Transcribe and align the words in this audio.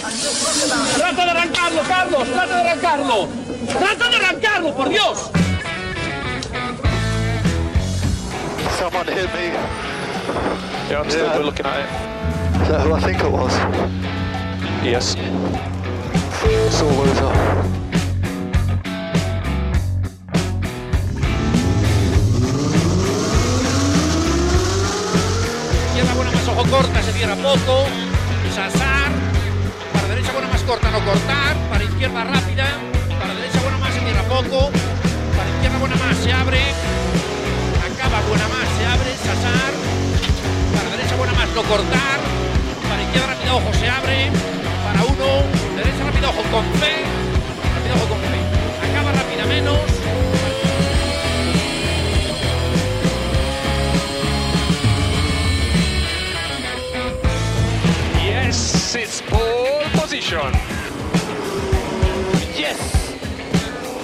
¡Trata 0.00 1.24
de 1.24 1.30
arrancarlo, 1.30 1.82
Carlos! 1.86 2.28
¡Trata 2.28 2.54
de 2.56 2.70
arrancarlo! 2.70 3.28
¡Trata 3.78 4.08
de 4.08 4.16
arrancarlo, 4.16 4.74
por 4.74 4.88
Dios! 4.88 5.30
Someone 8.78 9.06
hit 9.12 9.28
me. 9.34 9.52
Yeah, 10.88 11.00
I'm 11.02 11.10
still 11.10 11.26
Yeah. 11.26 11.38
looking 11.38 11.66
at 11.66 11.80
it. 11.80 11.86
Is 12.62 12.68
that 12.68 12.80
who 12.80 12.94
I 12.94 13.00
think 13.00 13.22
it 13.22 13.30
was? 13.30 13.52
Yes. 14.82 15.16
It's 16.44 16.80
all 16.80 16.88
over. 16.88 17.70
Izquierda 25.88 26.14
buena 26.14 26.30
más 26.30 26.48
ojo 26.48 26.64
corta, 26.70 27.02
se 27.02 27.12
cierra 27.12 27.34
poco. 27.36 27.84
Sasar. 28.54 28.89
Corta, 30.70 30.88
no 30.92 31.04
cortar. 31.04 31.56
Para 31.68 31.82
izquierda 31.82 32.22
rápida. 32.22 32.66
Para 33.18 33.34
derecha 33.34 33.58
buena 33.60 33.78
más, 33.78 33.92
se 33.92 34.00
cierra 34.00 34.22
poco. 34.22 34.70
Para 35.36 35.50
izquierda 35.50 35.78
buena 35.78 35.96
más, 35.96 36.16
se 36.18 36.32
abre. 36.32 36.62
Acaba 37.90 38.20
buena 38.28 38.46
más, 38.54 38.66
se 38.78 38.84
abre. 38.86 39.10
Sasar. 39.18 39.72
Para 40.74 40.88
derecha 40.94 41.16
buena 41.16 41.32
más, 41.32 41.48
no 41.56 41.62
cortar. 41.64 42.18
Para 42.88 43.02
izquierda 43.02 43.26
rápida, 43.34 43.54
ojo, 43.54 43.70
se 43.80 43.88
abre. 43.90 44.30
Para 44.86 45.00
uno. 45.10 45.28
Derecha 45.74 46.04
rápida, 46.06 46.28
ojo, 46.28 46.42
con 46.54 46.64
fe. 46.78 46.94
Rápida, 47.74 47.94
ojo, 47.98 48.06
con 48.14 48.20
fe. 48.30 48.38
Acaba 48.86 49.10
rápida 49.10 49.46
menos. 49.46 49.78
Yes, 58.22 58.94
it's 58.94 59.20
pole 59.22 59.79
Yes! 62.54 62.78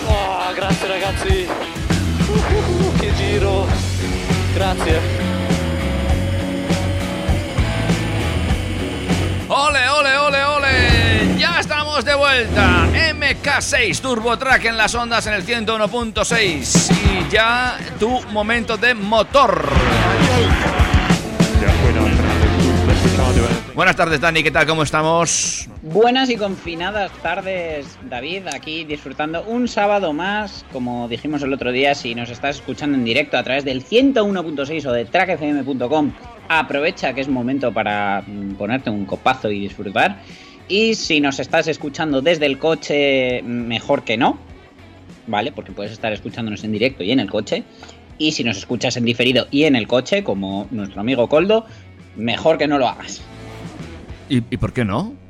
Oh, 0.08 0.52
grazie 0.56 0.88
ragazzi! 0.88 1.46
Uh, 1.46 2.98
che 2.98 3.14
giro! 3.14 3.64
Grazie! 4.52 5.00
¡Ole, 9.46 9.88
ole, 9.88 10.16
ole, 10.16 10.42
ole! 10.42 11.34
¡Ya 11.38 11.60
estamos 11.60 12.04
de 12.04 12.14
vuelta! 12.16 12.88
MK6 12.92 14.00
Turbo 14.00 14.36
Track 14.36 14.64
en 14.64 14.76
las 14.76 14.96
ondas 14.96 15.28
en 15.28 15.34
el 15.34 15.46
101.6 15.46 16.90
y 17.04 17.30
ya 17.30 17.78
tu 18.00 18.20
momento 18.32 18.76
de 18.76 18.94
motor. 18.94 19.70
Buenas 23.76 23.94
tardes, 23.94 24.20
Dani, 24.20 24.42
¿qué 24.42 24.50
tal? 24.50 24.66
¿Cómo 24.66 24.82
estamos? 24.82 25.68
Buenas 25.92 26.30
y 26.30 26.36
confinadas 26.36 27.12
tardes, 27.22 27.96
David, 28.10 28.48
aquí 28.52 28.82
disfrutando 28.82 29.44
un 29.44 29.68
sábado 29.68 30.12
más, 30.12 30.66
como 30.72 31.06
dijimos 31.06 31.44
el 31.44 31.52
otro 31.52 31.70
día, 31.70 31.94
si 31.94 32.12
nos 32.16 32.28
estás 32.28 32.56
escuchando 32.56 32.98
en 32.98 33.04
directo 33.04 33.38
a 33.38 33.44
través 33.44 33.64
del 33.64 33.84
101.6 33.84 34.84
o 34.84 34.92
de 34.92 35.04
trackfm.com, 35.04 36.10
aprovecha 36.48 37.14
que 37.14 37.20
es 37.20 37.28
momento 37.28 37.72
para 37.72 38.24
mm, 38.26 38.56
ponerte 38.56 38.90
un 38.90 39.04
copazo 39.04 39.48
y 39.48 39.60
disfrutar. 39.60 40.20
Y 40.66 40.96
si 40.96 41.20
nos 41.20 41.38
estás 41.38 41.68
escuchando 41.68 42.20
desde 42.20 42.46
el 42.46 42.58
coche, 42.58 43.42
mejor 43.44 44.02
que 44.02 44.16
no, 44.16 44.40
¿vale? 45.28 45.52
Porque 45.52 45.70
puedes 45.70 45.92
estar 45.92 46.12
escuchándonos 46.12 46.64
en 46.64 46.72
directo 46.72 47.04
y 47.04 47.12
en 47.12 47.20
el 47.20 47.30
coche. 47.30 47.62
Y 48.18 48.32
si 48.32 48.42
nos 48.42 48.56
escuchas 48.56 48.96
en 48.96 49.04
diferido 49.04 49.46
y 49.52 49.62
en 49.64 49.76
el 49.76 49.86
coche, 49.86 50.24
como 50.24 50.66
nuestro 50.72 51.00
amigo 51.00 51.28
Coldo, 51.28 51.64
mejor 52.16 52.58
que 52.58 52.66
no 52.66 52.76
lo 52.76 52.88
hagas. 52.88 53.22
¿Y, 54.28 54.38
y 54.38 54.56
por 54.56 54.72
qué 54.72 54.84
no? 54.84 55.25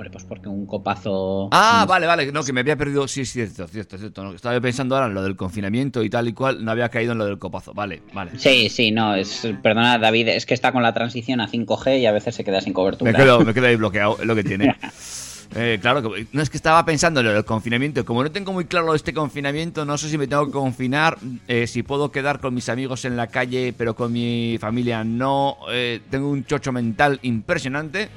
Hombre, 0.00 0.12
pues 0.12 0.24
porque 0.24 0.48
un 0.48 0.64
copazo... 0.64 1.50
Ah, 1.52 1.84
vale, 1.86 2.06
vale, 2.06 2.32
no, 2.32 2.42
que 2.42 2.54
me 2.54 2.60
había 2.60 2.74
perdido. 2.74 3.06
Sí, 3.06 3.26
sí, 3.26 3.32
cierto, 3.32 3.68
cierto, 3.68 3.98
cierto. 3.98 4.24
no, 4.24 4.32
estaba 4.32 4.58
pensando 4.58 4.94
ahora 4.94 5.08
en 5.08 5.12
lo 5.12 5.22
del 5.22 5.36
confinamiento 5.36 6.02
y 6.02 6.08
tal 6.08 6.26
y 6.26 6.32
cual, 6.32 6.64
no 6.64 6.70
había 6.70 6.88
caído 6.88 7.12
en 7.12 7.18
lo 7.18 7.26
del 7.26 7.38
copazo. 7.38 7.74
Vale, 7.74 8.00
vale. 8.14 8.30
Sí, 8.38 8.70
sí, 8.70 8.92
no, 8.92 9.14
es, 9.14 9.46
perdona 9.62 9.98
David, 9.98 10.28
es 10.28 10.46
que 10.46 10.54
está 10.54 10.72
con 10.72 10.82
la 10.82 10.94
transición 10.94 11.42
a 11.42 11.48
5G 11.50 12.00
y 12.00 12.06
a 12.06 12.12
veces 12.12 12.34
se 12.34 12.44
queda 12.44 12.62
sin 12.62 12.72
cobertura. 12.72 13.12
Me 13.12 13.18
quedo, 13.18 13.44
me 13.44 13.52
quedo 13.52 13.66
ahí 13.66 13.76
bloqueado, 13.76 14.16
es 14.18 14.24
lo 14.24 14.34
que 14.34 14.42
tiene. 14.42 14.74
Eh, 15.54 15.78
claro, 15.82 16.00
que- 16.10 16.26
no 16.32 16.40
es 16.40 16.48
que 16.48 16.56
estaba 16.56 16.82
pensando 16.86 17.20
en 17.20 17.26
lo 17.26 17.34
del 17.34 17.44
confinamiento. 17.44 18.02
Como 18.06 18.22
no 18.22 18.32
tengo 18.32 18.54
muy 18.54 18.64
claro 18.64 18.94
este 18.94 19.12
confinamiento, 19.12 19.84
no 19.84 19.98
sé 19.98 20.08
si 20.08 20.16
me 20.16 20.26
tengo 20.28 20.46
que 20.46 20.52
confinar, 20.52 21.18
eh, 21.46 21.66
si 21.66 21.82
puedo 21.82 22.10
quedar 22.10 22.40
con 22.40 22.54
mis 22.54 22.70
amigos 22.70 23.04
en 23.04 23.18
la 23.18 23.26
calle, 23.26 23.74
pero 23.76 23.94
con 23.94 24.14
mi 24.14 24.56
familia 24.58 25.04
no. 25.04 25.58
Eh, 25.70 26.00
tengo 26.08 26.30
un 26.30 26.46
chocho 26.46 26.72
mental 26.72 27.18
impresionante. 27.20 28.08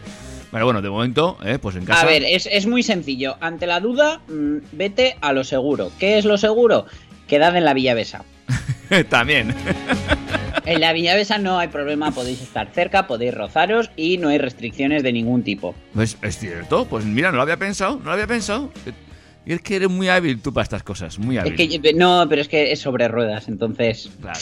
Pero 0.53 0.66
bueno, 0.66 0.84
de 0.84 0.90
momento, 0.91 1.36
eh, 1.44 1.58
pues 1.59 1.75
en 1.75 1.84
casa. 1.84 2.03
A 2.03 2.06
ver, 2.06 2.24
es, 2.24 2.47
es 2.50 2.68
muy 2.68 2.84
sencillo. 2.84 3.38
Ante 3.41 3.66
la 3.66 3.80
duda, 3.80 4.22
mm, 4.28 4.58
vete 4.72 5.18
a 5.19 5.34
lo 5.34 5.44
seguro. 5.44 5.91
¿Qué 6.00 6.19
es 6.19 6.25
lo 6.25 6.38
seguro? 6.38 6.86
Quedad 7.28 7.58
en 7.58 7.66
la 7.66 7.74
Villavesa. 7.74 8.24
También. 9.09 9.56
En 10.66 10.80
la 10.80 10.94
Villavesa 10.94 11.40
no 11.40 11.58
hay 11.58 11.69
problema, 11.69 12.12
podéis 12.12 12.40
estar 12.40 12.69
cerca, 12.72 13.08
podéis 13.08 13.34
rozaros 13.34 13.90
y 13.97 14.19
no 14.19 14.30
hay 14.30 14.38
restricciones 14.38 15.02
de 15.02 15.12
ningún 15.12 15.41
tipo. 15.41 15.74
Pues 15.96 16.18
es 16.22 16.38
cierto, 16.38 16.85
pues 16.85 17.03
mira, 17.03 17.31
no 17.31 17.38
lo 17.38 17.41
había 17.41 17.58
pensado, 17.58 17.97
no 17.97 18.06
lo 18.06 18.12
había 18.12 18.28
pensado. 18.28 18.72
Y 19.47 19.53
es 19.53 19.62
que 19.62 19.78
eres 19.78 19.90
muy 19.90 20.08
hábil 20.08 20.40
tú 20.40 20.53
para 20.53 20.64
estas 20.64 20.84
cosas, 20.84 21.18
muy 21.18 21.40
hábil. 21.40 21.56
Es 21.59 21.81
que 21.81 21.94
no, 21.94 22.28
pero 22.30 22.44
es 22.44 22.47
que 22.47 22.72
es 22.72 22.80
sobre 22.80 23.08
ruedas, 23.08 23.47
entonces 23.47 24.12
Claro. 24.22 24.40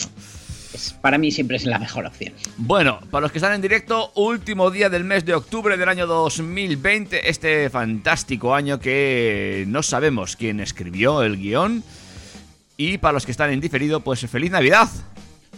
Es- 0.74 0.92
para 1.00 1.18
mí 1.18 1.30
siempre 1.30 1.56
es 1.56 1.64
la 1.64 1.78
mejor 1.78 2.06
opción. 2.06 2.32
Bueno, 2.56 3.00
para 3.10 3.22
los 3.22 3.32
que 3.32 3.38
están 3.38 3.54
en 3.54 3.60
directo, 3.62 4.12
último 4.14 4.70
día 4.70 4.88
del 4.88 5.04
mes 5.04 5.24
de 5.24 5.34
octubre 5.34 5.76
del 5.76 5.88
año 5.88 6.06
2020, 6.06 7.28
este 7.30 7.68
fantástico 7.70 8.54
año 8.54 8.78
que 8.80 9.64
no 9.68 9.82
sabemos 9.82 10.36
quién 10.36 10.60
escribió 10.60 11.22
el 11.22 11.36
guion. 11.38 11.82
Y 12.76 12.98
para 12.98 13.12
los 13.12 13.24
que 13.26 13.32
están 13.32 13.52
en 13.52 13.60
diferido, 13.60 14.00
pues 14.00 14.20
feliz 14.28 14.50
Navidad. 14.50 14.88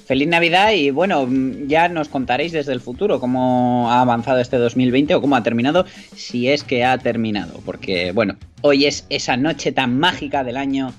Feliz 0.07 0.29
Navidad 0.29 0.73
y 0.73 0.91
bueno, 0.91 1.27
ya 1.67 1.89
nos 1.89 2.09
contaréis 2.09 2.53
desde 2.53 2.73
el 2.75 2.81
futuro 2.83 3.21
cómo 3.21 3.91
ha 3.91 4.03
avanzado 4.03 4.39
este 4.41 4.59
2020 4.59 5.15
o 5.15 5.21
cómo 5.23 5.35
ha 5.35 5.43
terminado, 5.43 5.87
si 6.15 6.49
es 6.51 6.63
que 6.63 6.85
ha 6.85 6.99
terminado, 6.99 7.63
porque 7.65 8.13
bueno, 8.13 8.37
hoy 8.61 8.85
es 8.85 9.07
esa 9.09 9.39
noche 9.39 9.73
tan 9.73 9.99
mágica 9.99 10.45
del 10.45 10.59
año 10.59 10.93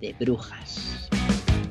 de 0.00 0.14
brujas. 0.20 1.01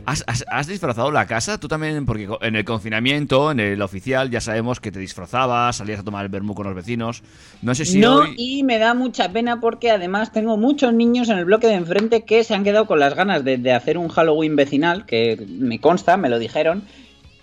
¿Has, 0.06 0.24
has- 0.28 0.46
has 0.50 0.68
disfrazado 0.68 1.12
la 1.12 1.28
casa? 1.28 1.60
Tú 1.60 1.68
también, 1.68 2.06
porque 2.06 2.28
en 2.42 2.56
el 2.56 2.66
confinamiento, 2.66 3.52
en 3.52 3.60
el 3.60 3.82
oficial, 3.82 4.30
ya 4.32 4.42
sabemos 4.42 4.80
que 4.80 4.92
te 4.92 5.00
disfrazabas, 5.00 5.76
salías 5.76 6.00
a 6.00 6.04
tomar 6.04 6.26
el 6.26 6.30
vermú 6.32 6.56
con 6.56 6.66
los 6.66 6.76
vecinos. 6.76 7.22
No 7.62 7.76
sé 7.76 7.86
si 7.86 8.00
no, 8.00 8.18
hoy... 8.18 8.34
y 8.38 8.64
me 8.64 8.80
da 8.80 8.94
mucha 8.94 9.32
pena 9.32 9.60
porque 9.60 9.92
además 9.92 10.32
tengo 10.32 10.58
muchos 10.58 10.94
niños 10.94 11.30
en 11.30 11.38
el 11.38 11.46
bloque 11.46 11.68
de 11.68 11.76
enfrente 11.76 12.24
que 12.24 12.44
se 12.44 12.56
han 12.56 12.64
quedado 12.64 12.88
con 12.88 13.00
las 13.00 13.14
ganas 13.16 13.44
de, 13.44 13.58
de 13.58 13.74
hacer 13.74 13.98
un 13.98 14.10
Halloween 14.10 14.56
vecinal, 14.56 15.06
que 15.06 15.46
me 15.48 15.80
consta, 15.80 16.18
me 16.18 16.30
lo 16.30 16.40
dijeron, 16.40 16.84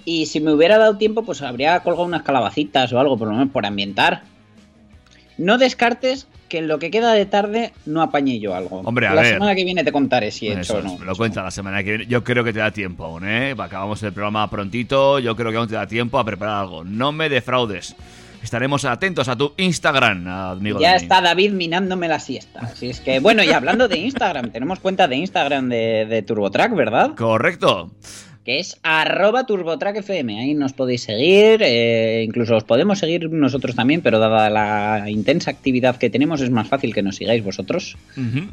y 0.05 0.27
si 0.27 0.41
me 0.41 0.53
hubiera 0.53 0.79
dado 0.79 0.97
tiempo, 0.97 1.23
pues 1.23 1.43
habría 1.43 1.79
colgado 1.81 2.07
unas 2.07 2.23
calabacitas 2.23 2.93
o 2.93 2.99
algo, 2.99 3.17
por 3.17 3.29
lo 3.29 3.35
menos 3.35 3.51
por 3.53 3.67
ambientar. 3.67 4.23
No 5.37 5.59
descartes 5.59 6.27
que 6.49 6.59
en 6.59 6.69
lo 6.69 6.79
que 6.79 6.91
queda 6.91 7.13
de 7.13 7.27
tarde 7.27 7.73
no 7.87 8.03
apañe 8.03 8.41
yo 8.41 8.55
algo. 8.55 8.81
Hombre, 8.81 9.07
a 9.07 9.15
la 9.15 9.23
ver. 9.23 9.35
semana 9.35 9.55
que 9.55 9.65
viene 9.65 9.85
te 9.85 9.93
contaré 9.93 10.31
si 10.31 10.49
he 10.49 10.53
Eso 10.61 10.79
hecho 10.79 10.87
o 10.89 10.91
no. 10.93 10.99
me 10.99 11.07
lo 11.07 11.15
cuenta 11.15 11.43
la 11.43 11.51
semana 11.51 11.83
que 11.85 11.91
viene. 11.91 12.07
Yo 12.07 12.25
creo 12.25 12.43
que 12.43 12.53
te 12.53 12.59
da 12.59 12.71
tiempo 12.71 13.05
aún, 13.05 13.29
¿eh? 13.29 13.55
Acabamos 13.59 14.03
el 14.03 14.13
programa 14.13 14.49
prontito. 14.51 15.19
Yo 15.19 15.37
creo 15.37 15.51
que 15.51 15.59
aún 15.59 15.69
te 15.69 15.75
da 15.75 15.87
tiempo 15.87 16.19
a 16.19 16.25
preparar 16.25 16.63
algo. 16.63 16.85
No 16.85 17.13
me 17.13 17.29
defraudes. 17.29 17.95
Estaremos 18.43 18.85
atentos 18.85 19.27
a 19.29 19.35
tu 19.37 19.53
Instagram, 19.57 20.29
amigo. 20.29 20.79
Ya 20.81 20.95
está 20.95 21.21
David 21.21 21.53
minándome 21.53 22.07
la 22.07 22.21
siesta. 22.21 22.61
Así 22.61 22.89
es 22.89 23.01
que, 23.01 23.19
bueno, 23.19 23.43
y 23.43 23.51
hablando 23.51 23.89
de 23.89 23.99
Instagram, 23.99 24.51
tenemos 24.53 24.79
cuenta 24.79 25.09
de 25.09 25.17
Instagram 25.17 25.69
de, 25.69 26.07
de 26.09 26.23
TurboTrack, 26.23 26.73
¿verdad? 26.75 27.15
Correcto. 27.17 27.91
Que 28.49 28.61
es 28.61 28.79
arroba 28.83 29.45
turbotrackfm. 29.45 30.39
Ahí 30.39 30.55
nos 30.55 30.73
podéis 30.73 31.03
seguir, 31.03 31.61
eh, 31.63 32.25
incluso 32.27 32.57
os 32.57 32.65
podemos 32.65 32.99
seguir 32.99 33.31
nosotros 33.31 33.77
también, 33.77 34.01
pero 34.01 34.19
dada 34.19 34.49
la 34.49 35.11
intensa 35.11 35.51
actividad 35.51 35.97
que 35.97 36.09
tenemos 36.09 36.41
es 36.41 36.49
más 36.49 36.67
fácil 36.67 36.95
que 36.95 37.03
nos 37.03 37.17
sigáis 37.17 37.45
vosotros. 37.45 37.99
Ujú. 38.17 38.47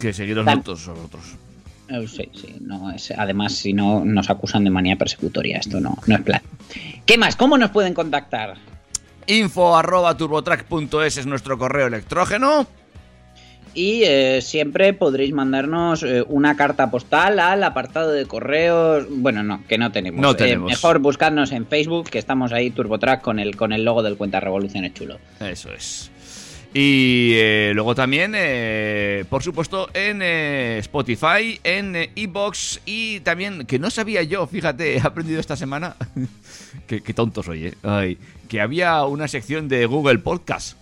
Que 0.00 0.14
seguiros 0.14 0.42
nosotros, 0.42 0.86
vosotros. 0.86 1.36
Eh, 1.90 2.08
sí, 2.08 2.30
sí, 2.32 2.56
no 2.62 2.90
es, 2.90 3.10
además 3.10 3.52
si 3.52 3.74
no 3.74 4.06
nos 4.06 4.30
acusan 4.30 4.64
de 4.64 4.70
manía 4.70 4.96
persecutoria, 4.96 5.58
esto 5.58 5.80
no, 5.80 5.98
no 6.06 6.14
es 6.14 6.22
plan. 6.22 6.40
¿Qué 7.04 7.18
más? 7.18 7.36
¿Cómo 7.36 7.58
nos 7.58 7.72
pueden 7.72 7.92
contactar? 7.92 8.54
Info 9.26 9.76
arroba 9.76 10.16
turbotrack.es 10.16 11.18
es 11.18 11.26
nuestro 11.26 11.58
correo 11.58 11.88
electrógeno. 11.88 12.66
Y 13.76 14.04
eh, 14.04 14.40
siempre 14.40 14.94
podréis 14.94 15.34
mandarnos 15.34 16.02
eh, 16.02 16.24
una 16.28 16.56
carta 16.56 16.90
postal 16.90 17.38
al 17.38 17.62
apartado 17.62 18.10
de 18.10 18.24
correos. 18.24 19.06
Bueno, 19.10 19.42
no, 19.42 19.62
que 19.68 19.76
no 19.76 19.92
tenemos. 19.92 20.18
No 20.22 20.30
Eh, 20.30 20.34
tenemos. 20.34 20.70
mejor 20.70 20.98
buscarnos 20.98 21.52
en 21.52 21.66
Facebook, 21.66 22.08
que 22.08 22.18
estamos 22.18 22.52
ahí, 22.52 22.70
TurboTrack, 22.70 23.20
con 23.20 23.38
el, 23.38 23.54
con 23.54 23.74
el 23.74 23.84
logo 23.84 24.02
del 24.02 24.16
Cuenta 24.16 24.40
Revoluciones 24.40 24.94
chulo. 24.94 25.18
Eso 25.40 25.70
es. 25.74 26.10
Y 26.72 27.32
eh, 27.34 27.72
luego 27.74 27.94
también, 27.94 28.32
eh, 28.34 29.24
por 29.28 29.42
supuesto, 29.42 29.88
en 29.94 30.20
eh, 30.22 30.78
Spotify, 30.78 31.60
en 31.62 31.96
Evox 32.16 32.80
y 32.86 33.20
también, 33.20 33.66
que 33.66 33.78
no 33.78 33.88
sabía 33.90 34.22
yo, 34.22 34.46
fíjate, 34.46 34.96
he 34.96 35.00
aprendido 35.00 35.38
esta 35.40 35.56
semana, 35.56 35.96
que, 36.86 37.02
que 37.02 37.12
tonto 37.14 37.42
soy. 37.42 37.72
Ay, 37.82 38.16
que 38.48 38.60
había 38.60 39.04
una 39.04 39.28
sección 39.28 39.68
de 39.68 39.84
Google 39.86 40.18
Podcast. 40.18 40.76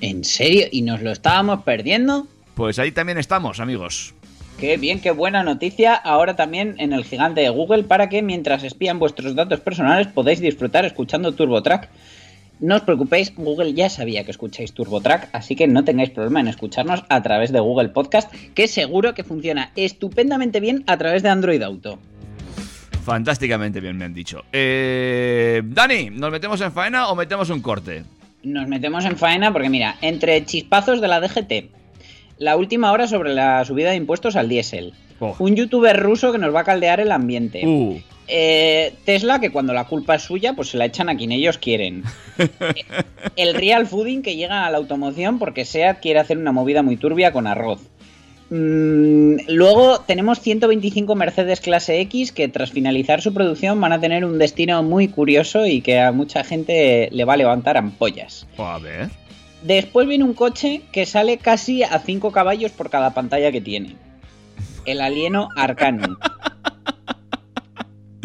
¿En 0.00 0.24
serio? 0.24 0.66
¿Y 0.70 0.82
nos 0.82 1.02
lo 1.02 1.10
estábamos 1.10 1.62
perdiendo? 1.62 2.26
Pues 2.54 2.78
ahí 2.78 2.92
también 2.92 3.18
estamos, 3.18 3.60
amigos. 3.60 4.14
Qué 4.58 4.78
bien, 4.78 5.00
qué 5.00 5.10
buena 5.10 5.42
noticia. 5.42 5.94
Ahora 5.94 6.34
también 6.34 6.76
en 6.78 6.92
el 6.92 7.04
gigante 7.04 7.42
de 7.42 7.50
Google 7.50 7.84
para 7.84 8.08
que 8.08 8.22
mientras 8.22 8.62
espían 8.62 8.98
vuestros 8.98 9.34
datos 9.34 9.60
personales 9.60 10.06
podáis 10.06 10.40
disfrutar 10.40 10.86
escuchando 10.86 11.32
TurboTrack. 11.32 11.90
No 12.58 12.76
os 12.76 12.82
preocupéis, 12.82 13.34
Google 13.36 13.74
ya 13.74 13.90
sabía 13.90 14.24
que 14.24 14.30
escucháis 14.30 14.72
TurboTrack, 14.72 15.28
así 15.32 15.56
que 15.56 15.66
no 15.66 15.84
tengáis 15.84 16.08
problema 16.08 16.40
en 16.40 16.48
escucharnos 16.48 17.04
a 17.10 17.22
través 17.22 17.52
de 17.52 17.60
Google 17.60 17.90
Podcast, 17.90 18.32
que 18.54 18.66
seguro 18.66 19.12
que 19.12 19.24
funciona 19.24 19.72
estupendamente 19.76 20.60
bien 20.60 20.82
a 20.86 20.96
través 20.96 21.22
de 21.22 21.28
Android 21.28 21.60
Auto. 21.60 21.98
Fantásticamente 23.04 23.80
bien, 23.80 23.98
me 23.98 24.06
han 24.06 24.14
dicho. 24.14 24.44
Eh, 24.52 25.62
Dani, 25.66 26.08
¿nos 26.10 26.32
metemos 26.32 26.60
en 26.62 26.72
faena 26.72 27.08
o 27.08 27.14
metemos 27.14 27.50
un 27.50 27.60
corte? 27.60 28.04
Nos 28.46 28.68
metemos 28.68 29.04
en 29.04 29.16
faena 29.16 29.52
porque 29.52 29.68
mira, 29.68 29.96
entre 30.02 30.44
chispazos 30.44 31.00
de 31.00 31.08
la 31.08 31.18
DGT, 31.20 31.68
la 32.38 32.56
última 32.56 32.92
hora 32.92 33.08
sobre 33.08 33.34
la 33.34 33.64
subida 33.64 33.90
de 33.90 33.96
impuestos 33.96 34.36
al 34.36 34.48
diésel, 34.48 34.94
Oh. 35.18 35.34
un 35.38 35.56
youtuber 35.56 35.98
ruso 35.98 36.30
que 36.30 36.36
nos 36.38 36.54
va 36.54 36.60
a 36.60 36.64
caldear 36.64 37.00
el 37.00 37.10
ambiente, 37.10 37.66
Uh, 37.66 37.98
eh, 38.28 38.92
Tesla 39.04 39.40
que 39.40 39.50
cuando 39.50 39.72
la 39.72 39.84
culpa 39.84 40.14
es 40.14 40.22
suya 40.22 40.52
pues 40.52 40.68
se 40.68 40.76
la 40.76 40.84
echan 40.84 41.08
a 41.08 41.16
quien 41.16 41.32
ellos 41.32 41.58
quieren, 41.58 42.04
el 43.36 43.54
real 43.54 43.86
fooding 43.88 44.22
que 44.22 44.36
llega 44.36 44.64
a 44.66 44.70
la 44.70 44.76
automoción 44.76 45.38
porque 45.40 45.64
SEAT 45.64 46.00
quiere 46.00 46.20
hacer 46.20 46.38
una 46.38 46.52
movida 46.52 46.82
muy 46.82 46.96
turbia 46.98 47.32
con 47.32 47.46
arroz. 47.48 47.80
Mm, 48.48 49.38
luego 49.48 50.00
tenemos 50.00 50.40
125 50.40 51.14
Mercedes 51.16 51.60
clase 51.60 52.00
X 52.02 52.30
que 52.30 52.48
tras 52.48 52.70
finalizar 52.70 53.20
su 53.20 53.34
producción 53.34 53.80
van 53.80 53.92
a 53.92 54.00
tener 54.00 54.24
un 54.24 54.38
destino 54.38 54.82
muy 54.82 55.08
curioso 55.08 55.66
y 55.66 55.80
que 55.80 56.00
a 56.00 56.12
mucha 56.12 56.44
gente 56.44 57.08
le 57.10 57.24
va 57.24 57.34
a 57.34 57.38
levantar 57.38 57.76
ampollas. 57.76 58.46
a 58.58 58.78
ver. 58.78 59.10
Después 59.62 60.06
viene 60.06 60.22
un 60.22 60.34
coche 60.34 60.82
que 60.92 61.06
sale 61.06 61.38
casi 61.38 61.82
a 61.82 61.98
5 61.98 62.30
caballos 62.30 62.70
por 62.70 62.88
cada 62.88 63.14
pantalla 63.14 63.50
que 63.50 63.60
tiene. 63.60 63.96
El 64.84 65.00
alieno 65.00 65.48
Arcanum. 65.56 66.16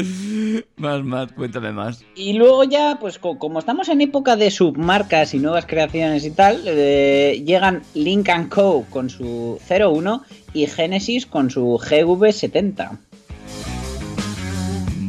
Más, 0.78 1.04
más, 1.04 1.32
cuéntame 1.34 1.72
más. 1.72 2.04
Y 2.16 2.34
luego 2.34 2.64
ya, 2.64 2.98
pues 3.00 3.20
co- 3.20 3.38
como 3.38 3.60
estamos 3.60 3.88
en 3.90 4.02
época 4.02 4.36
de 4.36 4.50
submarcas 4.52 5.34
y 5.34 5.40
nuevas 5.40 5.66
creaciones 5.66 6.26
y 6.26 6.32
tal, 6.32 6.62
eh, 6.66 7.44
llegan 7.46 7.84
Link 7.94 8.30
Co. 8.50 8.86
con 8.90 9.10
su 9.10 9.60
01 9.70 10.24
y 10.54 10.66
Genesis 10.68 11.26
con 11.28 11.50
su 11.52 11.78
GV70. 11.80 12.98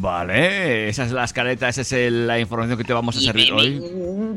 Vale, 0.01 0.89
esa 0.89 1.05
es 1.05 1.13
la 1.13 1.25
escaleta, 1.25 1.69
esa 1.69 1.83
es 1.83 1.93
el- 1.93 2.27
la 2.27 2.41
información 2.41 2.77
que 2.77 2.85
te 2.85 2.93
vamos 2.93 3.17
a 3.17 3.21
Y 3.21 3.25
servir 3.25 3.53
me- 3.55 3.61
hoy. 3.61 3.83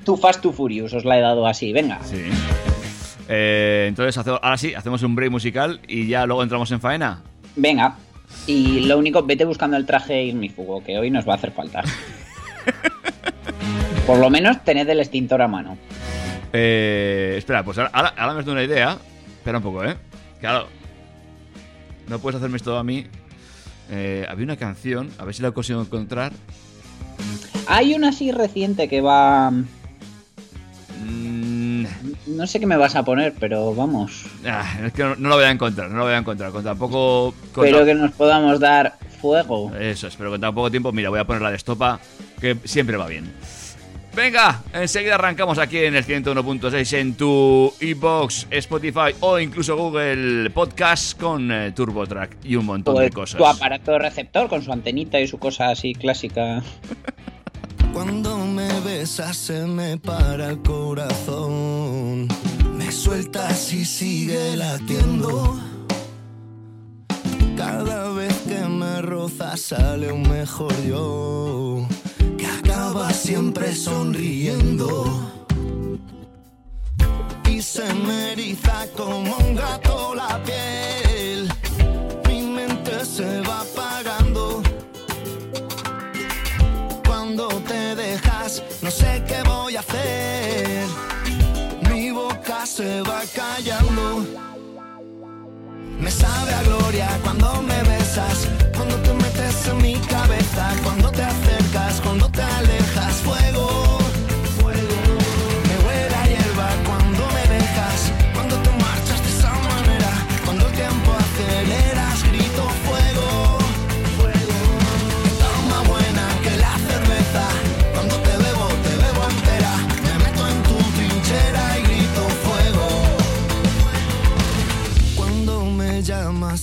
Too 0.03 0.15
Fast, 0.17 0.41
Too 0.41 0.53
Furious, 0.53 0.93
os 0.93 1.05
la 1.05 1.17
he 1.17 1.21
dado 1.21 1.47
así, 1.47 1.73
venga. 1.73 1.99
Sí. 2.03 2.17
Eh, 3.27 3.85
entonces, 3.89 4.15
ahora 4.27 4.57
sí, 4.57 4.75
hacemos 4.75 5.01
un 5.01 5.15
break 5.15 5.31
musical 5.31 5.79
y 5.87 6.07
ya 6.07 6.25
luego 6.27 6.43
entramos 6.43 6.69
en 6.71 6.79
faena. 6.79 7.23
Venga. 7.55 7.95
Y 8.47 8.81
lo 8.81 8.97
único, 8.97 9.23
vete 9.23 9.45
buscando 9.45 9.77
el 9.77 9.85
traje 9.85 10.23
ignífugo, 10.23 10.83
que 10.83 10.97
hoy 10.97 11.09
nos 11.09 11.27
va 11.27 11.33
a 11.33 11.37
hacer 11.37 11.51
falta. 11.51 11.83
Por 14.07 14.19
lo 14.19 14.29
menos 14.29 14.63
tened 14.63 14.87
el 14.87 14.99
extintor 14.99 15.41
a 15.41 15.47
mano. 15.47 15.77
Eh, 16.53 17.35
espera, 17.37 17.63
pues 17.63 17.77
ahora 17.77 18.13
me 18.15 18.21
has 18.21 18.45
dado 18.45 18.51
una 18.51 18.63
idea. 18.63 18.97
Espera 19.37 19.57
un 19.57 19.63
poco, 19.63 19.83
¿eh? 19.83 19.95
Claro. 20.39 20.67
No 22.07 22.19
puedes 22.19 22.37
hacerme 22.37 22.57
esto 22.57 22.77
a 22.77 22.83
mí. 22.83 23.05
Eh, 23.89 24.25
había 24.29 24.45
una 24.45 24.57
canción, 24.57 25.09
a 25.17 25.25
ver 25.25 25.33
si 25.33 25.41
la 25.41 25.51
consigo 25.51 25.81
encontrar. 25.81 26.33
Hay 27.67 27.93
una 27.93 28.09
así 28.09 28.31
reciente 28.31 28.87
que 28.87 29.01
va... 29.01 29.51
Mm, 31.03 31.54
No 32.27 32.45
sé 32.47 32.59
qué 32.59 32.65
me 32.65 32.77
vas 32.77 32.95
a 32.95 33.03
poner, 33.03 33.33
pero 33.39 33.73
vamos. 33.75 34.25
ah, 34.47 34.65
es 34.85 34.93
que 34.93 35.03
no, 35.03 35.15
no 35.15 35.29
la 35.29 35.35
voy 35.35 35.45
a 35.45 35.51
encontrar, 35.51 35.89
no 35.89 35.97
la 35.99 36.03
voy 36.03 36.13
a 36.13 36.17
encontrar. 36.17 36.51
Con 36.51 36.63
tampoco. 36.63 37.33
con 37.53 37.63
Pero 37.63 37.79
ta- 37.79 37.85
que 37.85 37.95
nos 37.95 38.11
podamos 38.11 38.59
dar 38.59 38.97
fuego. 39.21 39.71
Eso 39.75 40.07
es, 40.07 40.15
pero 40.15 40.29
con 40.31 40.41
tan 40.41 40.53
poco 40.53 40.69
tiempo, 40.71 40.91
mira, 40.91 41.09
voy 41.09 41.19
a 41.19 41.25
poner 41.25 41.41
la 41.41 41.49
de 41.49 41.55
estopa, 41.57 41.99
que 42.39 42.57
siempre 42.63 42.97
va 42.97 43.07
bien. 43.07 43.31
Venga, 44.15 44.61
enseguida 44.71 45.15
arrancamos 45.15 45.57
aquí 45.57 45.77
en 45.79 45.93
el 45.93 46.05
101.6 46.05 46.93
en 46.97 47.15
tu 47.15 47.73
iBox, 47.81 48.47
Spotify 48.49 49.13
o 49.19 49.37
incluso 49.39 49.75
Google 49.75 50.49
Podcast 50.51 51.19
con 51.19 51.51
eh, 51.51 51.73
TurboTrack 51.73 52.37
y 52.45 52.55
un 52.55 52.65
montón 52.65 52.95
O 52.95 52.99
de 52.99 53.07
el- 53.07 53.13
cosas. 53.13 53.37
tu 53.37 53.45
aparato 53.45 53.99
receptor 53.99 54.47
con 54.47 54.61
su 54.63 54.71
antenita 54.71 55.19
y 55.19 55.27
su 55.27 55.37
cosa 55.37 55.69
así 55.69 55.93
clásica. 55.93 56.63
Cuando 57.91 58.34
me 58.65 58.79
besas 58.79 59.37
se 59.37 59.65
me 59.65 59.97
para 59.97 60.49
el 60.49 60.61
corazón. 60.61 62.27
Me 62.77 62.91
sueltas 62.91 63.73
y 63.73 63.85
sigue 63.85 64.55
latiendo. 64.55 65.57
Cada 67.57 68.09
vez 68.13 68.33
que 68.47 68.61
me 68.67 69.01
rozas 69.01 69.61
sale 69.61 70.11
un 70.11 70.27
mejor 70.29 70.75
yo. 70.83 71.87
Que 72.37 72.47
acaba 72.47 73.11
siempre 73.11 73.75
sonriendo. 73.75 75.05
Y 77.49 77.61
se 77.61 77.93
me 77.93 78.33
eriza 78.33 78.87
como 78.95 79.37
un 79.37 79.55
gato 79.55 80.15
la 80.15 80.41
piel. 80.43 81.49
No 88.85 88.91
sé 88.91 89.23
qué 89.27 89.41
voy 89.49 89.75
a 89.75 89.79
hacer. 89.79 90.85
Mi 91.89 92.11
boca 92.11 92.67
se 92.67 93.01
va 93.01 93.23
callando. 93.35 94.23
Me 95.99 96.11
sabe 96.11 96.53
a 96.53 96.61
gloria 96.61 97.09
cuando 97.23 97.63
me 97.63 97.81
besas, 97.83 98.47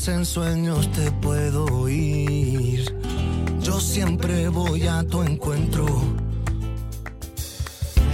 en 0.08 0.24
sueños 0.24 0.90
te 0.92 1.12
puedo 1.12 1.64
oír. 1.66 2.92
Yo 3.60 3.78
siempre 3.78 4.48
voy 4.48 4.86
a 4.86 5.04
tu 5.04 5.22
encuentro. 5.22 5.86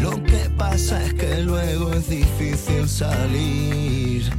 Lo 0.03 0.23
que 0.25 0.51
pasa 0.57 1.03
es 1.05 1.15
que 1.15 1.43
luego 1.43 1.93
es 1.93 2.09
difícil 2.09 2.89
salir. 2.89 4.31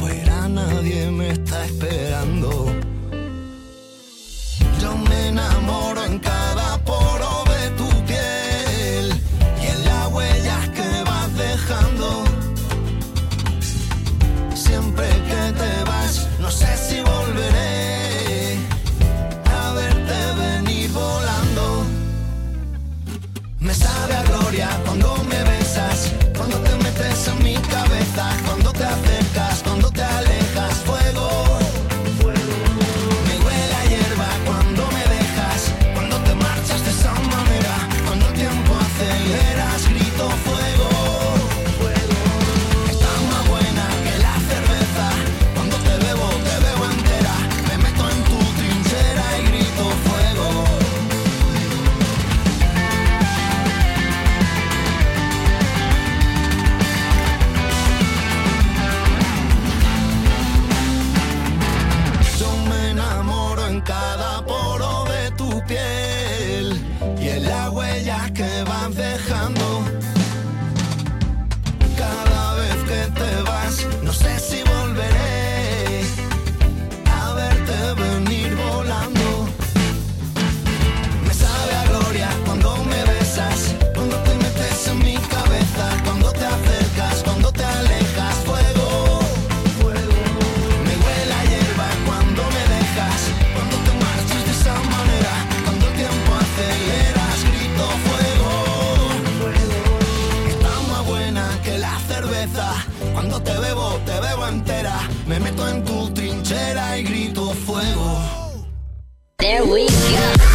Fuera 0.00 0.48
nadie 0.48 1.10
me 1.10 1.30
está 1.30 1.64
esperando. 1.66 2.74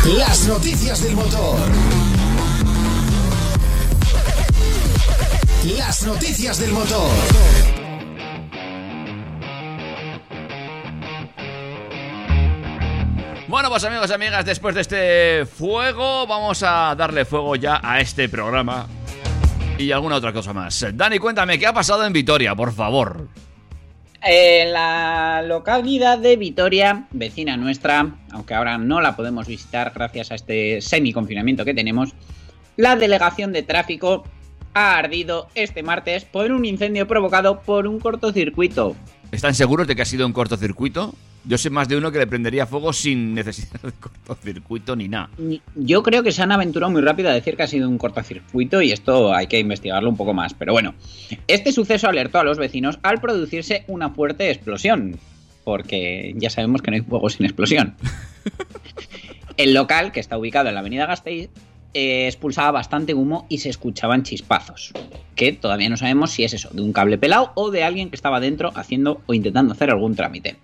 Las 0.05 0.47
noticias 0.47 1.03
del 1.03 1.15
motor. 1.15 1.59
Las 5.77 6.07
noticias 6.07 6.59
del 6.59 6.71
motor. 6.71 7.11
Bueno, 13.47 13.69
pues 13.69 13.83
amigos 13.83 14.09
y 14.09 14.13
amigas, 14.13 14.43
después 14.43 14.73
de 14.73 14.81
este 14.81 15.45
fuego, 15.45 16.25
vamos 16.25 16.63
a 16.63 16.95
darle 16.95 17.23
fuego 17.23 17.55
ya 17.55 17.79
a 17.83 17.99
este 17.99 18.27
programa. 18.27 18.87
Y 19.77 19.91
alguna 19.91 20.15
otra 20.15 20.33
cosa 20.33 20.51
más. 20.51 20.83
Dani, 20.93 21.19
cuéntame, 21.19 21.59
¿qué 21.59 21.67
ha 21.67 21.73
pasado 21.73 22.03
en 22.07 22.11
Vitoria, 22.11 22.55
por 22.55 22.73
favor? 22.73 23.27
En 24.23 24.73
la 24.73 25.41
localidad 25.47 26.19
de 26.19 26.35
Vitoria, 26.35 27.07
vecina 27.11 27.57
nuestra, 27.57 28.17
aunque 28.31 28.53
ahora 28.53 28.77
no 28.77 29.01
la 29.01 29.15
podemos 29.15 29.47
visitar 29.47 29.91
gracias 29.95 30.31
a 30.31 30.35
este 30.35 30.79
semi-confinamiento 30.79 31.65
que 31.65 31.73
tenemos, 31.73 32.13
la 32.77 32.95
delegación 32.95 33.51
de 33.51 33.63
tráfico 33.63 34.23
ha 34.75 34.97
ardido 34.97 35.47
este 35.55 35.81
martes 35.81 36.25
por 36.25 36.51
un 36.51 36.65
incendio 36.65 37.07
provocado 37.07 37.61
por 37.61 37.87
un 37.87 37.99
cortocircuito. 37.99 38.95
¿Están 39.31 39.55
seguros 39.55 39.87
de 39.87 39.95
que 39.95 40.01
ha 40.01 40.05
sido 40.05 40.25
un 40.25 40.33
cortocircuito? 40.33 41.15
Yo 41.45 41.57
sé 41.57 41.69
más 41.69 41.87
de 41.87 41.97
uno 41.97 42.11
que 42.11 42.19
le 42.19 42.27
prendería 42.27 42.67
fuego 42.67 42.91
sin 42.93 43.33
necesidad 43.33 43.81
de 43.81 43.93
cortocircuito 43.93 44.95
ni 44.95 45.07
nada. 45.07 45.29
Yo 45.75 46.03
creo 46.03 46.21
que 46.21 46.31
se 46.31 46.41
han 46.43 46.51
aventurado 46.51 46.91
muy 46.91 47.01
rápido 47.01 47.29
a 47.29 47.33
decir 47.33 47.55
que 47.55 47.63
ha 47.63 47.67
sido 47.67 47.89
un 47.89 47.97
cortocircuito 47.97 48.81
y 48.81 48.91
esto 48.91 49.33
hay 49.33 49.47
que 49.47 49.57
investigarlo 49.57 50.09
un 50.09 50.17
poco 50.17 50.33
más. 50.33 50.53
Pero 50.53 50.73
bueno, 50.73 50.93
este 51.47 51.71
suceso 51.71 52.07
alertó 52.09 52.39
a 52.39 52.43
los 52.43 52.57
vecinos 52.57 52.99
al 53.01 53.21
producirse 53.21 53.85
una 53.87 54.09
fuerte 54.09 54.51
explosión. 54.51 55.17
Porque 55.63 56.33
ya 56.37 56.49
sabemos 56.49 56.81
que 56.81 56.91
no 56.91 56.95
hay 56.97 57.03
fuego 57.03 57.29
sin 57.29 57.45
explosión. 57.45 57.95
El 59.57 59.73
local, 59.73 60.11
que 60.11 60.19
está 60.19 60.37
ubicado 60.37 60.69
en 60.69 60.75
la 60.75 60.81
avenida 60.81 61.05
Gasteiz, 61.05 61.49
eh, 61.93 62.27
expulsaba 62.27 62.71
bastante 62.71 63.13
humo 63.13 63.45
y 63.49 63.59
se 63.59 63.69
escuchaban 63.69 64.23
chispazos. 64.23 64.93
Que 65.35 65.53
todavía 65.53 65.89
no 65.89 65.97
sabemos 65.97 66.31
si 66.31 66.43
es 66.43 66.53
eso, 66.53 66.69
de 66.71 66.81
un 66.81 66.93
cable 66.93 67.17
pelado 67.17 67.51
o 67.55 67.71
de 67.71 67.83
alguien 67.83 68.09
que 68.09 68.15
estaba 68.15 68.39
dentro 68.39 68.71
haciendo 68.75 69.21
o 69.25 69.33
intentando 69.33 69.73
hacer 69.73 69.89
algún 69.89 70.15
trámite. 70.15 70.57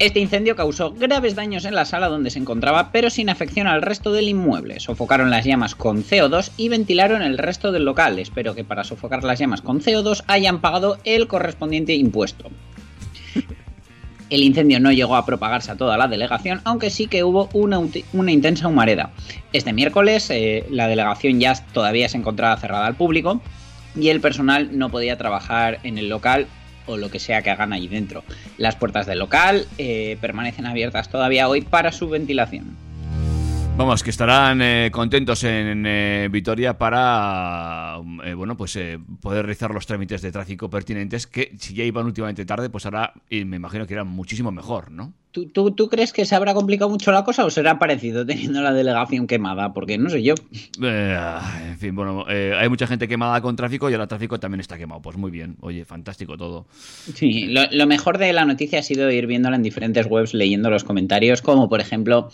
Este 0.00 0.18
incendio 0.18 0.56
causó 0.56 0.92
graves 0.92 1.36
daños 1.36 1.64
en 1.64 1.74
la 1.76 1.84
sala 1.84 2.08
donde 2.08 2.30
se 2.30 2.40
encontraba, 2.40 2.90
pero 2.90 3.10
sin 3.10 3.28
afección 3.28 3.68
al 3.68 3.80
resto 3.80 4.12
del 4.12 4.28
inmueble. 4.28 4.80
Sofocaron 4.80 5.30
las 5.30 5.44
llamas 5.44 5.76
con 5.76 6.02
CO2 6.02 6.50
y 6.56 6.68
ventilaron 6.68 7.22
el 7.22 7.38
resto 7.38 7.70
del 7.70 7.84
local. 7.84 8.18
Espero 8.18 8.56
que 8.56 8.64
para 8.64 8.82
sofocar 8.82 9.22
las 9.22 9.38
llamas 9.38 9.62
con 9.62 9.80
CO2 9.80 10.24
hayan 10.26 10.60
pagado 10.60 10.98
el 11.04 11.28
correspondiente 11.28 11.94
impuesto. 11.94 12.50
El 14.34 14.42
incendio 14.42 14.80
no 14.80 14.90
llegó 14.90 15.14
a 15.14 15.24
propagarse 15.24 15.70
a 15.70 15.76
toda 15.76 15.96
la 15.96 16.08
delegación, 16.08 16.60
aunque 16.64 16.90
sí 16.90 17.06
que 17.06 17.22
hubo 17.22 17.48
una, 17.52 18.32
intensa 18.32 18.66
humareda. 18.66 19.10
Este 19.52 19.72
miércoles 19.72 20.28
eh, 20.28 20.66
la 20.70 20.88
delegación 20.88 21.38
ya 21.38 21.54
todavía 21.72 22.08
se 22.08 22.16
encontraba 22.16 22.56
cerrada 22.56 22.86
al 22.86 22.96
público 22.96 23.40
y 23.94 24.08
el 24.08 24.20
personal 24.20 24.76
no 24.76 24.90
podía 24.90 25.16
trabajar 25.16 25.78
en 25.84 25.98
el 25.98 26.08
local 26.08 26.48
o 26.86 26.96
lo 26.96 27.12
que 27.12 27.20
sea 27.20 27.42
que 27.42 27.50
hagan 27.50 27.72
allí 27.72 27.86
dentro. 27.86 28.24
Las 28.58 28.74
puertas 28.74 29.06
del 29.06 29.20
local 29.20 29.68
eh, 29.78 30.18
permanecen 30.20 30.66
abiertas 30.66 31.10
todavía 31.10 31.48
hoy 31.48 31.60
para 31.60 31.92
su 31.92 32.08
ventilación. 32.08 32.76
Vamos, 33.76 34.04
que 34.04 34.10
estarán 34.10 34.62
eh, 34.62 34.90
contentos 34.92 35.42
en 35.42 35.84
eh, 35.84 36.28
Vitoria 36.30 36.78
para 36.78 37.98
eh, 38.24 38.34
bueno, 38.34 38.56
pues 38.56 38.76
eh, 38.76 38.98
poder 39.20 39.44
realizar 39.44 39.72
los 39.72 39.84
trámites 39.84 40.22
de 40.22 40.30
tráfico 40.30 40.70
pertinentes 40.70 41.26
que 41.26 41.52
si 41.58 41.74
ya 41.74 41.84
iban 41.84 42.06
últimamente 42.06 42.44
tarde, 42.44 42.70
pues 42.70 42.86
ahora 42.86 43.12
y 43.28 43.44
me 43.44 43.56
imagino 43.56 43.86
que 43.86 43.94
irán 43.94 44.06
muchísimo 44.06 44.52
mejor, 44.52 44.92
¿no? 44.92 45.12
¿Tú, 45.32 45.46
tú, 45.46 45.72
tú 45.72 45.88
crees 45.88 46.12
que 46.12 46.24
se 46.24 46.36
habrá 46.36 46.54
complicado 46.54 46.88
mucho 46.88 47.10
la 47.10 47.24
cosa 47.24 47.44
o 47.44 47.50
será 47.50 47.80
parecido 47.80 48.24
teniendo 48.24 48.62
la 48.62 48.72
delegación 48.72 49.26
quemada? 49.26 49.72
Porque 49.72 49.98
no 49.98 50.08
sé 50.08 50.22
yo. 50.22 50.34
Eh, 50.80 51.18
en 51.70 51.78
fin, 51.78 51.96
bueno, 51.96 52.24
eh, 52.28 52.54
hay 52.56 52.68
mucha 52.68 52.86
gente 52.86 53.08
quemada 53.08 53.40
con 53.40 53.56
tráfico 53.56 53.90
y 53.90 53.94
ahora 53.94 54.04
el 54.04 54.08
tráfico 54.08 54.38
también 54.38 54.60
está 54.60 54.78
quemado. 54.78 55.02
Pues 55.02 55.16
muy 55.16 55.32
bien, 55.32 55.56
oye, 55.60 55.84
fantástico 55.84 56.36
todo. 56.36 56.66
Sí, 57.14 57.46
lo, 57.46 57.62
lo 57.72 57.86
mejor 57.86 58.18
de 58.18 58.32
la 58.32 58.44
noticia 58.44 58.78
ha 58.78 58.82
sido 58.82 59.10
ir 59.10 59.26
viéndola 59.26 59.56
en 59.56 59.64
diferentes 59.64 60.06
webs 60.06 60.34
leyendo 60.34 60.70
los 60.70 60.84
comentarios, 60.84 61.42
como 61.42 61.68
por 61.68 61.80
ejemplo 61.80 62.30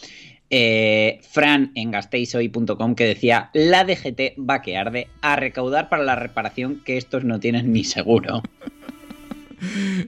eh, 0.50 1.20
Fran 1.30 1.72
en 1.74 1.90
gasteisoy.com 1.92 2.94
que 2.94 3.04
decía 3.04 3.50
la 3.54 3.84
DGT 3.84 4.36
va 4.38 4.60
que 4.62 4.76
arde 4.76 5.08
a 5.22 5.36
recaudar 5.36 5.88
para 5.88 6.02
la 6.02 6.16
reparación 6.16 6.82
que 6.84 6.96
estos 6.96 7.24
no 7.24 7.38
tienen 7.40 7.72
ni 7.72 7.84
seguro. 7.84 8.42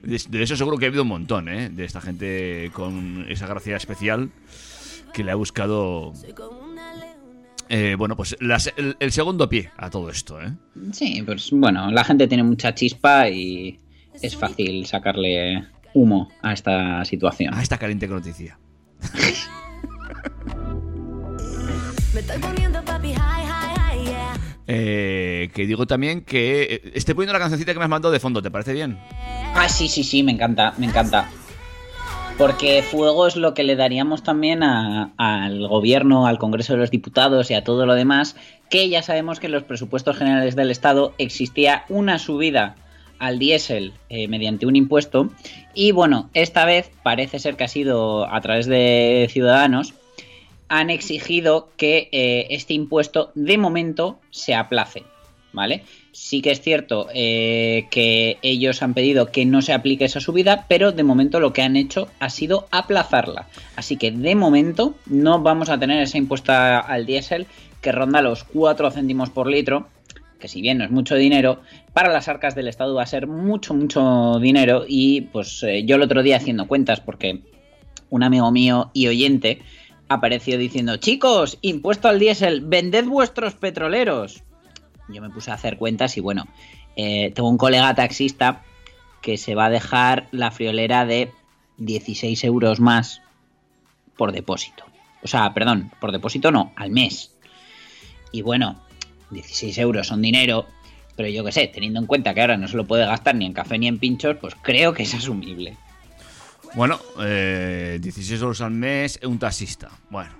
De, 0.01 0.19
de 0.29 0.41
eso 0.43 0.55
seguro 0.57 0.77
que 0.79 0.85
ha 0.85 0.87
habido 0.87 1.03
un 1.03 1.09
montón, 1.09 1.47
¿eh? 1.47 1.69
De 1.69 1.85
esta 1.85 2.01
gente 2.01 2.71
con 2.73 3.23
esa 3.29 3.45
gracia 3.45 3.77
especial 3.77 4.31
que 5.13 5.23
le 5.23 5.29
ha 5.29 5.35
buscado... 5.35 6.11
eh, 7.69 7.93
bueno, 7.95 8.15
pues 8.15 8.35
las- 8.39 8.73
el, 8.77 8.97
el 8.99 9.11
segundo 9.11 9.47
pie 9.49 9.69
a 9.77 9.91
todo 9.91 10.09
esto, 10.09 10.41
¿eh? 10.41 10.51
Sí, 10.91 11.21
pues 11.23 11.51
bueno, 11.51 11.91
la 11.91 12.03
gente 12.03 12.27
tiene 12.27 12.41
mucha 12.41 12.73
chispa 12.73 13.29
y 13.29 13.77
es 14.19 14.35
fácil 14.35 14.87
sacarle 14.87 15.67
humo 15.93 16.31
a 16.41 16.51
esta 16.53 17.05
situación. 17.05 17.53
A 17.53 17.61
esta 17.61 17.77
caliente 17.77 18.07
noticia. 18.07 18.57
Me 22.13 22.19
estoy 22.19 22.37
poniendo 22.39 22.83
papi 22.83 23.13
high, 23.13 23.45
high, 23.45 23.75
high, 23.77 24.05
yeah. 24.05 24.33
Eh, 24.67 25.49
que 25.53 25.65
digo 25.65 25.85
también 25.87 26.21
que 26.21 26.63
eh, 26.63 26.91
estoy 26.93 27.15
poniendo 27.15 27.33
la 27.33 27.39
cancioncita 27.39 27.73
que 27.73 27.79
me 27.79 27.85
has 27.85 27.89
mandado 27.89 28.11
de 28.11 28.19
fondo, 28.19 28.41
¿te 28.41 28.51
parece 28.51 28.73
bien? 28.73 28.97
Ah, 29.55 29.67
sí, 29.67 29.87
sí, 29.87 30.03
sí, 30.03 30.23
me 30.23 30.31
encanta, 30.31 30.73
me 30.77 30.85
encanta. 30.85 31.29
Porque 32.37 32.81
fuego 32.81 33.27
es 33.27 33.35
lo 33.35 33.53
que 33.53 33.63
le 33.63 33.75
daríamos 33.75 34.23
también 34.23 34.63
a- 34.63 35.11
al 35.17 35.67
gobierno, 35.67 36.25
al 36.25 36.39
Congreso 36.39 36.73
de 36.73 36.79
los 36.79 36.89
Diputados 36.91 37.51
y 37.51 37.53
a 37.53 37.63
todo 37.63 37.85
lo 37.85 37.93
demás, 37.93 38.35
que 38.69 38.89
ya 38.89 39.03
sabemos 39.03 39.39
que 39.39 39.45
en 39.47 39.51
los 39.53 39.63
presupuestos 39.63 40.17
generales 40.17 40.55
del 40.55 40.71
Estado 40.71 41.13
existía 41.19 41.85
una 41.89 42.17
subida 42.17 42.75
al 43.19 43.37
diésel 43.39 43.93
eh, 44.09 44.27
mediante 44.27 44.65
un 44.65 44.75
impuesto 44.75 45.29
y 45.75 45.91
bueno, 45.91 46.29
esta 46.33 46.65
vez 46.65 46.91
parece 47.03 47.39
ser 47.39 47.55
que 47.55 47.63
ha 47.63 47.67
sido 47.69 48.29
a 48.29 48.41
través 48.41 48.65
de 48.65 49.27
Ciudadanos, 49.31 49.93
han 50.69 50.89
exigido 50.89 51.69
que 51.77 52.09
eh, 52.11 52.47
este 52.49 52.73
impuesto 52.73 53.31
de 53.35 53.57
momento 53.57 54.19
se 54.31 54.55
aplace, 54.55 55.03
¿vale? 55.51 55.83
Sí 56.11 56.41
que 56.41 56.51
es 56.51 56.61
cierto 56.61 57.07
eh, 57.13 57.87
que 57.91 58.37
ellos 58.41 58.81
han 58.83 58.93
pedido 58.93 59.27
que 59.31 59.45
no 59.45 59.61
se 59.61 59.73
aplique 59.73 60.05
esa 60.05 60.19
subida, 60.19 60.65
pero 60.67 60.91
de 60.91 61.03
momento 61.03 61.39
lo 61.39 61.53
que 61.53 61.61
han 61.63 61.75
hecho 61.75 62.07
ha 62.19 62.29
sido 62.29 62.67
aplazarla. 62.71 63.47
Así 63.75 63.97
que 63.97 64.11
de 64.11 64.35
momento 64.35 64.95
no 65.07 65.41
vamos 65.41 65.69
a 65.69 65.79
tener 65.79 66.01
ese 66.01 66.17
impuesto 66.17 66.51
a- 66.51 66.79
al 66.79 67.05
diésel 67.05 67.47
que 67.81 67.91
ronda 67.91 68.21
los 68.21 68.43
4 68.43 68.91
céntimos 68.91 69.29
por 69.29 69.47
litro, 69.47 69.87
que 70.39 70.47
si 70.47 70.61
bien 70.61 70.77
no 70.77 70.83
es 70.85 70.91
mucho 70.91 71.15
dinero, 71.15 71.61
para 71.93 72.11
las 72.11 72.27
arcas 72.27 72.53
del 72.55 72.67
Estado 72.67 72.95
va 72.95 73.03
a 73.03 73.07
ser 73.07 73.27
mucho, 73.27 73.73
mucho 73.73 74.39
dinero. 74.39 74.85
Y 74.87 75.21
pues 75.21 75.63
eh, 75.63 75.83
yo 75.85 75.95
el 75.97 76.01
otro 76.01 76.21
día 76.23 76.37
haciendo 76.37 76.67
cuentas, 76.67 76.99
porque 76.99 77.39
un 78.09 78.23
amigo 78.23 78.51
mío 78.51 78.91
y 78.93 79.07
oyente 79.07 79.61
apareció 80.13 80.57
diciendo, 80.57 80.97
chicos, 80.97 81.57
impuesto 81.61 82.07
al 82.07 82.19
diésel, 82.19 82.61
vended 82.61 83.05
vuestros 83.05 83.53
petroleros. 83.55 84.43
Yo 85.09 85.21
me 85.21 85.29
puse 85.29 85.51
a 85.51 85.55
hacer 85.55 85.77
cuentas 85.77 86.17
y 86.17 86.21
bueno, 86.21 86.47
eh, 86.95 87.31
tengo 87.35 87.49
un 87.49 87.57
colega 87.57 87.93
taxista 87.95 88.63
que 89.21 89.37
se 89.37 89.55
va 89.55 89.65
a 89.65 89.69
dejar 89.69 90.27
la 90.31 90.51
friolera 90.51 91.05
de 91.05 91.31
16 91.77 92.43
euros 92.43 92.79
más 92.79 93.21
por 94.17 94.31
depósito. 94.31 94.85
O 95.23 95.27
sea, 95.27 95.53
perdón, 95.53 95.91
por 95.99 96.11
depósito 96.11 96.51
no, 96.51 96.73
al 96.75 96.91
mes. 96.91 97.31
Y 98.31 98.41
bueno, 98.41 98.81
16 99.31 99.77
euros 99.77 100.07
son 100.07 100.21
dinero, 100.21 100.67
pero 101.15 101.29
yo 101.29 101.43
qué 101.43 101.51
sé, 101.51 101.67
teniendo 101.67 101.99
en 101.99 102.05
cuenta 102.05 102.33
que 102.33 102.41
ahora 102.41 102.57
no 102.57 102.67
se 102.67 102.77
lo 102.77 102.85
puede 102.85 103.05
gastar 103.05 103.35
ni 103.35 103.45
en 103.45 103.53
café 103.53 103.77
ni 103.77 103.87
en 103.87 103.99
pinchos, 103.99 104.37
pues 104.37 104.55
creo 104.61 104.93
que 104.93 105.03
es 105.03 105.13
asumible. 105.13 105.77
Bueno, 106.73 106.99
eh, 107.21 107.99
16 108.01 108.41
euros 108.41 108.61
al 108.61 108.71
mes, 108.71 109.19
un 109.23 109.37
taxista. 109.37 109.91
Bueno, 110.09 110.31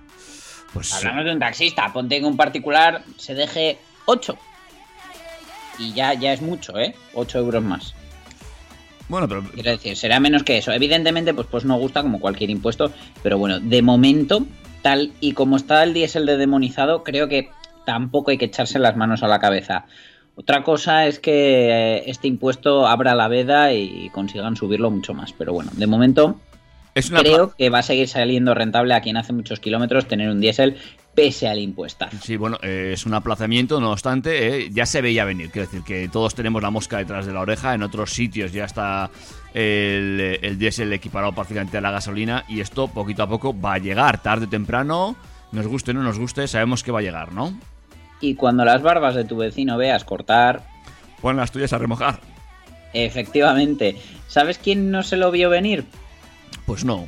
pues... 0.74 0.94
Hablamos 0.94 1.26
de 1.26 1.34
un 1.34 1.40
taxista, 1.40 1.94
ponte 1.94 2.20
que 2.20 2.26
un 2.26 2.38
particular 2.38 3.04
se 3.18 3.36
deje 3.36 3.78
8. 4.06 4.38
Y 5.80 5.94
ya, 5.94 6.14
ya 6.14 6.34
es 6.34 6.42
mucho, 6.42 6.78
¿eh? 6.78 6.96
8 7.14 7.40
euros 7.40 7.64
más. 7.64 7.94
Bueno, 9.10 9.28
pero 9.28 9.44
Quiero 9.44 9.72
decir, 9.72 9.96
será 9.96 10.20
menos 10.20 10.44
que 10.44 10.58
eso. 10.58 10.72
Evidentemente, 10.72 11.34
pues, 11.34 11.48
pues 11.48 11.66
no 11.66 11.78
gusta 11.78 12.02
como 12.02 12.20
cualquier 12.20 12.50
impuesto. 12.50 12.92
Pero 13.22 13.38
bueno, 13.38 13.60
de 13.60 13.82
momento, 13.82 14.46
tal 14.82 15.14
y 15.20 15.34
como 15.34 15.58
está 15.58 15.84
el 15.84 15.94
diésel 15.94 16.26
de 16.26 16.38
demonizado, 16.38 17.04
creo 17.04 17.28
que 17.28 17.50
tampoco 17.86 18.32
hay 18.32 18.38
que 18.38 18.46
echarse 18.46 18.80
las 18.80 18.96
manos 18.96 19.22
a 19.22 19.28
la 19.28 19.40
cabeza. 19.40 19.86
Otra 20.36 20.64
cosa 20.64 21.06
es 21.06 21.20
que 21.20 21.70
eh, 21.70 22.04
este 22.08 22.28
impuesto 22.28 22.88
abra 22.88 23.14
la 23.14 23.28
veda 23.28 23.72
y 23.72 24.10
consigan 24.10 24.56
subirlo 24.56 24.90
mucho 24.90 25.14
más. 25.14 25.34
Pero 25.34 25.54
bueno, 25.54 25.72
de 25.76 25.88
momento 25.88 26.40
es 26.96 27.10
una... 27.10 27.22
creo 27.22 27.54
que 27.56 27.70
va 27.70 27.80
a 27.80 27.84
seguir 27.84 28.08
saliendo 28.08 28.54
rentable 28.54 28.94
a 28.94 29.02
quien 29.02 29.18
hace 29.18 29.34
muchos 29.34 29.60
kilómetros 29.60 30.08
tener 30.08 30.30
un 30.30 30.40
diésel 30.40 30.78
pese 31.14 31.48
al 31.48 31.60
impuestazo. 31.60 32.18
Sí, 32.22 32.38
bueno, 32.38 32.58
eh, 32.64 32.92
es 32.94 33.06
un 33.06 33.14
aplazamiento, 33.14 33.80
no 33.80 33.92
obstante, 33.92 34.66
eh, 34.66 34.70
ya 34.72 34.88
se 34.88 35.02
veía 35.02 35.26
venir. 35.26 35.52
Quiero 35.52 35.68
decir 35.68 35.84
que 35.84 36.10
todos 36.10 36.34
tenemos 36.34 36.64
la 36.64 36.72
mosca 36.72 36.98
detrás 36.98 37.28
de 37.28 37.34
la 37.34 37.42
oreja, 37.42 37.76
en 37.76 37.84
otros 37.84 38.12
sitios 38.12 38.52
ya 38.52 38.66
está 38.66 39.12
el, 39.54 40.40
el 40.42 40.58
diésel 40.58 40.92
equiparado 40.94 41.34
prácticamente 41.34 41.78
a 41.78 41.82
la 41.82 41.92
gasolina 41.92 42.46
y 42.48 42.62
esto 42.62 42.88
poquito 42.88 43.22
a 43.22 43.30
poco 43.30 43.60
va 43.60 43.76
a 43.76 43.78
llegar, 43.78 44.24
tarde 44.24 44.46
o 44.48 44.50
temprano, 44.50 45.16
nos 45.52 45.68
guste 45.68 45.92
o 45.92 45.94
no 45.94 46.02
nos 46.02 46.18
guste, 46.18 46.48
sabemos 46.48 46.84
que 46.84 46.92
va 46.92 47.00
a 47.00 47.04
llegar, 47.04 47.32
¿no? 47.32 47.54
Y 48.24 48.36
cuando 48.36 48.64
las 48.64 48.82
barbas 48.82 49.16
de 49.16 49.26
tu 49.26 49.36
vecino 49.36 49.78
veas 49.78 50.06
cortar, 50.06 50.64
Pon 51.22 51.36
las 51.36 51.52
tuyas 51.52 51.74
a 51.74 51.78
remojar. 51.78 52.20
efectivamente, 52.94 53.98
¿sabes 54.28 54.58
quién 54.58 54.92
no 54.92 55.04
se 55.04 55.18
lo 55.18 55.30
vio 55.32 55.50
venir? 55.50 55.84
Pues 56.66 56.86
no. 56.86 57.06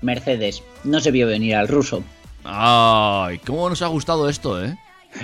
Mercedes. 0.00 0.62
No 0.84 1.00
se 1.00 1.10
vio 1.10 1.26
venir 1.26 1.56
al 1.56 1.66
ruso. 1.68 2.02
Ay, 2.44 3.38
cómo 3.38 3.68
nos 3.68 3.82
ha 3.82 3.88
gustado 3.88 4.28
esto, 4.28 4.64
¿eh? 4.64 4.76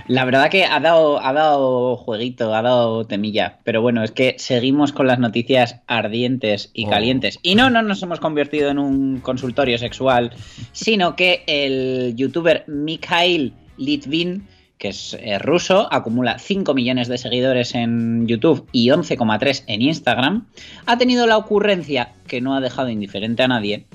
La 0.09 0.25
verdad 0.25 0.51
que 0.51 0.65
ha 0.65 0.81
dado, 0.81 1.23
ha 1.23 1.33
dado 1.33 1.97
jueguito, 1.97 2.55
ha 2.55 2.63
dado 2.63 3.05
temilla. 3.07 3.59
Pero 3.65 3.83
bueno, 3.83 4.03
es 4.03 4.11
que 4.11 4.35
seguimos 4.39 4.93
con 4.93 5.07
las 5.07 5.19
noticias 5.19 5.77
ardientes 5.87 6.71
y 6.73 6.87
Oh. 6.87 6.91
calientes. 6.91 7.39
Y 7.43 7.55
no, 7.55 7.71
no 7.71 7.83
nos 7.83 8.03
hemos 8.03 8.19
convertido 8.19 8.71
en 8.71 8.79
un 8.79 9.21
consultorio 9.21 9.77
sexual, 9.79 10.33
sino 10.73 11.15
que 11.15 11.45
el 11.47 12.15
youtuber 12.17 12.65
Mikhail 12.67 13.53
Litvin, 13.77 14.49
que 14.85 14.91
es 14.91 15.17
eh, 15.19 15.39
ruso, 15.39 15.89
acumula 15.91 16.39
5 16.39 16.75
millones 16.75 17.09
de 17.09 17.17
seguidores 17.17 17.75
en 17.75 18.27
YouTube 18.27 18.69
y 18.71 18.89
11,3 18.89 19.65
en 19.67 19.81
Instagram, 19.81 20.47
ha 20.85 20.99
tenido 20.99 21.27
la 21.27 21.39
ocurrencia, 21.39 22.13
que 22.27 22.43
no 22.43 22.55
ha 22.55 22.61
dejado 22.61 22.91
indiferente 22.91 23.43
a 23.43 23.49
nadie, 23.49 23.87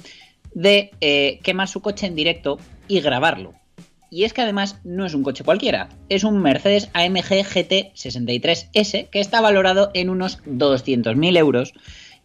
de 0.56 0.90
eh, 1.00 1.42
quemar 1.44 1.68
su 1.68 1.82
coche 1.84 2.08
en 2.08 2.16
directo 2.16 2.58
y 2.88 3.02
grabarlo. 3.02 3.54
Y 4.10 4.24
es 4.24 4.34
que 4.34 4.42
además 4.42 4.80
no 4.84 5.06
es 5.06 5.14
un 5.14 5.22
coche 5.22 5.44
cualquiera, 5.44 5.90
es 6.10 6.24
un 6.24 6.42
Mercedes 6.42 6.90
AMG 6.94 7.44
GT 7.44 7.94
63S 7.94 9.10
que 9.12 9.20
está 9.20 9.42
valorado 9.42 9.92
en 9.94 10.10
unos 10.10 10.44
200.000 10.46 11.38
euros 11.38 11.76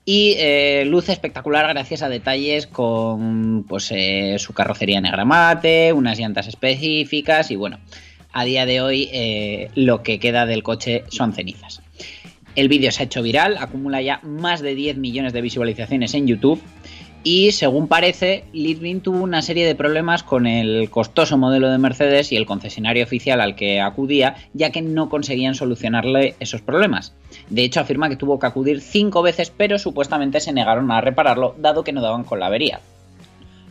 y 0.07 0.37
eh, 0.39 0.85
luce 0.87 1.13
espectacular 1.13 1.69
gracias 1.69 2.01
a 2.01 2.09
detalles 2.09 2.67
con 2.67 3.65
pues, 3.69 3.93
su 4.39 4.55
carrocería 4.55 5.03
negra 5.03 5.27
mate, 5.27 5.93
unas 5.93 6.19
llantas 6.19 6.49
específicas 6.49 7.51
y 7.51 7.57
bueno, 7.57 7.79
a 8.35 8.45
día 8.45 8.67
de 8.67 8.83
hoy 8.83 9.09
eh, 9.13 9.71
lo 9.75 10.03
que 10.03 10.19
queda 10.19 10.45
del 10.45 10.63
coche 10.63 11.05
son 11.09 11.33
cenizas. 11.33 11.81
El 12.57 12.69
vídeo 12.69 12.93
se 12.93 13.03
ha 13.03 13.07
hecho 13.07 13.23
viral, 13.23 13.57
acumula 13.59 14.03
ya 14.03 14.21
más 14.23 14.61
de 14.61 14.75
10 14.75 14.99
millones 14.99 15.33
de 15.33 15.41
visualizaciones 15.41 16.15
en 16.15 16.27
YouTube 16.27 16.61
y 17.27 17.53
según 17.53 17.89
parece, 17.89 18.45
Litvin 18.53 19.01
tuvo 19.01 19.23
una 19.23 19.41
serie 19.41 19.67
de 19.67 19.75
problemas 19.75 20.23
con 20.23 20.47
el 20.47 20.91
costoso 20.91 21.39
modelo 21.39 21.71
de 21.71 21.79
Mercedes 21.79 22.31
y 22.33 22.37
el 22.37 22.45
concesionario 22.45 23.03
oficial 23.03 23.41
al 23.41 23.57
que 23.57 23.81
acudía, 23.81 24.37
ya 24.53 24.71
que 24.71 24.83
no 24.83 25.09
conseguían 25.09 25.55
solucionarle 25.55 26.35
esos 26.39 26.61
problemas. 26.61 27.15
De 27.49 27.65
hecho, 27.65 27.81
afirma 27.81 28.11
que 28.11 28.17
tuvo 28.17 28.39
que 28.39 28.47
acudir 28.47 28.83
cinco 28.83 29.23
veces, 29.23 29.51
pero 29.51 29.79
supuestamente 29.79 30.39
se 30.39 30.53
negaron 30.53 30.91
a 30.91 31.01
repararlo, 31.01 31.55
dado 31.59 31.83
que 31.83 31.93
no 31.93 32.03
daban 32.03 32.25
con 32.25 32.41
la 32.41 32.47
avería. 32.47 32.81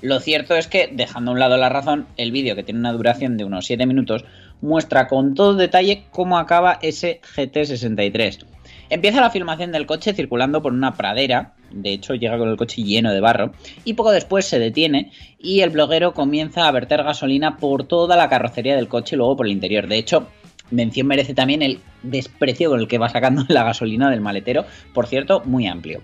Lo 0.01 0.19
cierto 0.19 0.55
es 0.55 0.67
que, 0.67 0.89
dejando 0.91 1.29
a 1.29 1.33
un 1.35 1.39
lado 1.39 1.55
la 1.55 1.69
razón, 1.69 2.07
el 2.17 2.31
vídeo, 2.31 2.55
que 2.55 2.63
tiene 2.63 2.79
una 2.79 2.91
duración 2.91 3.37
de 3.37 3.45
unos 3.45 3.67
7 3.67 3.85
minutos, 3.85 4.25
muestra 4.63 5.07
con 5.07 5.35
todo 5.35 5.55
detalle 5.55 6.05
cómo 6.09 6.37
acaba 6.37 6.79
ese 6.81 7.19
GT63. 7.35 8.45
Empieza 8.89 9.21
la 9.21 9.29
filmación 9.29 9.71
del 9.71 9.85
coche 9.85 10.13
circulando 10.13 10.61
por 10.61 10.71
una 10.71 10.93
pradera, 10.93 11.53
de 11.71 11.93
hecho 11.93 12.15
llega 12.15 12.37
con 12.37 12.49
el 12.49 12.57
coche 12.57 12.81
lleno 12.81 13.11
de 13.11 13.19
barro, 13.19 13.51
y 13.83 13.93
poco 13.93 14.11
después 14.11 14.45
se 14.45 14.59
detiene 14.59 15.11
y 15.37 15.61
el 15.61 15.69
bloguero 15.69 16.13
comienza 16.13 16.67
a 16.67 16.71
verter 16.71 17.03
gasolina 17.03 17.57
por 17.57 17.85
toda 17.85 18.15
la 18.15 18.29
carrocería 18.29 18.75
del 18.75 18.87
coche 18.87 19.15
y 19.15 19.17
luego 19.17 19.35
por 19.35 19.47
el 19.47 19.51
interior. 19.51 19.87
De 19.87 19.97
hecho, 19.97 20.27
mención 20.71 21.07
merece 21.07 21.33
también 21.33 21.61
el 21.61 21.79
desprecio 22.01 22.69
con 22.69 22.79
el 22.79 22.87
que 22.87 22.97
va 22.97 23.09
sacando 23.09 23.43
la 23.49 23.63
gasolina 23.63 24.09
del 24.09 24.21
maletero, 24.21 24.65
por 24.93 25.07
cierto, 25.07 25.41
muy 25.45 25.67
amplio. 25.67 26.01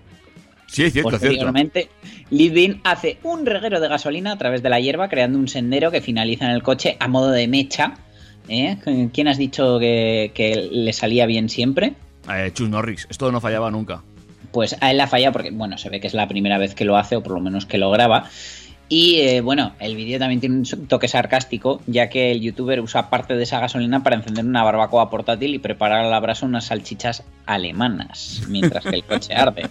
Sí, 0.66 0.84
es 0.84 0.92
cierto. 0.92 1.10
Posteriormente, 1.10 1.88
Litvin 2.30 2.80
hace 2.84 3.18
un 3.22 3.46
reguero 3.46 3.80
de 3.80 3.88
gasolina 3.88 4.32
a 4.32 4.38
través 4.38 4.62
de 4.62 4.68
la 4.68 4.78
hierba, 4.78 5.08
creando 5.08 5.38
un 5.38 5.48
sendero 5.48 5.90
que 5.90 6.00
finaliza 6.00 6.44
en 6.44 6.52
el 6.52 6.62
coche 6.62 6.96
a 7.00 7.08
modo 7.08 7.30
de 7.30 7.48
mecha. 7.48 7.94
¿Eh? 8.50 8.76
¿Quién 9.14 9.28
has 9.28 9.38
dicho 9.38 9.78
que, 9.78 10.32
que 10.34 10.68
le 10.72 10.92
salía 10.92 11.24
bien 11.26 11.48
siempre? 11.48 11.94
Eh, 12.28 12.50
Chus 12.52 12.68
Norris, 12.68 13.06
esto 13.08 13.30
no 13.30 13.40
fallaba 13.40 13.70
nunca. 13.70 14.02
Pues 14.50 14.76
a 14.80 14.90
él 14.90 14.96
la 14.96 15.06
falla 15.06 15.30
porque, 15.30 15.52
bueno, 15.52 15.78
se 15.78 15.88
ve 15.88 16.00
que 16.00 16.08
es 16.08 16.14
la 16.14 16.26
primera 16.26 16.58
vez 16.58 16.74
que 16.74 16.84
lo 16.84 16.96
hace, 16.96 17.14
o 17.14 17.22
por 17.22 17.32
lo 17.32 17.40
menos 17.40 17.64
que 17.64 17.78
lo 17.78 17.92
graba. 17.92 18.28
Y 18.88 19.20
eh, 19.20 19.40
bueno, 19.40 19.74
el 19.78 19.94
vídeo 19.94 20.18
también 20.18 20.40
tiene 20.40 20.56
un 20.56 20.86
toque 20.88 21.06
sarcástico, 21.06 21.80
ya 21.86 22.10
que 22.10 22.32
el 22.32 22.40
youtuber 22.40 22.80
usa 22.80 23.08
parte 23.08 23.36
de 23.36 23.44
esa 23.44 23.60
gasolina 23.60 24.02
para 24.02 24.16
encender 24.16 24.44
una 24.44 24.64
barbacoa 24.64 25.10
portátil 25.10 25.54
y 25.54 25.60
preparar 25.60 26.04
a 26.04 26.10
la 26.10 26.18
brasa 26.18 26.44
unas 26.44 26.64
salchichas 26.64 27.22
alemanas, 27.46 28.42
mientras 28.48 28.84
que 28.84 28.96
el 28.96 29.04
coche 29.04 29.32
arde. 29.32 29.68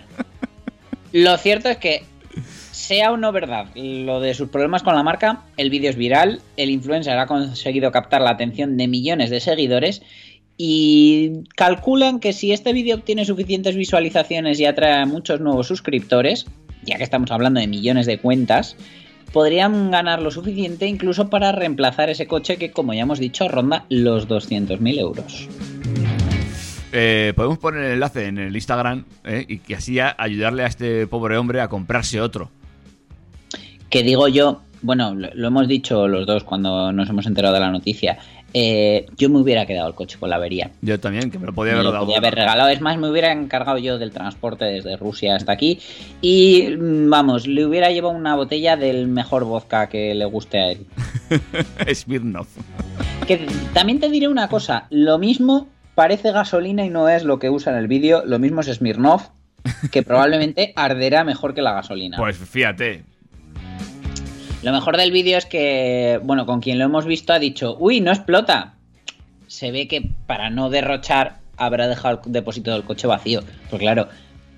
Lo 1.12 1.36
cierto 1.36 1.68
es 1.68 1.76
que, 1.76 2.04
sea 2.90 3.12
o 3.12 3.16
no 3.16 3.30
verdad 3.30 3.66
lo 3.76 4.18
de 4.18 4.34
sus 4.34 4.48
problemas 4.48 4.82
con 4.82 4.96
la 4.96 5.04
marca, 5.04 5.44
el 5.56 5.70
vídeo 5.70 5.90
es 5.90 5.94
viral, 5.94 6.40
el 6.56 6.70
influencer 6.70 7.16
ha 7.16 7.28
conseguido 7.28 7.92
captar 7.92 8.20
la 8.20 8.30
atención 8.30 8.76
de 8.76 8.88
millones 8.88 9.30
de 9.30 9.38
seguidores 9.38 10.02
y 10.56 11.44
calculan 11.54 12.18
que 12.18 12.32
si 12.32 12.50
este 12.50 12.72
vídeo 12.72 12.96
obtiene 12.96 13.24
suficientes 13.24 13.76
visualizaciones 13.76 14.58
y 14.58 14.64
atrae 14.64 15.02
a 15.02 15.06
muchos 15.06 15.40
nuevos 15.40 15.68
suscriptores, 15.68 16.46
ya 16.82 16.96
que 16.96 17.04
estamos 17.04 17.30
hablando 17.30 17.60
de 17.60 17.68
millones 17.68 18.06
de 18.06 18.18
cuentas, 18.18 18.76
podrían 19.32 19.92
ganar 19.92 20.20
lo 20.20 20.32
suficiente 20.32 20.88
incluso 20.88 21.30
para 21.30 21.52
reemplazar 21.52 22.10
ese 22.10 22.26
coche 22.26 22.56
que, 22.56 22.72
como 22.72 22.92
ya 22.92 23.02
hemos 23.02 23.20
dicho, 23.20 23.46
ronda 23.46 23.86
los 23.88 24.26
200.000 24.26 24.98
euros. 24.98 25.48
Eh, 26.90 27.34
podemos 27.36 27.58
poner 27.58 27.84
el 27.84 27.92
enlace 27.92 28.26
en 28.26 28.38
el 28.38 28.56
Instagram 28.56 29.04
eh, 29.22 29.44
y 29.46 29.58
que 29.58 29.76
así 29.76 30.00
ayudarle 30.00 30.64
a 30.64 30.66
este 30.66 31.06
pobre 31.06 31.36
hombre 31.36 31.60
a 31.60 31.68
comprarse 31.68 32.20
otro. 32.20 32.50
Que 33.90 34.02
digo 34.02 34.28
yo, 34.28 34.62
bueno, 34.82 35.14
lo, 35.14 35.28
lo 35.34 35.48
hemos 35.48 35.68
dicho 35.68 36.08
los 36.08 36.26
dos 36.26 36.44
cuando 36.44 36.92
nos 36.92 37.08
hemos 37.10 37.26
enterado 37.26 37.52
de 37.54 37.60
la 37.60 37.70
noticia, 37.70 38.18
eh, 38.52 39.06
yo 39.16 39.30
me 39.30 39.38
hubiera 39.38 39.66
quedado 39.66 39.88
el 39.88 39.94
coche 39.94 40.16
con 40.18 40.30
la 40.30 40.36
avería. 40.36 40.70
Yo 40.82 40.98
también, 40.98 41.30
que 41.30 41.38
me 41.38 41.46
lo 41.46 41.52
podía 41.52 41.72
Me 41.72 41.78
haber 41.80 41.84
lo 41.86 41.92
dado. 41.92 42.04
podía 42.06 42.18
haber 42.18 42.34
regalado. 42.34 42.68
Es 42.68 42.80
más, 42.80 42.96
me 42.98 43.08
hubiera 43.08 43.30
encargado 43.32 43.78
yo 43.78 43.98
del 43.98 44.10
transporte 44.10 44.64
desde 44.64 44.96
Rusia 44.96 45.36
hasta 45.36 45.52
aquí. 45.52 45.78
Y 46.20 46.74
mm, 46.78 47.10
vamos, 47.10 47.46
le 47.46 47.64
hubiera 47.64 47.90
llevado 47.90 48.14
una 48.14 48.34
botella 48.34 48.76
del 48.76 49.06
mejor 49.06 49.44
vodka 49.44 49.88
que 49.88 50.14
le 50.14 50.24
guste 50.24 50.58
a 50.58 50.70
él. 50.72 50.86
Smirnoff. 51.94 52.48
Que 53.26 53.46
también 53.72 54.00
te 54.00 54.08
diré 54.08 54.26
una 54.28 54.48
cosa: 54.48 54.86
lo 54.90 55.18
mismo 55.18 55.68
parece 55.94 56.32
gasolina 56.32 56.84
y 56.84 56.90
no 56.90 57.08
es 57.08 57.24
lo 57.24 57.38
que 57.38 57.50
usa 57.50 57.72
en 57.72 57.78
el 57.78 57.86
vídeo. 57.86 58.24
Lo 58.26 58.38
mismo 58.40 58.62
es 58.62 58.66
Smirnoff, 58.68 59.28
que 59.92 60.02
probablemente 60.02 60.72
arderá 60.74 61.22
mejor 61.22 61.54
que 61.54 61.62
la 61.62 61.72
gasolina. 61.72 62.16
Pues 62.16 62.36
fíjate. 62.36 63.04
Lo 64.62 64.72
mejor 64.72 64.96
del 64.96 65.10
vídeo 65.10 65.38
es 65.38 65.46
que, 65.46 66.20
bueno, 66.22 66.44
con 66.46 66.60
quien 66.60 66.78
lo 66.78 66.84
hemos 66.84 67.06
visto 67.06 67.32
ha 67.32 67.38
dicho, 67.38 67.76
uy, 67.78 68.00
no 68.00 68.10
explota. 68.10 68.74
Se 69.46 69.70
ve 69.72 69.88
que 69.88 70.10
para 70.26 70.50
no 70.50 70.68
derrochar 70.70 71.38
habrá 71.56 71.88
dejado 71.88 72.20
el 72.26 72.32
depósito 72.32 72.70
del 72.72 72.84
coche 72.84 73.06
vacío. 73.06 73.40
Pues 73.70 73.80
claro, 73.80 74.08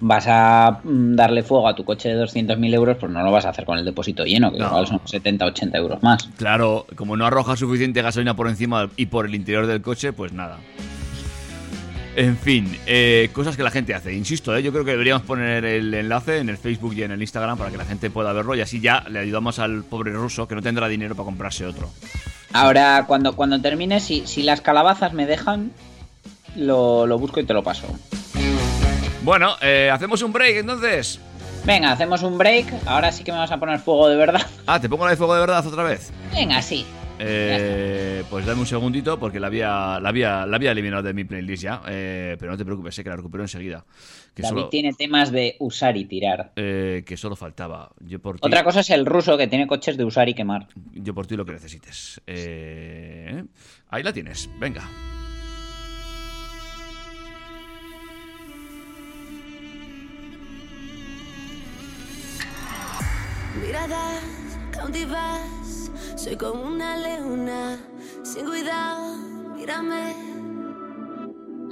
vas 0.00 0.24
a 0.28 0.80
mm, 0.82 1.14
darle 1.14 1.42
fuego 1.44 1.68
a 1.68 1.74
tu 1.76 1.84
coche 1.84 2.08
de 2.08 2.20
200.000 2.22 2.74
euros, 2.74 2.96
pues 2.98 3.10
no 3.12 3.22
lo 3.22 3.30
vas 3.30 3.44
a 3.46 3.50
hacer 3.50 3.64
con 3.64 3.78
el 3.78 3.84
depósito 3.84 4.24
lleno, 4.24 4.50
que 4.52 4.58
No. 4.58 4.66
igual 4.66 4.86
son 4.88 5.00
70, 5.04 5.46
80 5.46 5.78
euros 5.78 6.02
más. 6.02 6.28
Claro, 6.36 6.86
como 6.96 7.16
no 7.16 7.24
arroja 7.24 7.56
suficiente 7.56 8.02
gasolina 8.02 8.34
por 8.34 8.48
encima 8.48 8.90
y 8.96 9.06
por 9.06 9.26
el 9.26 9.34
interior 9.36 9.66
del 9.68 9.82
coche, 9.82 10.12
pues 10.12 10.32
nada. 10.32 10.58
En 12.14 12.37
fin, 12.37 12.79
eh, 12.87 13.31
cosas 13.33 13.57
que 13.57 13.62
la 13.62 13.70
gente 13.70 13.94
hace. 13.94 14.12
Insisto, 14.12 14.55
eh, 14.55 14.62
yo 14.62 14.70
creo 14.70 14.85
que 14.85 14.90
deberíamos 14.90 15.22
poner 15.22 15.64
el 15.64 15.94
enlace 15.94 16.38
en 16.38 16.51
el 16.51 16.59
Facebook 16.59 16.92
y 16.94 17.03
en 17.05 17.12
el 17.12 17.20
Instagram 17.22 17.57
para 17.57 17.70
que 17.70 17.79
la 17.79 17.87
gente 17.87 18.11
pueda 18.11 18.33
verlo 18.35 18.55
y 18.55 18.61
así 18.61 18.81
ya 18.81 19.05
le 19.09 19.18
ayudamos 19.20 19.59
al 19.59 19.83
pobre 19.85 20.12
ruso 20.12 20.46
que 20.46 20.55
no 20.55 20.61
tendrá 20.61 20.88
dinero 20.88 21.14
para 21.14 21.25
comprarse 21.25 21.64
otro. 21.64 21.90
Ahora, 22.53 23.05
cuando, 23.07 23.35
cuando 23.35 23.61
termine, 23.62 23.98
si, 23.98 24.27
si 24.27 24.42
las 24.42 24.61
calabazas 24.61 25.14
me 25.14 25.25
dejan, 25.25 25.72
lo, 26.55 27.07
lo 27.07 27.18
busco 27.18 27.40
y 27.40 27.44
te 27.44 27.55
lo 27.55 27.62
paso. 27.62 27.87
Bueno, 29.22 29.55
eh, 29.62 29.88
hacemos 29.90 30.20
un 30.20 30.33
break 30.33 30.57
entonces. 30.57 31.18
Venga, 31.64 31.92
hacemos 31.92 32.22
un 32.22 32.37
break. 32.37 32.66
Ahora 32.87 33.11
sí 33.12 33.25
que 33.25 33.33
me 33.33 33.38
vas 33.38 33.53
a 33.53 33.59
poner 33.59 33.79
fuego 33.79 34.09
de 34.09 34.16
verdad. 34.16 34.46
Ah, 34.66 34.81
te 34.81 34.88
pongo 34.88 35.05
la 35.05 35.12
de 35.12 35.16
fuego 35.16 35.35
de 35.35 35.40
verdad 35.40 35.66
otra 35.66 35.85
vez. 35.85 36.11
Venga, 36.35 36.61
sí. 36.61 36.85
Eh, 37.18 38.25
pues 38.31 38.44
dame 38.46 38.61
un 38.61 38.66
segundito 38.66 39.18
porque 39.18 39.38
la 39.38 39.46
había, 39.46 40.01
la 40.01 40.09
había, 40.09 40.46
la 40.46 40.57
había 40.57 40.72
eliminado 40.72 41.03
de 41.05 41.14
mi 41.14 41.25
playlist 41.25 41.62
ya. 41.62 41.83
Eh, 41.88 42.37
pero 42.38 42.53
no 42.53 42.59
te 42.59 42.64
preocupes, 42.64 42.94
sé 42.94 43.05
que 43.05 43.11
la 43.11 43.16
recupero 43.16 43.44
enseguida. 43.44 43.85
Que 44.35 44.42
David 44.42 44.55
solo, 44.57 44.68
tiene 44.70 44.92
temas 44.94 45.31
de 45.31 45.57
usar 45.61 45.96
y 45.96 46.05
tirar. 46.07 46.53
eh, 46.57 47.03
que 47.07 47.16
solo 47.16 47.37
faltaba. 47.37 47.90
Yo 48.01 48.20
por 48.20 48.37
ti, 48.40 48.46
Otra 48.46 48.64
cosa 48.64 48.81
es 48.81 48.90
el 48.90 49.07
ruso 49.07 49.37
que 49.37 49.46
tiene 49.46 49.66
coches 49.66 49.96
de 49.96 50.05
usar 50.05 50.29
y 50.29 50.35
quemar. 50.35 50.68
yo 50.92 51.14
por 51.14 51.27
ti 51.27 51.37
lo 51.37 51.44
que 51.44 51.53
necesites. 51.53 52.20
Eh, 52.27 53.44
ahí 53.88 54.03
la 54.03 54.12
tienes, 54.12 54.48
venga. 54.59 54.83
Soy 66.16 66.37
como 66.37 66.62
una 66.62 66.97
leona, 66.97 67.79
sin 68.23 68.47
cuidado, 68.47 69.16
mírame. 69.57 70.14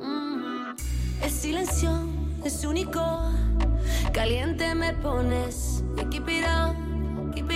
Mm. 0.03 0.75
El 1.23 1.31
silencio 1.31 1.91
es 2.45 2.65
único, 2.65 3.01
caliente 4.13 4.75
me 4.75 4.93
pones. 4.95 5.85
Y 5.97 6.05
keep 6.07 6.29
it 6.29 6.45
up, 6.47 7.35
keep. 7.35 7.47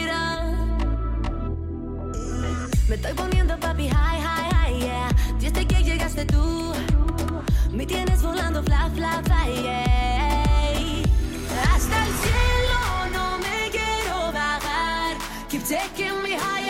Me 2.88 2.96
estoy 2.96 3.14
poniendo 3.14 3.58
papi 3.58 3.88
high, 3.88 4.20
high, 4.20 4.50
high, 4.52 4.78
yeah. 4.80 5.08
Desde 5.40 5.66
que 5.66 5.82
llegaste 5.82 6.26
tú, 6.26 6.72
me 7.72 7.86
tienes 7.86 8.22
volando 8.22 8.62
fly, 8.62 8.90
fly, 8.94 9.22
fly, 9.24 9.62
yeah. 9.62 9.93
Taking 15.64 16.22
me 16.22 16.32
higher. 16.32 16.63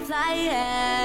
Fly, 0.00 0.48
fly. 0.48 0.95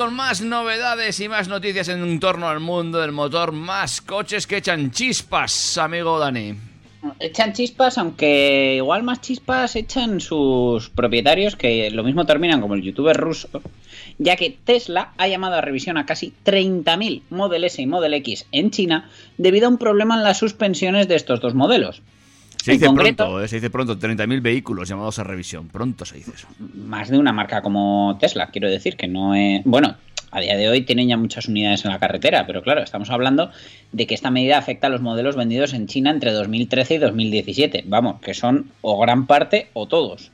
Con 0.00 0.14
más 0.14 0.40
novedades 0.40 1.20
y 1.20 1.28
más 1.28 1.48
noticias 1.48 1.90
en 1.90 2.20
torno 2.20 2.48
al 2.48 2.58
mundo 2.58 3.02
del 3.02 3.12
motor. 3.12 3.52
Más 3.52 4.00
coches 4.00 4.46
que 4.46 4.56
echan 4.56 4.92
chispas, 4.92 5.76
amigo 5.76 6.18
Dani. 6.18 6.54
Echan 7.18 7.52
chispas, 7.52 7.98
aunque 7.98 8.76
igual 8.76 9.02
más 9.02 9.20
chispas 9.20 9.76
echan 9.76 10.22
sus 10.22 10.88
propietarios, 10.88 11.54
que 11.54 11.90
lo 11.90 12.02
mismo 12.02 12.24
terminan 12.24 12.62
como 12.62 12.76
el 12.76 12.82
youtuber 12.82 13.14
ruso, 13.14 13.50
ya 14.16 14.36
que 14.36 14.56
Tesla 14.64 15.12
ha 15.18 15.28
llamado 15.28 15.56
a 15.56 15.60
revisión 15.60 15.98
a 15.98 16.06
casi 16.06 16.32
30.000 16.46 17.20
Model 17.28 17.64
S 17.64 17.82
y 17.82 17.86
Model 17.86 18.14
X 18.14 18.46
en 18.52 18.70
China 18.70 19.10
debido 19.36 19.66
a 19.66 19.70
un 19.70 19.76
problema 19.76 20.14
en 20.14 20.22
las 20.22 20.38
suspensiones 20.38 21.08
de 21.08 21.16
estos 21.16 21.42
dos 21.42 21.54
modelos. 21.54 22.00
Se 22.62 22.72
En 22.72 22.76
dice 22.78 22.86
concreto- 22.88 23.24
pronto, 23.24 23.42
eh, 23.42 23.48
se 23.48 23.56
dice 23.56 23.70
pronto, 23.70 23.98
30.000 23.98 24.40
vehículos 24.40 24.88
llamados 24.88 25.18
a 25.18 25.24
revisión. 25.24 25.68
Pronto 25.68 26.04
se 26.04 26.16
dice 26.16 26.32
eso. 26.34 26.46
Más 26.74 27.08
de 27.08 27.18
una 27.18 27.32
marca 27.32 27.62
como 27.62 28.16
Tesla, 28.20 28.48
quiero 28.48 28.68
decir, 28.68 28.96
que 28.96 29.08
no 29.08 29.34
es... 29.34 29.62
Bueno, 29.64 29.96
a 30.30 30.40
día 30.40 30.56
de 30.56 30.68
hoy 30.68 30.82
tienen 30.82 31.08
ya 31.08 31.16
muchas 31.16 31.48
unidades 31.48 31.84
en 31.84 31.90
la 31.90 31.98
carretera, 31.98 32.46
pero 32.46 32.62
claro, 32.62 32.82
estamos 32.82 33.10
hablando 33.10 33.50
de 33.92 34.06
que 34.06 34.14
esta 34.14 34.30
medida 34.30 34.58
afecta 34.58 34.86
a 34.86 34.90
los 34.90 35.00
modelos 35.00 35.34
vendidos 35.36 35.72
en 35.72 35.86
China 35.88 36.10
entre 36.10 36.32
2013 36.32 36.94
y 36.94 36.98
2017. 36.98 37.84
Vamos, 37.86 38.20
que 38.20 38.34
son 38.34 38.70
o 38.82 39.00
gran 39.00 39.26
parte 39.26 39.68
o 39.72 39.86
todos. 39.88 40.30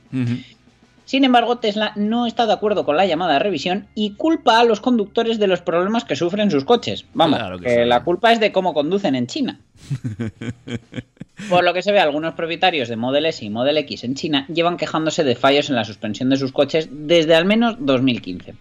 Sin 1.07 1.23
embargo, 1.23 1.57
Tesla 1.59 1.93
no 1.95 2.25
está 2.25 2.45
de 2.45 2.51
acuerdo 2.51 2.83
con 2.83 2.97
la 2.97 3.05
llamada 3.05 3.39
revisión 3.39 3.87
y 3.95 4.15
culpa 4.15 4.59
a 4.59 4.65
los 4.65 4.81
conductores 4.81 5.39
de 5.39 5.47
los 5.47 5.61
problemas 5.61 6.03
que 6.03 6.17
sufren 6.17 6.51
sus 6.51 6.65
coches. 6.65 7.05
Vamos, 7.13 7.39
Claro 7.39 7.59
que 7.59 7.85
la 7.85 8.03
culpa 8.03 8.33
es 8.33 8.41
de 8.41 8.51
cómo 8.51 8.73
conducen 8.73 9.15
en 9.15 9.25
China. 9.25 9.61
Por 11.49 11.63
lo 11.63 11.73
que 11.73 11.81
se 11.81 11.93
ve, 11.93 12.01
algunos 12.01 12.33
propietarios 12.33 12.89
de 12.89 12.97
Model 12.97 13.25
S 13.25 13.45
y 13.45 13.49
Model 13.49 13.77
X 13.77 14.03
en 14.03 14.15
China 14.15 14.45
llevan 14.53 14.75
quejándose 14.75 15.23
de 15.23 15.37
fallos 15.37 15.69
en 15.69 15.77
la 15.77 15.85
suspensión 15.85 16.29
de 16.29 16.35
sus 16.35 16.51
coches 16.51 16.89
desde 16.91 17.35
al 17.35 17.45
menos 17.45 17.77
2015. 17.79 18.55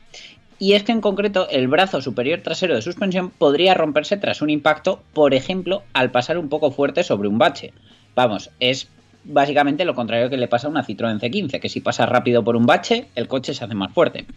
Y 0.60 0.74
es 0.74 0.84
que 0.84 0.92
en 0.92 1.00
concreto 1.00 1.48
el 1.50 1.66
brazo 1.66 2.00
superior 2.00 2.42
trasero 2.42 2.76
de 2.76 2.82
suspensión 2.82 3.30
podría 3.30 3.74
romperse 3.74 4.18
tras 4.18 4.40
un 4.40 4.50
impacto, 4.50 5.02
por 5.14 5.34
ejemplo, 5.34 5.82
al 5.94 6.12
pasar 6.12 6.38
un 6.38 6.48
poco 6.48 6.70
fuerte 6.70 7.02
sobre 7.02 7.26
un 7.26 7.38
bache. 7.38 7.72
Vamos, 8.14 8.50
es 8.60 8.88
básicamente 9.26 9.84
lo 9.84 9.94
contrario 9.94 10.30
que 10.30 10.36
le 10.36 10.48
pasa 10.48 10.66
a 10.66 10.70
una 10.70 10.84
Citroën 10.84 11.20
C15, 11.20 11.60
que 11.60 11.68
si 11.68 11.80
pasa 11.80 12.06
rápido 12.06 12.42
por 12.44 12.56
un 12.56 12.66
bache, 12.66 13.08
el 13.14 13.28
coche 13.28 13.54
se 13.54 13.64
hace 13.64 13.74
más 13.74 13.92
fuerte. 13.92 14.26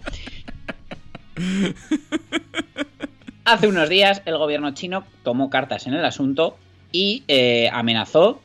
Hace 3.45 3.67
unos 3.67 3.89
días 3.89 4.21
el 4.25 4.37
gobierno 4.37 4.75
chino 4.75 5.05
tomó 5.23 5.49
cartas 5.49 5.87
en 5.87 5.95
el 5.95 6.05
asunto 6.05 6.57
y 6.91 7.23
eh, 7.27 7.67
amenazó, 7.73 8.41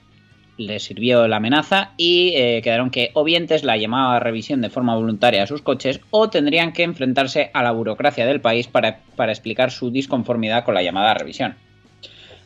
le 0.57 0.79
sirvió 0.79 1.29
la 1.29 1.37
amenaza 1.37 1.91
y 1.99 2.33
eh, 2.37 2.63
quedaron 2.63 2.89
que 2.89 3.11
o 3.13 3.23
bien 3.23 3.47
Tesla 3.47 3.77
llamaba 3.77 4.17
a 4.17 4.21
revisión 4.21 4.63
de 4.63 4.71
forma 4.71 4.95
voluntaria 4.95 5.43
a 5.43 5.47
sus 5.47 5.61
coches 5.61 6.01
o 6.11 6.31
tendrían 6.31 6.73
que 6.73 6.85
enfrentarse 6.85 7.51
a 7.53 7.63
la 7.63 7.73
burocracia 7.73 8.25
del 8.25 8.41
país 8.41 8.67
para, 8.67 9.01
para 9.15 9.33
explicar 9.33 9.71
su 9.71 9.91
disconformidad 9.91 10.65
con 10.65 10.75
la 10.75 10.83
llamada 10.83 11.11
a 11.11 11.15
revisión. 11.15 11.55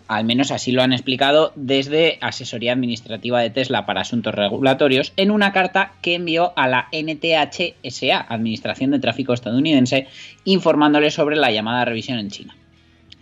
Al 0.09 0.25
menos 0.25 0.51
así 0.51 0.73
lo 0.73 0.83
han 0.83 0.95
explicado 0.95 1.53
desde 1.55 2.17
Asesoría 2.23 2.73
Administrativa 2.73 3.43
de 3.43 3.51
Tesla 3.51 3.85
para 3.85 4.01
Asuntos 4.01 4.35
Regulatorios 4.35 5.13
en 5.17 5.31
una 5.31 5.53
carta 5.53 5.93
que 6.01 6.15
envió 6.15 6.55
a 6.57 6.67
la 6.67 6.89
NTHSA, 6.93 8.27
Administración 8.29 8.91
de 8.91 9.01
Tráfico 9.01 9.35
estadounidense, 9.35 10.09
informándole 10.45 11.11
sobre 11.11 11.37
la 11.37 11.51
llamada 11.51 11.85
revisión 11.85 12.19
en 12.19 12.31
China. 12.31 12.57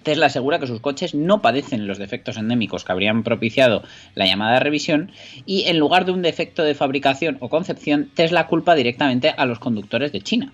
Tesla 0.04 0.26
asegura 0.26 0.60
que 0.60 0.68
sus 0.68 0.78
coches 0.78 1.16
no 1.16 1.42
padecen 1.42 1.88
los 1.88 1.98
defectos 1.98 2.36
endémicos 2.36 2.84
que 2.84 2.92
habrían 2.92 3.24
propiciado 3.24 3.82
la 4.14 4.26
llamada 4.26 4.60
revisión 4.60 5.10
y 5.44 5.64
en 5.64 5.80
lugar 5.80 6.04
de 6.04 6.12
un 6.12 6.22
defecto 6.22 6.62
de 6.62 6.76
fabricación 6.76 7.36
o 7.40 7.48
concepción, 7.48 8.12
Tesla 8.14 8.46
culpa 8.46 8.76
directamente 8.76 9.34
a 9.36 9.44
los 9.44 9.58
conductores 9.58 10.12
de 10.12 10.20
China. 10.20 10.52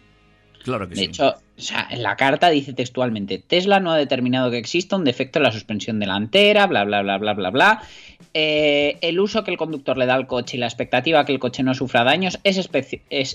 Claro 0.64 0.88
que 0.88 0.94
De 0.94 1.00
sí. 1.00 1.04
hecho, 1.06 1.28
o 1.28 1.60
sea, 1.60 1.86
en 1.90 2.02
la 2.02 2.16
carta 2.16 2.48
dice 2.48 2.72
textualmente, 2.72 3.38
Tesla 3.38 3.80
no 3.80 3.90
ha 3.92 3.96
determinado 3.96 4.50
que 4.50 4.58
exista 4.58 4.96
un 4.96 5.04
defecto 5.04 5.38
en 5.38 5.42
la 5.44 5.52
suspensión 5.52 5.98
delantera, 5.98 6.66
bla, 6.66 6.84
bla, 6.84 7.02
bla, 7.02 7.18
bla, 7.18 7.34
bla, 7.34 7.50
bla. 7.50 7.82
Eh, 8.34 8.98
el 9.02 9.18
uso 9.20 9.44
que 9.44 9.50
el 9.50 9.56
conductor 9.56 9.98
le 9.98 10.06
da 10.06 10.14
al 10.14 10.26
coche 10.26 10.56
y 10.56 10.60
la 10.60 10.66
expectativa 10.66 11.24
que 11.24 11.32
el 11.32 11.38
coche 11.40 11.62
no 11.62 11.74
sufra 11.74 12.04
daños 12.04 12.38
es, 12.44 12.68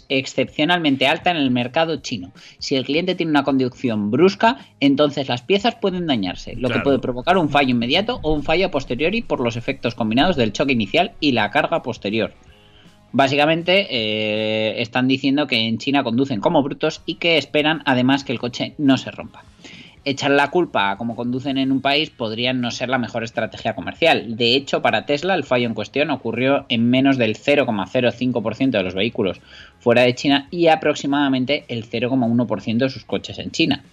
excepcionalmente 0.10 1.08
alta 1.08 1.32
en 1.32 1.38
el 1.38 1.52
mercado 1.52 1.98
chino. 1.98 2.32
Si 2.60 2.76
el 2.76 2.86
cliente 2.86 3.14
tiene 3.16 3.30
una 3.32 3.44
conducción 3.44 4.10
brusca, 4.12 4.58
entonces 4.80 5.28
las 5.28 5.42
piezas 5.42 5.76
pueden 5.76 6.08
dañarse, 6.08 6.56
lo 6.56 6.68
Claro. 6.70 6.74
que 6.76 6.84
puede 6.84 7.00
provocar 7.00 7.38
un 7.38 7.50
fallo 7.50 7.70
inmediato 7.72 8.20
o 8.24 8.34
un 8.34 8.44
fallo 8.44 8.68
a 8.68 8.72
posteriori 8.72 9.22
por 9.22 9.40
los 9.42 9.56
efectos 9.56 9.96
combinados 9.96 10.36
del 10.36 10.54
choque 10.54 10.74
inicial 10.74 11.12
y 11.20 11.34
la 11.34 11.52
carga 11.52 11.84
posterior. 11.84 12.34
Básicamente 13.18 13.88
eh, 13.90 14.80
están 14.80 15.08
diciendo 15.08 15.48
que 15.48 15.68
en 15.68 15.80
China 15.80 16.04
conducen 16.04 16.40
como 16.40 16.62
brutos 16.62 17.02
y 17.08 17.16
que 17.16 17.40
esperan 17.40 17.82
además 17.86 18.24
que 18.24 18.32
el 18.32 18.38
coche 18.38 18.76
no 18.78 18.96
se 19.00 19.10
rompa. 19.10 19.44
Echar 20.06 20.30
la 20.30 20.52
culpa 20.52 20.92
a 20.92 20.98
cómo 20.98 21.16
conducen 21.16 21.58
en 21.58 21.72
un 21.72 21.82
país 21.82 22.12
podría 22.12 22.54
no 22.54 22.70
ser 22.70 22.90
la 22.90 23.00
mejor 23.00 23.24
estrategia 23.24 23.74
comercial. 23.74 24.38
De 24.38 24.56
hecho, 24.56 24.84
para 24.84 25.08
Tesla 25.08 25.34
el 25.34 25.46
fallo 25.46 25.66
en 25.66 25.74
cuestión 25.74 26.12
ocurrió 26.12 26.68
en 26.70 26.92
menos 26.92 27.18
del 27.18 27.36
0,05% 27.36 28.70
de 28.70 28.84
los 28.84 28.94
vehículos 28.94 29.42
fuera 29.80 30.04
de 30.04 30.14
China 30.14 30.48
y 30.52 30.68
aproximadamente 30.68 31.66
el 31.70 31.90
0,1% 31.90 32.78
de 32.78 32.90
sus 32.92 33.04
coches 33.04 33.40
en 33.40 33.50
China. 33.50 33.84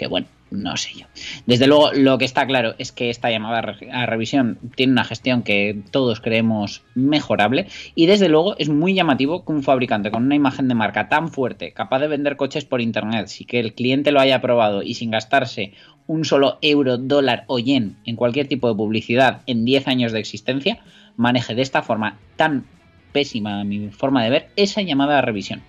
Que 0.00 0.06
bueno, 0.06 0.26
no 0.50 0.78
sé 0.78 0.94
yo. 0.98 1.04
Desde 1.44 1.66
luego, 1.66 1.92
lo 1.92 2.16
que 2.16 2.24
está 2.24 2.46
claro 2.46 2.74
es 2.78 2.90
que 2.90 3.10
esta 3.10 3.30
llamada 3.30 3.58
a 3.58 3.60
re- 3.60 3.90
a 3.92 4.06
revisión 4.06 4.58
tiene 4.74 4.92
una 4.94 5.04
gestión 5.04 5.42
que 5.42 5.82
todos 5.90 6.20
creemos 6.22 6.82
mejorable 6.94 7.66
y 7.94 8.06
desde 8.06 8.30
luego 8.30 8.56
es 8.56 8.70
muy 8.70 8.94
llamativo 8.94 9.44
que 9.44 9.52
un 9.52 9.62
fabricante 9.62 10.10
con 10.10 10.24
una 10.24 10.34
imagen 10.34 10.68
de 10.68 10.74
marca 10.74 11.10
tan 11.10 11.28
fuerte, 11.28 11.72
capaz 11.72 11.98
de 11.98 12.08
vender 12.08 12.36
coches 12.36 12.64
por 12.64 12.80
internet, 12.80 13.26
sin 13.26 13.46
que 13.46 13.60
el 13.60 13.74
cliente 13.74 14.10
lo 14.10 14.20
haya 14.20 14.40
probado 14.40 14.82
y 14.82 14.94
sin 14.94 15.10
gastarse 15.10 15.74
un 16.06 16.24
solo 16.24 16.56
euro, 16.62 16.96
dólar 16.96 17.44
o 17.46 17.58
yen 17.58 17.96
en 18.06 18.16
cualquier 18.16 18.48
tipo 18.48 18.68
de 18.70 18.74
publicidad 18.74 19.42
en 19.46 19.66
10 19.66 19.86
años 19.86 20.12
de 20.12 20.20
existencia, 20.20 20.78
maneje 21.16 21.54
de 21.54 21.60
esta 21.60 21.82
forma 21.82 22.16
tan 22.36 22.64
pésima 23.12 23.62
mi 23.64 23.88
forma 23.90 24.24
de 24.24 24.30
ver 24.30 24.48
esa 24.56 24.80
llamada 24.80 25.18
a 25.18 25.22
revisión. 25.22 25.60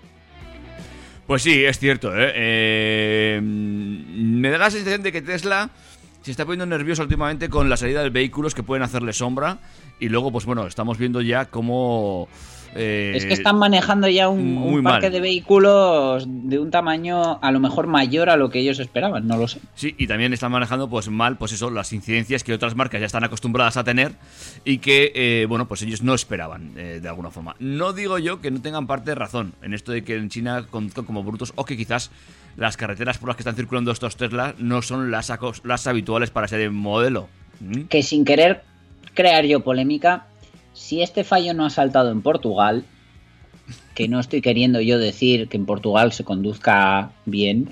Pues 1.28 1.44
sí, 1.44 1.64
es 1.64 1.80
cierto, 1.80 2.12
¿eh? 2.14 2.32
Eh, 2.36 3.40
me 3.42 4.50
da 4.50 4.58
la 4.58 4.72
sensación 4.72 5.02
de 5.04 5.12
que 5.12 5.22
Tesla 5.22 5.70
se 6.22 6.32
está 6.32 6.46
poniendo 6.46 6.66
nervioso 6.66 7.04
últimamente 7.04 7.50
con 7.50 7.70
la 7.70 7.78
salida 7.78 8.04
de 8.04 8.10
vehículos 8.10 8.54
que 8.54 8.64
pueden 8.64 8.84
hacerle 8.84 9.14
sombra. 9.14 9.60
Y 10.00 10.10
luego, 10.10 10.32
pues 10.32 10.46
bueno, 10.46 10.68
estamos 10.68 10.98
viendo 10.98 11.22
ya 11.22 11.46
cómo. 11.46 12.28
Eh, 12.76 13.14
Es 13.16 13.26
que 13.26 13.34
están 13.34 13.58
manejando 13.58 14.08
ya 14.08 14.30
un, 14.30 14.84
parque 14.84 15.08
mal. 15.08 15.12
de 15.12 15.20
vehículos 15.20 16.26
de 16.28 16.60
un 16.60 16.72
tamaño 16.72 17.40
a 17.42 17.52
lo 17.52 17.60
mejor 17.60 17.88
mayor 17.88 18.30
a 18.30 18.38
lo 18.38 18.50
que 18.50 18.60
ellos 18.60 18.80
esperaban, 18.80 19.28
no 19.28 19.38
lo 19.38 19.48
sé. 19.48 19.60
Sí, 19.76 19.96
y 19.98 20.08
también 20.08 20.34
están 20.34 20.52
manejando 20.52 20.90
pues 20.90 21.10
mal, 21.10 21.38
pues 21.38 21.52
eso, 21.52 21.70
las 21.70 21.94
incidencias 21.94 22.44
que 22.44 22.54
otras 22.54 22.76
marcas 22.76 23.00
ya 23.00 23.06
están 23.06 23.24
acostumbradas 23.24 23.78
a 23.78 23.84
tener 23.84 24.14
y 24.64 24.78
que, 24.78 25.12
eh, 25.16 25.46
bueno, 25.48 25.68
pues 25.68 25.82
ellos 25.82 26.02
no 26.02 26.14
esperaban 26.14 26.74
eh, 26.78 27.00
de 27.02 27.10
alguna 27.10 27.30
forma. 27.30 27.56
No 27.60 27.94
digo 27.94 28.20
yo 28.20 28.42
que 28.42 28.52
no 28.52 28.62
tengan 28.62 28.88
parte 28.88 29.12
de 29.12 29.16
razón 29.16 29.54
en 29.62 29.74
esto 29.74 29.92
de 29.92 30.04
que 30.04 30.16
en 30.16 30.30
China 30.30 30.66
conduzcan 30.70 31.06
como 31.06 31.24
brutos 31.24 31.54
o 31.56 31.66
que 31.66 31.78
quizás 31.78 32.12
las 32.58 32.78
carreteras 32.78 33.18
por 33.18 33.30
las 33.30 33.38
que 33.38 33.42
están 33.42 33.56
circulando 33.56 33.92
estos 33.92 34.18
Tesla 34.18 34.56
no 34.58 34.82
son 34.82 35.12
las 35.12 35.88
habituales 35.88 36.30
para 36.30 36.46
ese 36.46 36.70
modelo. 36.70 37.28
¿Mm? 37.60 37.84
Que 37.84 38.04
sin 38.04 38.26
querer 38.26 38.64
crear 39.14 39.46
yo 39.46 39.62
polémica, 39.62 40.26
si 40.82 41.04
este 41.04 41.24
fallo 41.24 41.54
no 41.54 41.64
ha 41.64 41.70
saltado 41.70 42.12
en 42.12 42.24
Portugal, 42.24 42.84
que 43.94 44.08
no 44.08 44.20
estoy 44.20 44.42
queriendo 44.42 44.82
yo 44.82 44.98
decir 44.98 45.48
que 45.48 45.56
en 45.56 45.68
Portugal 45.68 46.12
se 46.12 46.24
conduzca 46.24 47.12
bien, 47.26 47.70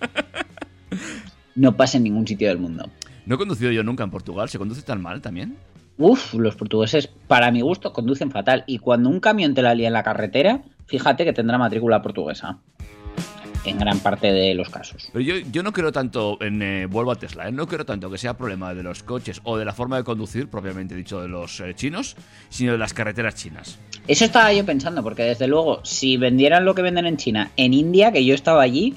no 1.56 1.76
pasa 1.76 1.96
en 1.96 2.04
ningún 2.04 2.26
sitio 2.26 2.48
del 2.48 2.58
mundo. 2.58 2.88
No 3.26 3.34
he 3.34 3.38
conducido 3.38 3.72
yo 3.72 3.82
nunca 3.82 4.04
en 4.04 4.12
Portugal, 4.12 4.48
¿se 4.48 4.58
conduce 4.58 4.82
tan 4.82 5.02
mal 5.02 5.20
también? 5.22 5.56
Uf, 5.98 6.34
los 6.34 6.54
portugueses, 6.54 7.08
para 7.26 7.50
mi 7.50 7.62
gusto, 7.62 7.92
conducen 7.92 8.30
fatal. 8.30 8.62
Y 8.68 8.78
cuando 8.78 9.08
un 9.08 9.18
camión 9.18 9.52
te 9.52 9.62
la 9.62 9.74
lía 9.74 9.88
en 9.88 9.92
la 9.92 10.02
carretera, 10.04 10.62
fíjate 10.86 11.24
que 11.24 11.32
tendrá 11.32 11.58
matrícula 11.58 12.00
portuguesa. 12.00 12.58
En 13.64 13.78
gran 13.78 13.98
parte 14.00 14.30
de 14.30 14.54
los 14.54 14.68
casos. 14.68 15.08
Pero 15.12 15.22
yo, 15.24 15.36
yo 15.50 15.62
no 15.62 15.72
creo 15.72 15.90
tanto 15.90 16.36
en. 16.42 16.60
eh, 16.60 16.86
vuelvo 16.86 17.12
a 17.12 17.16
Tesla, 17.16 17.48
¿eh? 17.48 17.52
no 17.52 17.66
creo 17.66 17.84
tanto 17.86 18.10
que 18.10 18.18
sea 18.18 18.36
problema 18.36 18.74
de 18.74 18.82
los 18.82 19.02
coches 19.02 19.40
o 19.44 19.56
de 19.56 19.64
la 19.64 19.72
forma 19.72 19.96
de 19.96 20.04
conducir, 20.04 20.48
propiamente 20.48 20.94
dicho, 20.94 21.20
de 21.22 21.28
los 21.28 21.60
eh, 21.60 21.72
chinos, 21.74 22.14
sino 22.50 22.72
de 22.72 22.78
las 22.78 22.92
carreteras 22.92 23.34
chinas. 23.36 23.78
Eso 24.06 24.26
estaba 24.26 24.52
yo 24.52 24.66
pensando, 24.66 25.02
porque 25.02 25.22
desde 25.22 25.46
luego, 25.48 25.80
si 25.82 26.18
vendieran 26.18 26.64
lo 26.66 26.74
que 26.74 26.82
venden 26.82 27.06
en 27.06 27.16
China 27.16 27.50
en 27.56 27.72
India, 27.72 28.12
que 28.12 28.22
yo 28.24 28.34
estaba 28.34 28.60
allí, 28.62 28.94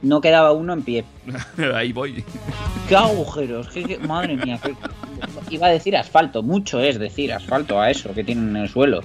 no 0.00 0.22
quedaba 0.22 0.52
uno 0.52 0.72
en 0.72 0.82
pie. 0.82 1.04
Ahí 1.74 1.92
voy. 1.92 2.24
¡Qué 2.88 2.96
agujeros! 2.96 3.68
qué- 3.68 3.84
qué- 3.84 3.98
madre 3.98 4.36
mía! 4.38 4.58
qué- 4.62 4.74
Iba 5.50 5.66
a 5.66 5.70
decir 5.70 5.94
asfalto, 5.94 6.42
mucho 6.42 6.80
es 6.80 6.98
decir 6.98 7.34
asfalto 7.34 7.78
a 7.78 7.90
eso 7.90 8.14
que 8.14 8.24
tienen 8.24 8.48
en 8.50 8.56
el 8.62 8.68
suelo. 8.70 9.00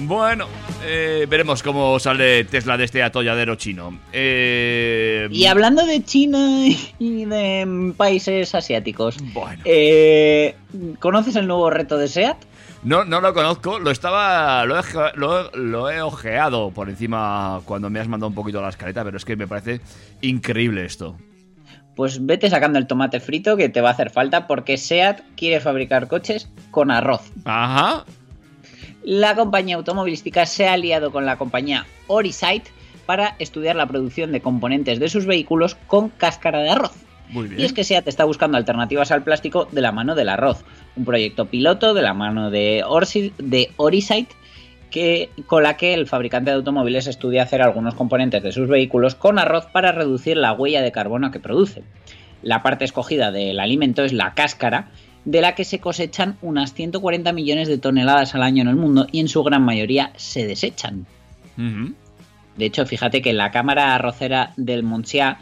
Bueno, 0.00 0.46
eh, 0.86 1.26
veremos 1.28 1.62
cómo 1.62 1.98
sale 1.98 2.44
Tesla 2.44 2.76
de 2.76 2.84
este 2.84 3.02
atolladero 3.02 3.56
chino. 3.56 3.98
Eh, 4.12 5.28
Y 5.30 5.46
hablando 5.46 5.84
de 5.84 6.02
China 6.04 6.38
y 6.98 7.24
de 7.24 7.92
países 7.96 8.54
asiáticos, 8.54 9.16
Bueno. 9.32 9.62
eh, 9.64 10.54
¿conoces 11.00 11.36
el 11.36 11.46
nuevo 11.46 11.68
reto 11.70 11.98
de 11.98 12.08
SEAT? 12.08 12.36
No, 12.82 13.04
no 13.04 13.20
lo 13.20 13.34
conozco, 13.34 13.78
lo 13.80 13.90
estaba. 13.90 14.64
Lo 14.64 14.78
he, 14.78 14.82
lo 15.16 15.40
he- 15.50 15.56
lo 15.56 15.90
he 15.90 16.00
ojeado 16.02 16.70
por 16.70 16.88
encima 16.88 17.60
cuando 17.64 17.90
me 17.90 17.98
has 17.98 18.06
mandado 18.06 18.28
un 18.28 18.34
poquito 18.34 18.62
la 18.62 18.68
escaleta, 18.68 19.02
pero 19.02 19.16
es 19.16 19.24
que 19.24 19.34
me 19.34 19.48
parece 19.48 19.80
increíble 20.20 20.84
esto. 20.84 21.16
Pues 21.96 22.24
vete 22.24 22.48
sacando 22.50 22.78
el 22.78 22.86
tomate 22.86 23.18
frito 23.20 23.56
que 23.56 23.70
te 23.70 23.80
va 23.80 23.88
a 23.88 23.92
hacer 23.92 24.10
falta 24.10 24.46
porque 24.46 24.76
SEAT 24.76 25.20
quiere 25.36 25.60
fabricar 25.60 26.06
coches 26.06 26.48
con 26.70 26.90
arroz. 26.90 27.22
Ajá. 27.44 28.04
La 29.06 29.36
compañía 29.36 29.76
automovilística 29.76 30.46
se 30.46 30.66
ha 30.66 30.72
aliado 30.72 31.12
con 31.12 31.26
la 31.26 31.38
compañía 31.38 31.86
Orisight 32.08 32.64
para 33.06 33.36
estudiar 33.38 33.76
la 33.76 33.86
producción 33.86 34.32
de 34.32 34.40
componentes 34.40 34.98
de 34.98 35.08
sus 35.08 35.26
vehículos 35.26 35.76
con 35.86 36.08
cáscara 36.08 36.58
de 36.58 36.70
arroz. 36.70 36.90
Muy 37.28 37.46
bien. 37.46 37.60
Y 37.60 37.64
es 37.64 37.72
que 37.72 37.84
SEAT 37.84 38.08
está 38.08 38.24
buscando 38.24 38.56
alternativas 38.56 39.12
al 39.12 39.22
plástico 39.22 39.68
de 39.70 39.80
la 39.80 39.92
mano 39.92 40.16
del 40.16 40.28
arroz. 40.28 40.64
Un 40.96 41.04
proyecto 41.04 41.46
piloto 41.46 41.94
de 41.94 42.02
la 42.02 42.14
mano 42.14 42.50
de, 42.50 42.82
Orsi- 42.84 43.32
de 43.38 43.70
Orisight 43.76 44.28
que, 44.90 45.30
con 45.46 45.62
la 45.62 45.76
que 45.76 45.94
el 45.94 46.08
fabricante 46.08 46.50
de 46.50 46.56
automóviles 46.56 47.06
estudia 47.06 47.44
hacer 47.44 47.62
algunos 47.62 47.94
componentes 47.94 48.42
de 48.42 48.50
sus 48.50 48.68
vehículos 48.68 49.14
con 49.14 49.38
arroz 49.38 49.66
para 49.66 49.92
reducir 49.92 50.36
la 50.36 50.52
huella 50.52 50.82
de 50.82 50.90
carbono 50.90 51.30
que 51.30 51.38
produce. 51.38 51.84
La 52.42 52.64
parte 52.64 52.84
escogida 52.84 53.30
del 53.30 53.60
alimento 53.60 54.02
es 54.02 54.12
la 54.12 54.34
cáscara, 54.34 54.90
de 55.26 55.40
la 55.40 55.54
que 55.54 55.64
se 55.64 55.80
cosechan 55.80 56.38
unas 56.40 56.72
140 56.72 57.32
millones 57.32 57.68
de 57.68 57.78
toneladas 57.78 58.34
al 58.34 58.42
año 58.42 58.62
en 58.62 58.68
el 58.68 58.76
mundo 58.76 59.06
y 59.10 59.20
en 59.20 59.28
su 59.28 59.42
gran 59.42 59.62
mayoría 59.62 60.12
se 60.16 60.46
desechan. 60.46 61.04
De 62.56 62.64
hecho, 62.64 62.86
fíjate 62.86 63.20
que 63.20 63.32
la 63.32 63.50
cámara 63.50 63.94
arrocera 63.94 64.52
del 64.56 64.84
Montsià, 64.84 65.38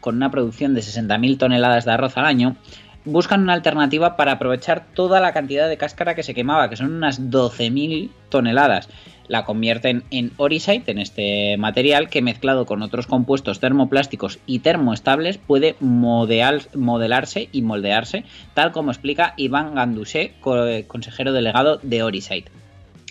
con 0.00 0.16
una 0.16 0.30
producción 0.30 0.74
de 0.74 0.80
60.000 0.80 1.38
toneladas 1.38 1.84
de 1.84 1.92
arroz 1.92 2.16
al 2.16 2.26
año, 2.26 2.56
buscan 3.04 3.42
una 3.42 3.54
alternativa 3.54 4.16
para 4.16 4.32
aprovechar 4.32 4.86
toda 4.92 5.20
la 5.20 5.32
cantidad 5.32 5.68
de 5.68 5.76
cáscara 5.76 6.16
que 6.16 6.24
se 6.24 6.34
quemaba, 6.34 6.68
que 6.68 6.76
son 6.76 6.92
unas 6.92 7.22
12.000 7.30 8.10
toneladas. 8.28 8.88
La 9.28 9.44
convierten 9.44 10.04
en 10.10 10.32
Orisite, 10.38 10.90
en 10.90 10.98
este 10.98 11.56
material 11.58 12.08
que 12.08 12.22
mezclado 12.22 12.64
con 12.64 12.82
otros 12.82 13.06
compuestos 13.06 13.60
termoplásticos 13.60 14.38
y 14.46 14.60
termoestables 14.60 15.36
puede 15.38 15.76
modelarse 15.80 17.48
y 17.52 17.62
moldearse, 17.62 18.24
tal 18.54 18.72
como 18.72 18.90
explica 18.90 19.34
Iván 19.36 19.74
Gandusé, 19.74 20.32
co- 20.40 20.64
consejero 20.86 21.32
delegado 21.32 21.78
de 21.82 22.02
Orisite. 22.02 22.50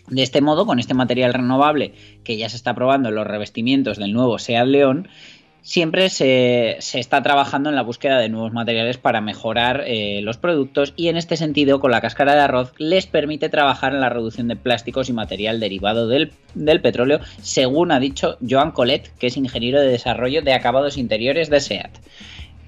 De 0.09 0.23
este 0.23 0.39
modo, 0.41 0.65
con 0.65 0.79
este 0.79 0.93
material 0.93 1.33
renovable 1.33 1.93
que 2.23 2.37
ya 2.37 2.47
se 2.49 2.55
está 2.55 2.73
probando 2.73 3.09
en 3.09 3.15
los 3.15 3.27
revestimientos 3.27 3.97
del 3.97 4.13
nuevo 4.13 4.39
Seat 4.39 4.65
León, 4.65 5.09
siempre 5.67 6.09
se, 6.09 6.77
se 6.79 6.97
está 6.97 7.21
trabajando 7.21 7.69
en 7.69 7.75
la 7.75 7.81
búsqueda 7.81 8.19
de 8.19 8.29
nuevos 8.29 8.53
materiales 8.53 8.97
para 8.97 9.19
mejorar 9.19 9.83
eh, 9.85 10.21
los 10.23 10.37
productos 10.37 10.93
y 10.95 11.09
en 11.09 11.17
este 11.17 11.35
sentido 11.35 11.81
con 11.81 11.91
la 11.91 11.99
cáscara 11.99 12.35
de 12.35 12.39
arroz 12.39 12.71
les 12.77 13.05
permite 13.05 13.49
trabajar 13.49 13.93
en 13.93 13.99
la 13.99 14.07
reducción 14.07 14.47
de 14.47 14.55
plásticos 14.55 15.09
y 15.09 15.13
material 15.13 15.59
derivado 15.59 16.07
del, 16.07 16.31
del 16.55 16.79
petróleo, 16.79 17.19
según 17.41 17.91
ha 17.91 17.99
dicho 17.99 18.37
Joan 18.49 18.71
Colet, 18.71 19.11
que 19.19 19.27
es 19.27 19.35
ingeniero 19.35 19.81
de 19.81 19.89
desarrollo 19.89 20.41
de 20.41 20.53
acabados 20.53 20.97
interiores 20.97 21.49
de 21.49 21.59
SEAT. 21.59 21.91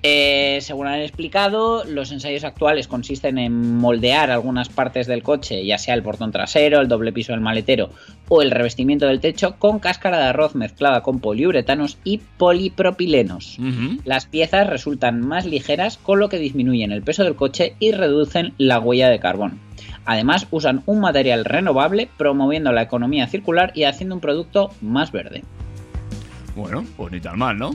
Eh, 0.01 0.59
según 0.61 0.87
han 0.87 1.01
explicado, 1.01 1.83
los 1.83 2.11
ensayos 2.11 2.45
actuales 2.45 2.87
consisten 2.87 3.37
en 3.37 3.75
moldear 3.77 4.31
algunas 4.31 4.69
partes 4.69 5.07
del 5.07 5.23
coche, 5.23 5.65
ya 5.65 5.77
sea 5.77 5.93
el 5.93 6.03
portón 6.03 6.31
trasero, 6.31 6.79
el 6.79 6.87
doble 6.87 7.11
piso 7.11 7.33
del 7.33 7.41
maletero 7.41 7.89
o 8.29 8.41
el 8.41 8.51
revestimiento 8.51 9.07
del 9.07 9.19
techo, 9.19 9.55
con 9.59 9.79
cáscara 9.79 10.17
de 10.17 10.25
arroz 10.25 10.55
mezclada 10.55 11.01
con 11.01 11.19
poliuretanos 11.19 11.97
y 12.05 12.19
polipropilenos. 12.37 13.57
Las 14.05 14.25
piezas 14.25 14.67
resultan 14.67 15.19
más 15.19 15.45
ligeras, 15.45 15.97
con 15.97 16.19
lo 16.19 16.29
que 16.29 16.39
disminuyen 16.39 16.91
el 16.91 17.03
peso 17.03 17.23
del 17.23 17.35
coche 17.35 17.75
y 17.79 17.91
reducen 17.91 18.53
la 18.57 18.79
huella 18.79 19.09
de 19.09 19.19
carbón. 19.19 19.59
Además, 20.05 20.47
usan 20.51 20.81
un 20.85 21.01
material 21.01 21.43
renovable, 21.43 22.09
promoviendo 22.17 22.71
la 22.71 22.83
economía 22.83 23.27
circular 23.27 23.71
y 23.75 23.83
haciendo 23.83 24.15
un 24.15 24.21
producto 24.21 24.71
más 24.81 25.11
verde. 25.11 25.43
Bueno, 26.55 26.85
pues 26.95 27.11
ni 27.11 27.19
tan 27.19 27.37
mal, 27.37 27.57
¿no? 27.57 27.71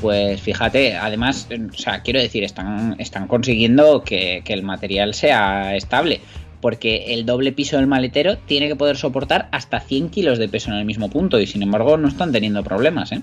Pues 0.00 0.40
fíjate, 0.40 0.96
además, 0.96 1.46
eh, 1.50 1.60
o 1.72 1.76
sea, 1.76 2.02
quiero 2.02 2.20
decir, 2.20 2.44
están, 2.44 2.96
están 2.98 3.26
consiguiendo 3.26 4.02
que, 4.02 4.42
que 4.44 4.52
el 4.52 4.62
material 4.62 5.14
sea 5.14 5.76
estable. 5.76 6.20
Porque 6.60 7.12
el 7.12 7.26
doble 7.26 7.52
piso 7.52 7.76
del 7.76 7.86
maletero 7.86 8.38
tiene 8.38 8.68
que 8.68 8.76
poder 8.76 8.96
soportar 8.96 9.48
hasta 9.52 9.80
100 9.80 10.08
kilos 10.08 10.38
de 10.38 10.48
peso 10.48 10.70
en 10.70 10.76
el 10.76 10.86
mismo 10.86 11.10
punto. 11.10 11.38
Y 11.38 11.46
sin 11.46 11.62
embargo, 11.62 11.98
no 11.98 12.08
están 12.08 12.32
teniendo 12.32 12.64
problemas, 12.64 13.12
¿eh? 13.12 13.20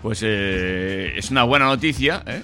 Pues 0.00 0.20
eh, 0.22 1.12
es 1.16 1.30
una 1.30 1.44
buena 1.44 1.66
noticia, 1.66 2.22
¿eh? 2.26 2.42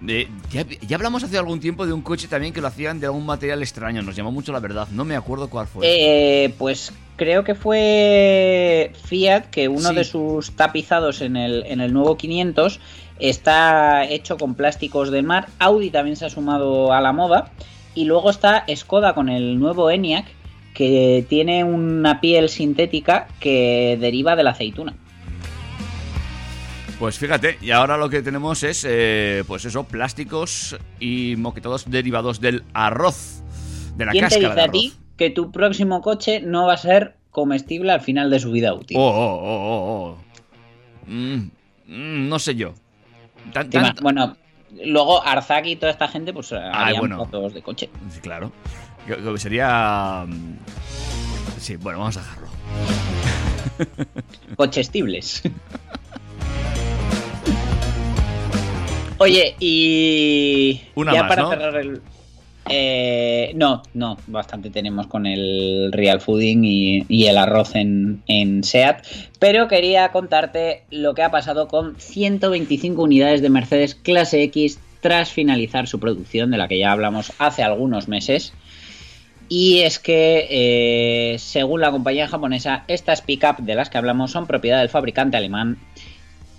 De- 0.00 0.28
ya, 0.50 0.64
ya 0.86 0.96
hablamos 0.96 1.22
hace 1.24 1.36
algún 1.36 1.60
tiempo 1.60 1.86
de 1.86 1.92
un 1.92 2.00
coche 2.02 2.26
también 2.26 2.52
que 2.54 2.60
lo 2.60 2.68
hacían 2.68 3.00
de 3.00 3.06
algún 3.06 3.26
material 3.26 3.60
extraño. 3.62 4.02
Nos 4.02 4.16
llamó 4.16 4.32
mucho 4.32 4.52
la 4.52 4.60
verdad. 4.60 4.88
No 4.92 5.04
me 5.04 5.14
acuerdo 5.16 5.50
cuál 5.50 5.66
fue. 5.66 5.86
Eh, 5.86 6.54
pues 6.58 6.92
creo 7.16 7.44
que 7.44 7.54
fue 7.54 8.92
Fiat 9.04 9.46
que 9.50 9.68
uno 9.68 9.90
Sí. 9.90 9.94
de 9.94 10.04
sus 10.04 10.52
tapizados 10.52 11.20
en 11.20 11.36
el, 11.36 11.64
en 11.66 11.80
el 11.80 11.92
nuevo 11.92 12.16
500 12.16 12.80
está 13.18 14.04
hecho 14.06 14.38
con 14.38 14.54
plásticos 14.54 15.10
de 15.10 15.22
mar. 15.22 15.48
Audi 15.58 15.90
también 15.90 16.16
se 16.16 16.24
ha 16.26 16.30
sumado 16.30 16.92
a 16.92 17.00
la 17.00 17.12
moda. 17.12 17.50
Y 17.94 18.04
luego 18.04 18.30
está 18.30 18.64
Skoda 18.74 19.14
con 19.14 19.28
el 19.28 19.58
nuevo 19.58 19.90
ENIAC 19.90 20.24
que 20.74 21.26
tiene 21.28 21.64
una 21.64 22.20
piel 22.20 22.48
sintética 22.48 23.26
que 23.40 23.98
deriva 24.00 24.36
de 24.36 24.44
la 24.44 24.50
aceituna. 24.52 24.94
Pues 27.00 27.18
fíjate, 27.18 27.56
y 27.62 27.70
ahora 27.70 27.96
lo 27.96 28.08
que 28.10 28.20
tenemos 28.22 28.62
es, 28.62 28.84
eh, 28.86 29.42
pues 29.46 29.64
eso, 29.64 29.84
plásticos 29.84 30.76
y 31.00 31.34
moquetados 31.36 31.90
derivados 31.90 32.40
del 32.42 32.62
arroz. 32.74 33.42
De 33.96 34.04
la 34.04 34.12
¿Quién 34.12 34.28
te 34.28 34.34
cáscara 34.42 34.48
dice 34.50 34.54
de 34.54 34.62
a 34.68 34.70
ti 34.70 34.86
arroz. 34.94 34.98
que 35.16 35.30
tu 35.30 35.50
próximo 35.50 36.02
coche 36.02 36.40
no 36.42 36.66
va 36.66 36.74
a 36.74 36.76
ser 36.76 37.16
comestible 37.30 37.90
al 37.90 38.02
final 38.02 38.28
de 38.30 38.38
su 38.38 38.52
vida 38.52 38.74
útil? 38.74 38.98
Oh, 39.00 39.02
oh, 39.02 39.40
oh, 39.42 39.66
oh, 39.72 40.10
oh. 40.10 41.10
Mm, 41.10 41.50
mm, 41.86 42.28
no 42.28 42.38
sé 42.38 42.54
yo. 42.54 42.74
Tan- 43.54 43.70
Te 43.70 43.78
tan- 43.80 43.94
Bueno, 44.02 44.36
luego 44.84 45.26
Arzaki 45.26 45.70
y 45.72 45.76
toda 45.76 45.92
esta 45.92 46.06
gente 46.06 46.34
pues 46.34 46.52
harían 46.52 47.00
bueno. 47.00 47.16
fotos 47.16 47.54
de 47.54 47.62
coche. 47.62 47.88
Sí, 48.12 48.20
claro. 48.20 48.52
Sería... 49.36 50.26
mm, 50.28 50.56
Sí, 51.58 51.76
bueno, 51.76 51.98
vamos 52.00 52.16
a 52.18 52.20
dejarlo. 52.20 52.48
Cochestibles. 54.56 55.42
Oye, 59.22 59.54
y 59.60 60.80
Una 60.94 61.12
ya 61.12 61.20
más, 61.22 61.28
para 61.28 61.42
¿no? 61.42 61.50
cerrar 61.50 61.76
el... 61.76 62.00
eh, 62.70 63.52
no, 63.54 63.82
no, 63.92 64.16
bastante 64.26 64.70
tenemos 64.70 65.06
con 65.08 65.26
el 65.26 65.90
real 65.92 66.20
fooding 66.22 66.64
y, 66.64 67.04
y 67.06 67.26
el 67.26 67.36
arroz 67.36 67.74
en, 67.74 68.22
en 68.26 68.64
SEAT, 68.64 69.06
pero 69.38 69.68
quería 69.68 70.10
contarte 70.10 70.84
lo 70.90 71.14
que 71.14 71.22
ha 71.22 71.30
pasado 71.30 71.68
con 71.68 71.96
125 71.96 73.02
unidades 73.02 73.42
de 73.42 73.50
Mercedes 73.50 73.94
clase 73.94 74.42
X 74.44 74.78
tras 75.00 75.30
finalizar 75.30 75.86
su 75.86 76.00
producción, 76.00 76.50
de 76.50 76.58
la 76.58 76.68
que 76.68 76.78
ya 76.78 76.92
hablamos 76.92 77.32
hace 77.38 77.62
algunos 77.62 78.08
meses. 78.08 78.52
Y 79.48 79.80
es 79.80 79.98
que, 79.98 80.46
eh, 80.48 81.38
según 81.38 81.80
la 81.80 81.90
compañía 81.90 82.28
japonesa, 82.28 82.84
estas 82.86 83.20
pick-up 83.20 83.56
de 83.58 83.74
las 83.74 83.90
que 83.90 83.98
hablamos 83.98 84.30
son 84.30 84.46
propiedad 84.46 84.78
del 84.78 84.88
fabricante 84.90 85.36
alemán. 85.36 85.78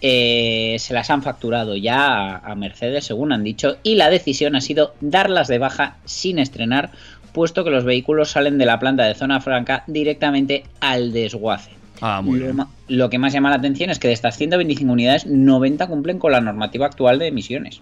Eh, 0.02 0.78
se 0.80 0.94
las 0.94 1.10
han 1.12 1.22
facturado 1.22 1.76
ya 1.76 2.36
a, 2.36 2.52
a 2.52 2.56
Mercedes, 2.56 3.06
según 3.06 3.32
han 3.32 3.44
dicho, 3.44 3.78
y 3.84 3.96
la 3.96 4.10
decisión 4.10 4.56
ha 4.56 4.62
sido 4.62 4.96
darlas 5.00 5.48
de 5.48 5.60
baja 5.60 5.98
sin 6.06 6.40
estrenar, 6.40 6.90
puesto 7.34 7.64
que 7.64 7.70
los 7.70 7.84
vehículos 7.84 8.32
salen 8.32 8.58
de 8.58 8.66
la 8.66 8.80
planta 8.80 9.04
de 9.04 9.14
zona 9.14 9.42
franca 9.42 9.84
directamente 9.88 10.64
al 10.80 11.14
desguace. 11.14 11.82
Ah, 12.02 12.22
muy 12.24 12.40
bien. 12.40 12.58
lo 12.88 13.10
que 13.12 13.20
más 13.20 13.32
llama 13.32 13.52
la 13.52 13.58
atención 13.58 13.92
es 13.92 14.00
que 14.00 14.08
de 14.08 14.16
estas 14.16 14.36
125 14.36 14.92
unidades, 14.92 15.28
90 15.28 15.86
cumplen 15.86 16.18
con 16.18 16.32
la 16.32 16.42
normativa 16.42 16.88
actual 16.88 17.20
de 17.20 17.28
emisiones. 17.28 17.80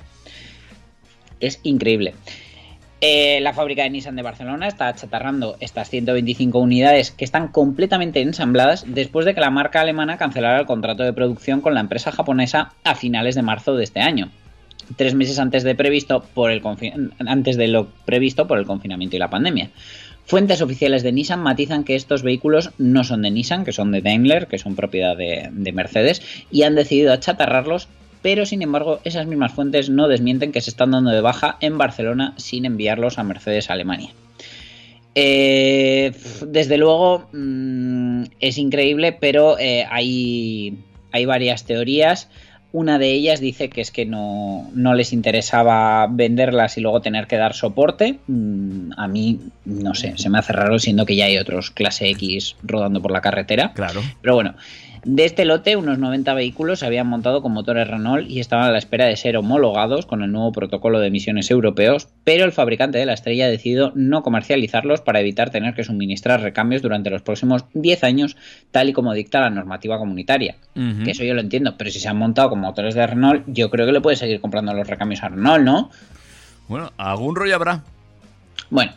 Es 1.39 1.61
increíble. 1.63 2.15
Eh, 3.01 3.39
la 3.39 3.53
fábrica 3.53 3.83
de 3.83 3.91
Nissan 3.91 4.17
de 4.17 4.23
Barcelona 4.23 4.67
está 4.67 4.89
achatarrando 4.89 5.55
estas 5.61 5.89
125 5.89 6.59
unidades 6.59 7.11
que 7.11 7.23
están 7.23 7.47
completamente 7.47 8.19
ensambladas 8.21 8.83
después 8.87 9.25
de 9.25 9.33
que 9.33 9.39
la 9.39 9.51
marca 9.51 9.79
alemana 9.79 10.17
cancelara 10.17 10.59
el 10.59 10.65
contrato 10.65 11.03
de 11.03 11.13
producción 11.13 11.61
con 11.61 11.73
la 11.73 11.79
empresa 11.79 12.11
japonesa 12.11 12.73
a 12.83 12.95
finales 12.95 13.35
de 13.35 13.41
marzo 13.41 13.75
de 13.75 13.85
este 13.85 14.01
año. 14.01 14.31
Tres 14.97 15.15
meses 15.15 15.39
antes 15.39 15.63
de, 15.63 15.71
lo 15.71 15.77
previsto 15.77 16.23
por 16.33 16.51
el 18.59 18.65
confinamiento 18.65 19.15
y 19.15 19.19
la 19.19 19.29
pandemia. 19.29 19.69
Fuentes 20.25 20.61
oficiales 20.61 21.01
de 21.01 21.13
Nissan 21.13 21.39
matizan 21.39 21.85
que 21.85 21.95
estos 21.95 22.21
vehículos 22.21 22.71
no 22.77 23.05
son 23.05 23.21
de 23.21 23.31
Nissan, 23.31 23.63
que 23.63 23.71
son 23.71 23.91
de 23.91 24.01
Daimler, 24.01 24.47
que 24.47 24.57
son 24.57 24.75
propiedad 24.75 25.15
de, 25.15 25.49
de 25.51 25.71
Mercedes, 25.71 26.21
y 26.51 26.63
han 26.63 26.75
decidido 26.75 27.13
achatarrarlos, 27.13 27.87
pero 28.21 28.45
sin 28.45 28.61
embargo 28.61 28.99
esas 29.03 29.27
mismas 29.27 29.53
fuentes 29.53 29.89
no 29.89 30.07
desmienten 30.07 30.51
que 30.51 30.61
se 30.61 30.69
están 30.69 30.91
dando 30.91 31.11
de 31.11 31.21
baja 31.21 31.57
en 31.61 31.77
Barcelona 31.77 32.33
sin 32.37 32.65
enviarlos 32.65 33.17
a 33.17 33.23
Mercedes 33.23 33.69
Alemania. 33.69 34.11
Eh, 35.15 36.13
desde 36.45 36.77
luego 36.77 37.27
mm, 37.33 38.23
es 38.39 38.57
increíble, 38.57 39.11
pero 39.11 39.57
eh, 39.59 39.85
hay, 39.89 40.77
hay 41.11 41.25
varias 41.25 41.65
teorías. 41.65 42.29
Una 42.71 42.99
de 42.99 43.11
ellas 43.11 43.39
dice 43.39 43.69
que 43.69 43.81
es 43.81 43.89
que 43.89 44.05
no, 44.05 44.69
no 44.75 44.93
les 44.93 45.11
interesaba 45.11 46.05
venderlas 46.07 46.77
y 46.77 46.81
luego 46.81 47.01
tener 47.01 47.25
que 47.25 47.37
dar 47.37 47.55
soporte. 47.55 48.19
Mm, 48.27 48.91
a 48.95 49.07
mí, 49.07 49.39
no 49.65 49.95
sé, 49.95 50.13
se 50.17 50.29
me 50.29 50.37
hace 50.37 50.53
raro 50.53 50.77
siendo 50.77 51.05
que 51.05 51.15
ya 51.15 51.25
hay 51.25 51.37
otros 51.39 51.71
clase 51.71 52.09
X 52.11 52.55
rodando 52.61 53.01
por 53.01 53.11
la 53.11 53.21
carretera. 53.21 53.73
Claro. 53.73 54.01
Pero 54.21 54.35
bueno, 54.35 54.53
de 55.03 55.25
este 55.25 55.45
lote, 55.45 55.75
unos 55.75 55.97
90 55.97 56.33
vehículos 56.33 56.79
se 56.79 56.85
habían 56.85 57.07
montado 57.07 57.41
con 57.41 57.51
motores 57.51 57.87
Renault 57.87 58.29
y 58.29 58.39
estaban 58.39 58.65
a 58.65 58.71
la 58.71 58.77
espera 58.77 59.05
de 59.05 59.15
ser 59.15 59.37
homologados 59.37 60.05
con 60.05 60.23
el 60.23 60.31
nuevo 60.31 60.51
protocolo 60.51 60.99
de 60.99 61.07
emisiones 61.07 61.49
europeos, 61.51 62.09
pero 62.23 62.45
el 62.45 62.51
fabricante 62.51 62.97
de 62.97 63.05
la 63.05 63.13
estrella 63.13 63.45
ha 63.45 63.49
decidido 63.49 63.91
no 63.95 64.23
comercializarlos 64.23 65.01
para 65.01 65.19
evitar 65.19 65.49
tener 65.49 65.73
que 65.73 65.83
suministrar 65.83 66.41
recambios 66.41 66.81
durante 66.81 67.09
los 67.09 67.21
próximos 67.21 67.65
10 67.73 68.03
años, 68.03 68.37
tal 68.71 68.89
y 68.89 68.93
como 68.93 69.13
dicta 69.13 69.39
la 69.39 69.49
normativa 69.49 69.97
comunitaria. 69.97 70.55
Que 70.73 71.11
eso 71.11 71.23
yo 71.23 71.33
lo 71.33 71.41
entiendo, 71.41 71.75
pero 71.77 71.91
si 71.91 71.99
se 71.99 72.07
han 72.07 72.17
montado 72.17 72.49
con 72.49 72.59
motores 72.59 72.95
de 72.95 73.05
Renault, 73.05 73.43
yo 73.47 73.69
creo 73.69 73.85
que 73.85 73.91
le 73.91 74.01
puedes 74.01 74.19
seguir 74.19 74.39
comprando 74.39 74.73
los 74.73 74.87
recambios 74.87 75.23
a 75.23 75.29
Renault, 75.29 75.63
¿no? 75.63 75.89
Bueno, 76.67 76.91
algún 76.97 77.35
rollo 77.35 77.55
habrá. 77.55 77.83
Bueno, 78.69 78.91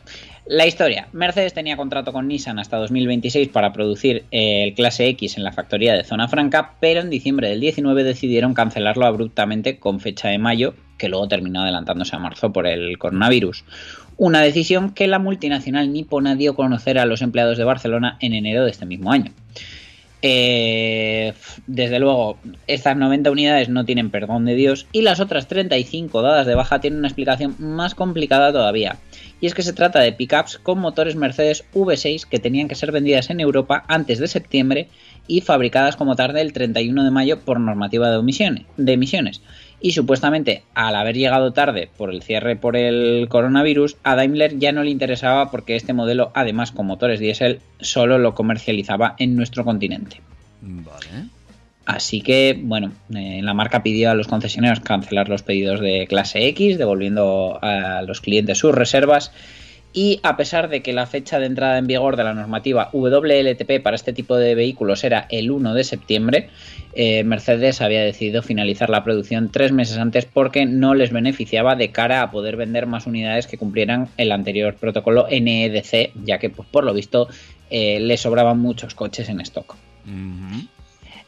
la 0.53 0.67
historia. 0.67 1.09
Mercedes 1.12 1.55
tenía 1.55 1.79
contrato 1.79 2.12
con 2.12 2.29
Nissan 2.29 2.59
hasta 2.59 2.77
2026 2.77 3.49
para 3.49 3.73
producir 3.73 4.27
eh, 4.31 4.65
el 4.65 4.75
clase 4.75 5.07
X 5.09 5.38
en 5.38 5.45
la 5.45 5.53
factoría 5.53 5.95
de 5.95 6.05
Zona 6.05 6.29
Franca, 6.29 6.75
pero 6.79 7.01
en 7.01 7.09
diciembre 7.09 7.49
del 7.49 7.61
19 7.61 8.05
decidieron 8.05 8.53
cancelarlo 8.53 9.07
abruptamente 9.07 9.79
con 9.79 9.99
fecha 9.99 10.29
de 10.29 10.37
mayo, 10.37 10.75
que 10.99 11.09
luego 11.09 11.27
terminó 11.27 11.62
adelantándose 11.62 12.17
a 12.17 12.19
marzo 12.19 12.53
por 12.53 12.67
el 12.67 12.99
coronavirus. 12.99 13.65
Una 14.19 14.43
decisión 14.43 14.93
que 14.93 15.09
la 15.09 15.19
multinacional 15.19 15.91
nipona 15.91 16.35
dio 16.35 16.51
a 16.51 16.57
conocer 16.57 16.99
a 16.99 17.07
los 17.07 17.23
empleados 17.23 17.57
de 17.57 17.65
Barcelona 17.65 18.19
en 18.21 18.35
enero 18.35 18.65
de 18.65 18.73
este 18.73 18.85
mismo 18.85 19.11
año. 19.11 19.33
Eh, 20.25 21.35
desde 21.67 21.99
luego, 21.99 22.39
estas 22.69 22.97
90 22.97 23.31
unidades 23.31 23.69
no 23.69 23.85
tienen 23.85 24.11
perdón 24.11 24.45
de 24.45 24.55
Dios 24.55 24.87
y 24.93 25.03
las 25.03 25.18
otras 25.18 25.49
35 25.49 26.23
dadas 26.23 26.47
de 26.47 26.55
baja 26.55 26.81
tienen 26.81 27.01
una 27.01 27.09
explicación 27.09 27.57
más 27.59 27.97
complicada 27.97 28.53
todavía. 28.53 28.99
Y 29.41 29.47
es 29.47 29.55
que 29.55 29.62
se 29.62 29.73
trata 29.73 29.99
de 29.99 30.12
pickups 30.12 30.59
con 30.59 30.79
motores 30.79 31.16
Mercedes 31.16 31.64
V6 31.75 32.29
que 32.29 32.39
tenían 32.39 32.68
que 32.68 32.77
ser 32.77 32.93
vendidas 32.93 33.31
en 33.31 33.41
Europa 33.41 33.85
antes 33.89 34.20
de 34.20 34.29
septiembre 34.29 34.89
y 35.27 35.41
fabricadas 35.41 35.97
como 35.97 36.14
tarde 36.14 36.41
el 36.41 36.53
31 36.53 37.03
de 37.03 37.11
mayo 37.11 37.41
por 37.41 37.59
normativa 37.59 38.09
de 38.09 38.93
emisiones. 38.93 39.43
Y 39.85 39.93
supuestamente, 39.93 40.62
al 40.74 40.95
haber 40.95 41.16
llegado 41.16 41.53
tarde 41.53 41.91
por 41.99 42.11
el 42.11 42.22
cierre 42.22 42.55
por 42.55 42.76
el 42.76 43.26
coronavirus, 43.28 43.97
a 44.05 44.14
Daimler 44.14 44.57
ya 44.59 44.70
no 44.70 44.85
le 44.85 44.91
interesaba 44.91 45.51
porque 45.51 45.74
este 45.74 45.93
modelo, 45.93 46.30
además 46.35 46.70
con 46.70 46.87
motores 46.87 47.18
diésel, 47.18 47.59
solo 47.80 48.18
lo 48.18 48.35
comercializaba 48.37 49.16
en 49.18 49.35
nuestro 49.35 49.64
continente. 49.64 50.20
Vale. 50.61 51.26
Así 51.85 52.20
que, 52.20 52.57
bueno, 52.62 52.93
eh, 53.12 53.41
la 53.43 53.55
marca 53.55 53.83
pidió 53.83 54.12
a 54.12 54.14
los 54.14 54.28
concesionarios 54.28 54.78
cancelar 54.80 55.28
los 55.28 55.43
pedidos 55.43 55.80
de 55.80 56.07
clase 56.09 56.47
X, 56.47 56.78
devolviendo 56.78 57.59
a 57.61 58.03
los 58.03 58.20
clientes 58.20 58.59
sus 58.59 58.72
reservas. 58.72 59.33
Y 59.95 60.20
a 60.22 60.36
pesar 60.38 60.70
de 60.70 60.82
que 60.82 60.95
la 60.95 61.07
fecha 61.07 61.38
de 61.38 61.47
entrada 61.47 61.76
en 61.76 61.86
vigor 61.86 62.16
de 62.16 62.24
la 62.24 62.32
normativa 62.32 62.88
WLTP 62.93 63.82
para 63.82 63.95
este 63.97 64.14
tipo 64.14 64.36
de 64.36 64.55
vehículos 64.55 65.05
era 65.05 65.26
el 65.28 65.51
1 65.51 65.74
de 65.74 65.84
septiembre, 65.84 66.49
eh, 66.95 67.24
Mercedes 67.24 67.82
había 67.82 68.03
decidido 68.03 68.43
finalizar 68.43 68.88
la 68.88 69.05
producción 69.05 69.51
tres 69.51 69.70
meses 69.70 69.99
antes 69.99 70.24
porque 70.24 70.64
no 70.64 70.95
les 70.95 71.12
beneficiaba 71.12 71.76
de 71.76 71.90
cara 71.90 72.22
a 72.22 72.30
poder 72.30 72.57
vender 72.57 72.86
más 72.86 73.07
unidades 73.07 73.47
que 73.47 73.59
cumplieran 73.59 74.09
el 74.16 74.32
anterior 74.32 74.76
protocolo 74.76 75.26
NEDC, 75.28 76.12
ya 76.24 76.38
que 76.38 76.49
pues, 76.49 76.66
por 76.70 76.84
lo 76.84 76.95
visto 76.95 77.28
eh, 77.68 78.01
le 78.01 78.16
sobraban 78.16 78.59
muchos 78.59 78.95
coches 78.95 79.28
en 79.28 79.40
stock. 79.40 79.76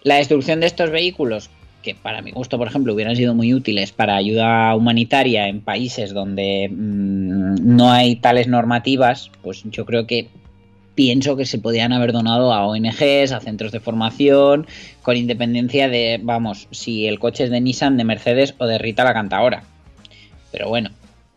La 0.02 0.16
destrucción 0.16 0.60
de 0.60 0.66
estos 0.66 0.90
vehículos, 0.90 1.50
que 1.84 1.94
para 1.94 2.22
mi 2.22 2.32
gusto, 2.32 2.58
por 2.58 2.66
ejemplo, 2.66 2.94
hubieran 2.94 3.14
sido 3.14 3.34
muy 3.34 3.52
útiles 3.52 3.92
para 3.92 4.16
ayuda 4.16 4.74
humanitaria 4.74 5.48
en 5.48 5.60
países 5.60 6.12
donde 6.12 6.68
mm, 6.72 7.76
no 7.76 7.92
hay 7.92 8.16
tales 8.16 8.48
normativas, 8.48 9.30
pues 9.42 9.62
yo 9.64 9.84
creo 9.84 10.06
que 10.06 10.28
pienso 10.94 11.36
que 11.36 11.44
se 11.44 11.58
podían 11.58 11.92
haber 11.92 12.12
donado 12.12 12.52
a 12.52 12.66
ONGs, 12.66 13.32
a 13.32 13.40
centros 13.40 13.70
de 13.70 13.80
formación, 13.80 14.66
con 15.02 15.16
independencia 15.16 15.88
de, 15.88 16.20
vamos, 16.22 16.68
si 16.70 17.06
el 17.06 17.18
coche 17.18 17.44
es 17.44 17.50
de 17.50 17.60
Nissan, 17.60 17.96
de 17.96 18.04
Mercedes 18.04 18.54
o 18.58 18.66
de 18.66 18.78
Rita 18.78 19.04
la 19.04 19.12
Cantaora. 19.12 19.64
Pero 20.50 20.68
bueno, 20.68 20.90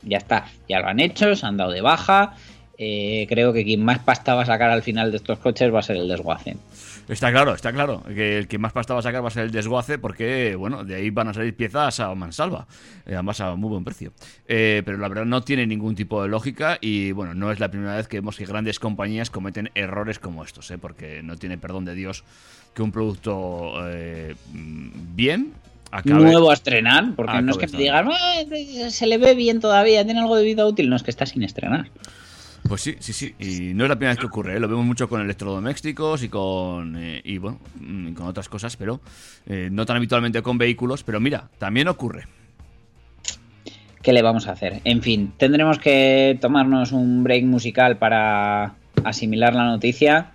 ya 0.04 0.18
está, 0.18 0.48
ya 0.70 0.80
lo 0.80 0.88
han 0.88 1.00
hecho, 1.00 1.36
se 1.36 1.46
han 1.46 1.58
dado 1.58 1.72
de 1.72 1.82
baja. 1.82 2.36
Eh, 2.78 3.26
creo 3.30 3.54
que 3.54 3.64
quien 3.64 3.84
más 3.84 4.00
pasta 4.00 4.36
va 4.36 4.44
a 4.44 4.46
sacar 4.46 4.70
al 4.70 4.84
final 4.84 5.12
de 5.12 5.18
estos 5.18 5.40
coches 5.40 5.74
va 5.74 5.80
a 5.80 5.84
ser 5.84 5.98
el 5.98 6.08
desguace. 6.08 6.58
Está 7.10 7.32
claro, 7.32 7.54
está 7.54 7.72
claro. 7.72 8.04
Que 8.04 8.38
el 8.38 8.48
que 8.48 8.58
más 8.58 8.74
pasta 8.74 8.94
va 8.94 9.00
a 9.00 9.04
sacar 9.04 9.24
va 9.24 9.30
a 9.30 9.32
ser 9.32 9.44
el 9.46 9.52
desguace 9.52 9.98
porque, 9.98 10.56
bueno, 10.58 10.84
de 10.84 10.96
ahí 10.96 11.10
van 11.10 11.30
a 11.30 11.34
salir 11.34 11.56
piezas 11.56 12.00
a 12.02 12.14
mansalva. 12.14 12.68
eh, 13.06 13.14
además 13.14 13.40
a 13.40 13.56
muy 13.56 13.70
buen 13.70 13.86
precio. 13.86 14.12
Eh, 14.48 14.82
pero 14.86 14.98
la 14.98 15.08
verdad 15.08 15.26
no 15.26 15.42
tiene 15.42 15.66
ningún 15.66 15.96
tipo 15.96 16.22
de 16.22 16.28
lógica 16.28 16.78
y, 16.82 17.14
bueno, 17.14 17.34
no 17.34 17.52
es 17.52 17.60
la 17.62 17.70
primera 17.70 17.96
vez 17.96 18.08
que 18.10 18.18
vemos 18.18 18.36
que 18.36 18.46
grandes 18.46 18.80
compañías 18.80 19.30
cometen 19.30 19.70
errores 19.74 20.20
como 20.20 20.44
estos, 20.44 20.70
¿eh? 20.72 20.78
porque 20.78 21.24
no 21.24 21.38
tiene 21.38 21.58
perdón 21.58 21.86
de 21.86 21.96
Dios 21.96 22.26
que 22.74 22.82
un 22.82 22.92
producto 22.92 23.74
eh, 23.88 24.36
bien 24.52 25.54
acabe... 25.92 26.22
Nuevo 26.22 26.52
a 26.52 26.54
estrenar, 26.56 27.14
porque 27.16 27.42
no 27.42 27.52
es 27.52 27.58
que 27.58 27.68
te 27.68 27.78
digan, 27.78 28.10
"Ah, 28.12 28.36
se 28.90 29.08
le 29.08 29.18
ve 29.18 29.34
bien 29.34 29.62
todavía, 29.62 30.04
tiene 30.04 30.20
algo 30.20 30.36
de 30.36 30.44
vida 30.44 30.66
útil, 30.66 30.90
no 30.90 30.96
es 30.98 31.04
que 31.04 31.12
está 31.12 31.26
sin 31.26 31.44
estrenar. 31.44 31.88
Pues 32.68 32.82
sí, 32.82 32.96
sí, 33.00 33.14
sí. 33.14 33.36
Y 33.40 33.74
no 33.74 33.86
es 33.86 33.90
la 33.90 33.96
primera 33.96 34.12
vez 34.12 34.20
que 34.20 34.26
ocurre, 34.26 34.58
¿eh? 34.58 34.60
lo 34.60 34.68
vemos 34.68 34.86
mucho 34.86 35.08
con 35.08 35.22
electrodomésticos 35.22 36.24
y 36.24 36.30
con, 36.30 36.96
eh, 36.98 37.22
y 37.24 37.38
bueno, 37.38 37.60
mm, 37.80 38.14
con 38.14 38.28
otras 38.28 38.50
cosas, 38.50 38.76
pero 38.76 39.00
eh, 39.46 39.70
no 39.72 39.86
tan 39.86 39.98
habitualmente 39.98 40.42
con 40.42 40.58
vehículos. 40.58 41.04
Pero 41.04 41.20
mira, 41.20 41.50
también 41.58 41.88
ocurre. 41.88 42.28
¿Qué 44.02 44.14
le 44.14 44.22
vamos 44.22 44.48
a 44.48 44.52
hacer? 44.52 44.82
En 44.84 45.02
fin, 45.02 45.34
tendremos 45.38 45.80
que 45.80 46.38
tomarnos 46.42 46.92
un 46.92 47.24
break 47.24 47.46
musical 47.46 47.98
para 47.98 48.76
asimilar 49.04 49.54
la 49.54 49.66
noticia 49.66 50.32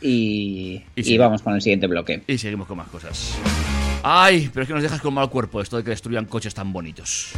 y, 0.00 0.82
Y 0.96 1.14
y 1.14 1.18
vamos 1.18 1.42
con 1.42 1.54
el 1.54 1.62
siguiente 1.62 1.86
bloque. 1.86 2.22
Y 2.26 2.38
seguimos 2.38 2.66
con 2.66 2.76
más 2.76 2.88
cosas. 2.88 3.36
Ay, 4.02 4.50
pero 4.52 4.62
es 4.62 4.68
que 4.68 4.74
nos 4.74 4.82
dejas 4.82 5.00
con 5.00 5.14
mal 5.14 5.30
cuerpo 5.30 5.60
esto 5.60 5.76
de 5.78 5.84
que 5.84 5.90
destruyan 5.90 6.26
coches 6.26 6.52
tan 6.54 6.72
bonitos. 6.72 7.32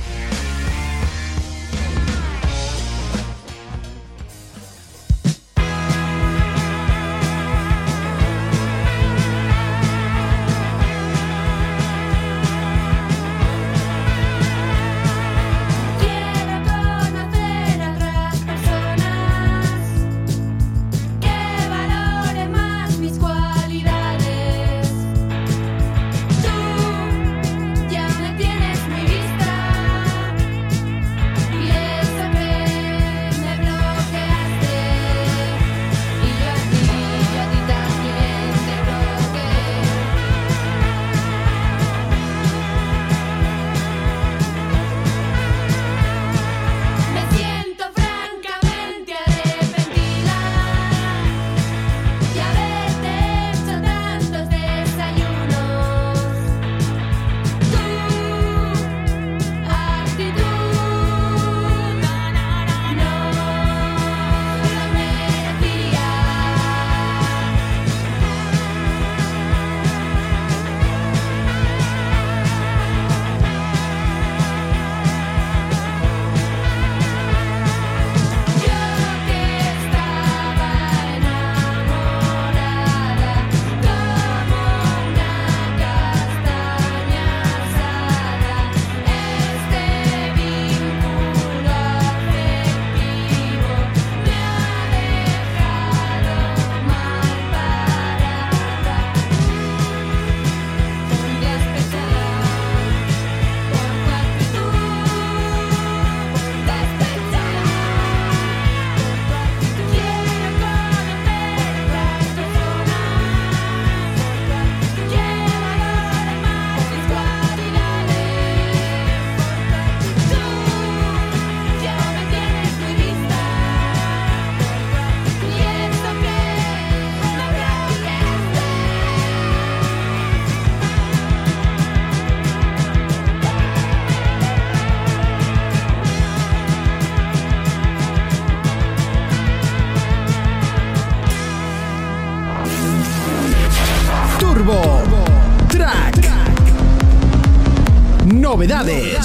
Novedades. 148.67 149.16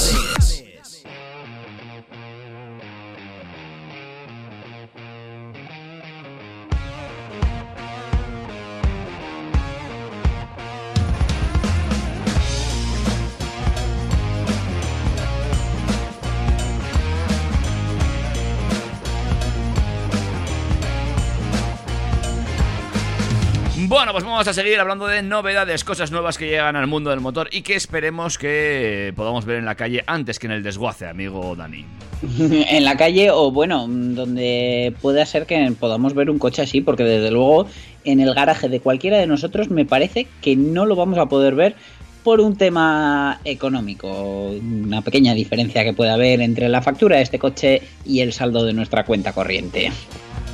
Bueno, 23.92 24.14
pues 24.14 24.24
vamos 24.24 24.48
a 24.48 24.54
seguir 24.54 24.80
hablando 24.80 25.06
de 25.06 25.22
novedades, 25.22 25.84
cosas 25.84 26.12
nuevas 26.14 26.38
que 26.38 26.48
llegan 26.48 26.78
al 26.78 26.88
mundo 26.88 27.10
del 27.10 27.20
motor 27.20 27.50
y 27.52 27.62
que 27.62 27.76
esperemos 27.76 28.38
que 28.38 29.12
podamos 29.18 29.44
ver 29.44 29.58
en 29.58 29.66
la 29.66 29.76
calle 29.76 30.02
antes 30.08 30.40
que 30.40 30.48
en 30.48 30.54
el 30.54 30.64
desguace, 30.64 31.08
amigo 31.08 31.58
Dani. 31.58 31.84
en 32.40 32.86
la 32.86 32.96
calle 32.96 33.32
o 33.32 33.52
bueno, 33.52 33.86
donde 33.90 34.94
pueda 35.02 35.26
ser 35.26 35.46
que 35.46 35.74
podamos 35.78 36.14
ver 36.14 36.30
un 36.30 36.40
coche 36.40 36.62
así, 36.62 36.80
porque 36.80 37.04
desde 37.04 37.32
luego 37.32 37.68
en 38.06 38.22
el 38.22 38.34
garaje 38.34 38.70
de 38.70 38.80
cualquiera 38.80 39.18
de 39.18 39.28
nosotros 39.28 39.70
me 39.70 39.84
parece 39.84 40.26
que 40.42 40.56
no 40.56 40.86
lo 40.86 40.96
vamos 40.96 41.18
a 41.18 41.26
poder 41.26 41.56
ver 41.56 41.76
por 42.24 42.40
un 42.40 42.56
tema 42.56 43.42
económico, 43.44 44.52
una 44.52 45.02
pequeña 45.02 45.34
diferencia 45.34 45.84
que 45.84 45.92
puede 45.92 46.12
haber 46.12 46.40
entre 46.40 46.70
la 46.70 46.82
factura 46.82 47.18
de 47.18 47.24
este 47.24 47.40
coche 47.40 47.82
y 48.06 48.22
el 48.22 48.32
saldo 48.32 48.64
de 48.64 48.72
nuestra 48.72 49.04
cuenta 49.04 49.34
corriente. 49.34 49.92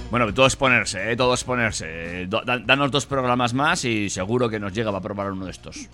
Bueno, 0.09 0.33
todo 0.33 0.47
es 0.47 0.55
ponerse, 0.55 1.11
¿eh? 1.11 1.17
todo 1.17 1.33
es 1.33 1.43
ponerse. 1.43 2.27
Danos 2.27 2.91
dos 2.91 3.05
programas 3.05 3.53
más 3.53 3.83
y 3.83 4.09
seguro 4.09 4.49
que 4.49 4.59
nos 4.59 4.73
llega 4.73 4.91
para 4.91 5.01
probar 5.01 5.31
uno 5.31 5.45
de 5.45 5.51
estos. 5.51 5.89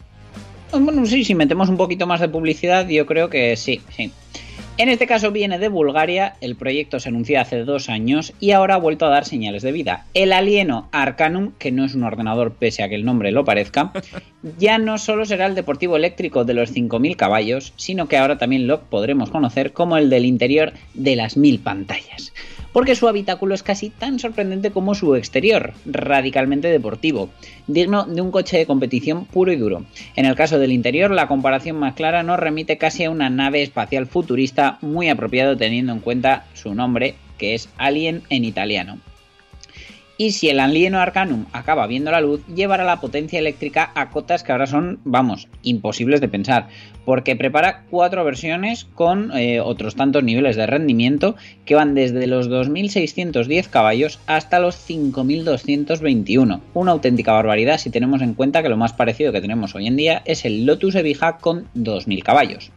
Pues 0.69 0.83
Bueno, 0.83 1.05
sí, 1.05 1.23
si 1.23 1.33
metemos 1.33 1.69
un 1.69 1.77
poquito 1.77 2.05
más 2.05 2.19
de 2.19 2.29
publicidad, 2.29 2.87
yo 2.87 3.05
creo 3.05 3.29
que 3.29 3.55
sí, 3.55 3.81
sí. 3.95 4.11
En 4.75 4.89
este 4.89 5.05
caso 5.05 5.31
viene 5.31 5.59
de 5.59 5.67
Bulgaria, 5.67 6.35
el 6.41 6.55
proyecto 6.55 6.99
se 6.99 7.09
anunció 7.09 7.39
hace 7.39 7.63
dos 7.63 7.89
años 7.89 8.33
y 8.39 8.51
ahora 8.51 8.73
ha 8.73 8.79
vuelto 8.79 9.05
a 9.05 9.09
dar 9.09 9.23
señales 9.23 9.61
de 9.61 9.71
vida. 9.71 10.05
El 10.15 10.33
alieno 10.33 10.89
Arcanum, 10.91 11.51
que 11.59 11.71
no 11.71 11.85
es 11.85 11.93
un 11.93 12.03
ordenador 12.03 12.53
pese 12.53 12.81
a 12.81 12.89
que 12.89 12.95
el 12.95 13.05
nombre 13.05 13.31
lo 13.31 13.45
parezca, 13.45 13.91
ya 14.57 14.79
no 14.79 14.97
solo 14.97 15.25
será 15.25 15.45
el 15.45 15.53
deportivo 15.53 15.95
eléctrico 15.95 16.43
de 16.43 16.55
los 16.55 16.73
5.000 16.73 17.15
caballos, 17.15 17.73
sino 17.75 18.07
que 18.07 18.17
ahora 18.17 18.39
también 18.39 18.65
lo 18.65 18.81
podremos 18.81 19.29
conocer 19.29 19.73
como 19.73 19.97
el 19.97 20.09
del 20.09 20.25
interior 20.25 20.73
de 20.95 21.17
las 21.17 21.37
1.000 21.37 21.61
pantallas. 21.61 22.33
Porque 22.73 22.95
su 22.95 23.07
habitáculo 23.07 23.55
es 23.55 23.63
casi 23.63 23.89
tan 23.89 24.19
sorprendente 24.19 24.71
como 24.71 24.95
su 24.95 25.15
exterior, 25.15 25.73
radicalmente 25.85 26.67
deportivo, 26.67 27.29
digno 27.67 28.03
de 28.03 28.19
un 28.19 28.31
coche 28.31 28.57
de 28.57 28.65
competición 28.65 29.25
puro 29.25 29.53
y 29.53 29.55
duro. 29.55 29.85
En 30.15 30.25
el 30.25 30.35
caso 30.35 30.59
del 30.59 30.73
interior, 30.73 31.11
la 31.11 31.27
comparación 31.27 31.77
más 31.77 31.93
clara 31.93 32.23
nos 32.23 32.39
remite 32.39 32.77
casi 32.77 33.05
a 33.05 33.11
una 33.11 33.29
nave 33.29 33.61
espacial 33.61 34.07
futurista 34.07 34.79
muy 34.81 35.07
apropiado 35.07 35.55
teniendo 35.55 35.93
en 35.93 35.99
cuenta 35.99 36.45
su 36.53 36.73
nombre, 36.73 37.15
que 37.37 37.53
es 37.53 37.69
Alien 37.77 38.23
en 38.29 38.43
italiano. 38.43 38.97
Y 40.15 40.31
si 40.31 40.49
el 40.49 40.59
Alieno 40.59 40.99
Arcanum 40.99 41.45
acaba 41.53 41.87
viendo 41.87 42.11
la 42.11 42.21
luz, 42.21 42.45
llevará 42.45 42.83
la 42.83 43.01
potencia 43.01 43.39
eléctrica 43.39 43.91
a 43.95 44.11
cotas 44.11 44.43
que 44.43 44.51
ahora 44.51 44.67
son, 44.67 44.99
vamos, 45.03 45.47
imposibles 45.63 46.21
de 46.21 46.27
pensar, 46.27 46.67
porque 47.03 47.35
prepara 47.35 47.85
cuatro 47.89 48.23
versiones 48.23 48.85
con 48.85 49.35
eh, 49.35 49.59
otros 49.59 49.95
tantos 49.95 50.23
niveles 50.23 50.55
de 50.55 50.67
rendimiento 50.67 51.35
que 51.65 51.73
van 51.73 51.95
desde 51.95 52.27
los 52.27 52.47
2.610 52.47 53.69
caballos 53.69 54.19
hasta 54.27 54.59
los 54.59 54.75
5.221. 54.87 56.61
Una 56.75 56.91
auténtica 56.91 57.33
barbaridad 57.33 57.79
si 57.79 57.89
tenemos 57.89 58.21
en 58.21 58.35
cuenta 58.35 58.61
que 58.61 58.69
lo 58.69 58.77
más 58.77 58.93
parecido 58.93 59.31
que 59.31 59.41
tenemos 59.41 59.73
hoy 59.73 59.87
en 59.87 59.95
día 59.95 60.21
es 60.25 60.45
el 60.45 60.67
Lotus 60.67 60.93
Evija 60.93 61.37
con 61.37 61.67
2.000 61.73 62.21
caballos. 62.21 62.71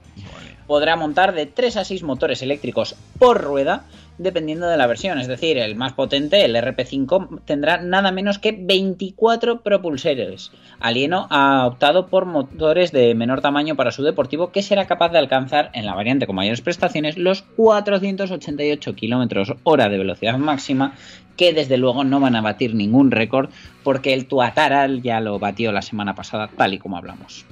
Podrá 0.66 0.96
montar 0.96 1.34
de 1.34 1.46
3 1.46 1.76
a 1.76 1.84
6 1.84 2.02
motores 2.02 2.42
eléctricos 2.42 2.96
por 3.18 3.40
rueda, 3.40 3.84
dependiendo 4.18 4.66
de 4.68 4.76
la 4.76 4.86
versión. 4.86 5.18
Es 5.18 5.28
decir, 5.28 5.58
el 5.58 5.76
más 5.76 5.92
potente, 5.92 6.44
el 6.44 6.56
RP5, 6.56 7.40
tendrá 7.44 7.78
nada 7.78 8.10
menos 8.10 8.38
que 8.38 8.52
24 8.52 9.62
propulsores. 9.62 10.52
Alieno 10.80 11.26
ha 11.30 11.66
optado 11.66 12.06
por 12.08 12.26
motores 12.26 12.92
de 12.92 13.14
menor 13.14 13.40
tamaño 13.40 13.76
para 13.76 13.92
su 13.92 14.02
deportivo, 14.02 14.52
que 14.52 14.62
será 14.62 14.86
capaz 14.86 15.10
de 15.10 15.18
alcanzar 15.18 15.70
en 15.74 15.86
la 15.86 15.94
variante 15.94 16.26
con 16.26 16.36
mayores 16.36 16.60
prestaciones 16.60 17.16
los 17.18 17.42
488 17.42 18.94
km 18.94 19.56
hora 19.64 19.88
de 19.88 19.98
velocidad 19.98 20.38
máxima, 20.38 20.94
que 21.36 21.52
desde 21.52 21.76
luego 21.76 22.04
no 22.04 22.20
van 22.20 22.36
a 22.36 22.40
batir 22.40 22.74
ningún 22.74 23.10
récord, 23.10 23.50
porque 23.82 24.14
el 24.14 24.26
Tuatara 24.26 24.88
ya 24.88 25.20
lo 25.20 25.38
batió 25.38 25.72
la 25.72 25.82
semana 25.82 26.14
pasada, 26.14 26.48
tal 26.56 26.74
y 26.74 26.78
como 26.78 26.96
hablamos. 26.96 27.46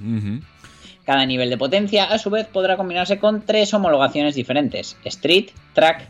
Cada 1.05 1.25
nivel 1.27 1.51
de 1.51 1.57
potencia, 1.57 2.05
a 2.05 2.17
su 2.17 2.31
vez, 2.31 2.47
podrá 2.47 2.77
combinarse 2.77 3.19
con 3.19 3.41
tres 3.41 3.73
homologaciones 3.75 4.33
diferentes: 4.33 4.97
Street, 5.05 5.49
Track 5.73 6.09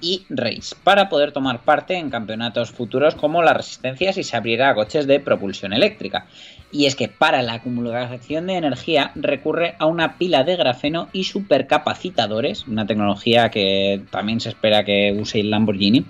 y 0.00 0.24
Race, 0.28 0.74
para 0.84 1.08
poder 1.08 1.32
tomar 1.32 1.60
parte 1.60 1.96
en 1.96 2.10
campeonatos 2.10 2.70
futuros 2.70 3.14
como 3.14 3.42
la 3.42 3.54
Resistencia 3.54 4.12
si 4.12 4.22
se 4.22 4.36
abriera 4.36 4.70
a 4.70 4.74
coches 4.74 5.06
de 5.06 5.20
propulsión 5.20 5.72
eléctrica. 5.72 6.26
Y 6.72 6.86
es 6.86 6.96
que 6.96 7.08
para 7.08 7.42
la 7.42 7.54
acumulación 7.54 8.48
de 8.48 8.54
energía 8.54 9.12
recurre 9.14 9.76
a 9.78 9.86
una 9.86 10.18
pila 10.18 10.44
de 10.44 10.56
grafeno 10.56 11.08
y 11.12 11.24
supercapacitadores, 11.24 12.66
una 12.66 12.86
tecnología 12.86 13.50
que 13.50 14.02
también 14.10 14.40
se 14.40 14.50
espera 14.50 14.84
que 14.84 15.16
use 15.18 15.40
el 15.40 15.50
Lamborghini, 15.50 16.04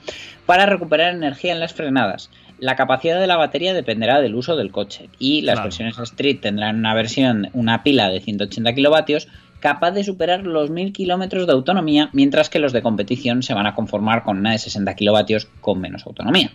para 0.46 0.66
recuperar 0.66 1.14
energía 1.14 1.52
en 1.52 1.60
las 1.60 1.74
frenadas. 1.74 2.30
La 2.58 2.74
capacidad 2.74 3.20
de 3.20 3.26
la 3.26 3.36
batería 3.36 3.74
dependerá 3.74 4.20
del 4.22 4.34
uso 4.34 4.56
del 4.56 4.72
coche 4.72 5.10
y 5.18 5.42
las 5.42 5.56
Claro. 5.56 5.66
versiones 5.66 5.98
Street 5.98 6.38
tendrán 6.40 6.76
una 6.76 6.94
versión, 6.94 7.50
una 7.52 7.82
pila 7.82 8.08
de 8.08 8.20
180 8.20 8.72
kilovatios 8.74 9.28
capaz 9.60 9.92
de 9.92 10.04
superar 10.04 10.42
los 10.42 10.70
1000 10.70 10.92
kilómetros 10.92 11.46
de 11.46 11.52
autonomía, 11.52 12.10
mientras 12.12 12.50
que 12.50 12.58
los 12.58 12.72
de 12.72 12.82
competición 12.82 13.42
se 13.42 13.54
van 13.54 13.66
a 13.66 13.74
conformar 13.74 14.22
con 14.22 14.38
una 14.38 14.52
de 14.52 14.58
60 14.58 14.94
kilovatios 14.94 15.48
con 15.60 15.80
menos 15.80 16.06
autonomía. 16.06 16.50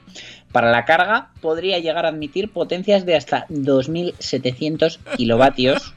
Para 0.52 0.72
la 0.72 0.86
carga 0.86 1.30
podría 1.42 1.80
llegar 1.80 2.06
a 2.06 2.10
admitir 2.10 2.52
potencias 2.52 3.06
de 3.06 3.16
hasta 3.16 3.46
2700 3.50 5.00
kilovatios 5.18 5.94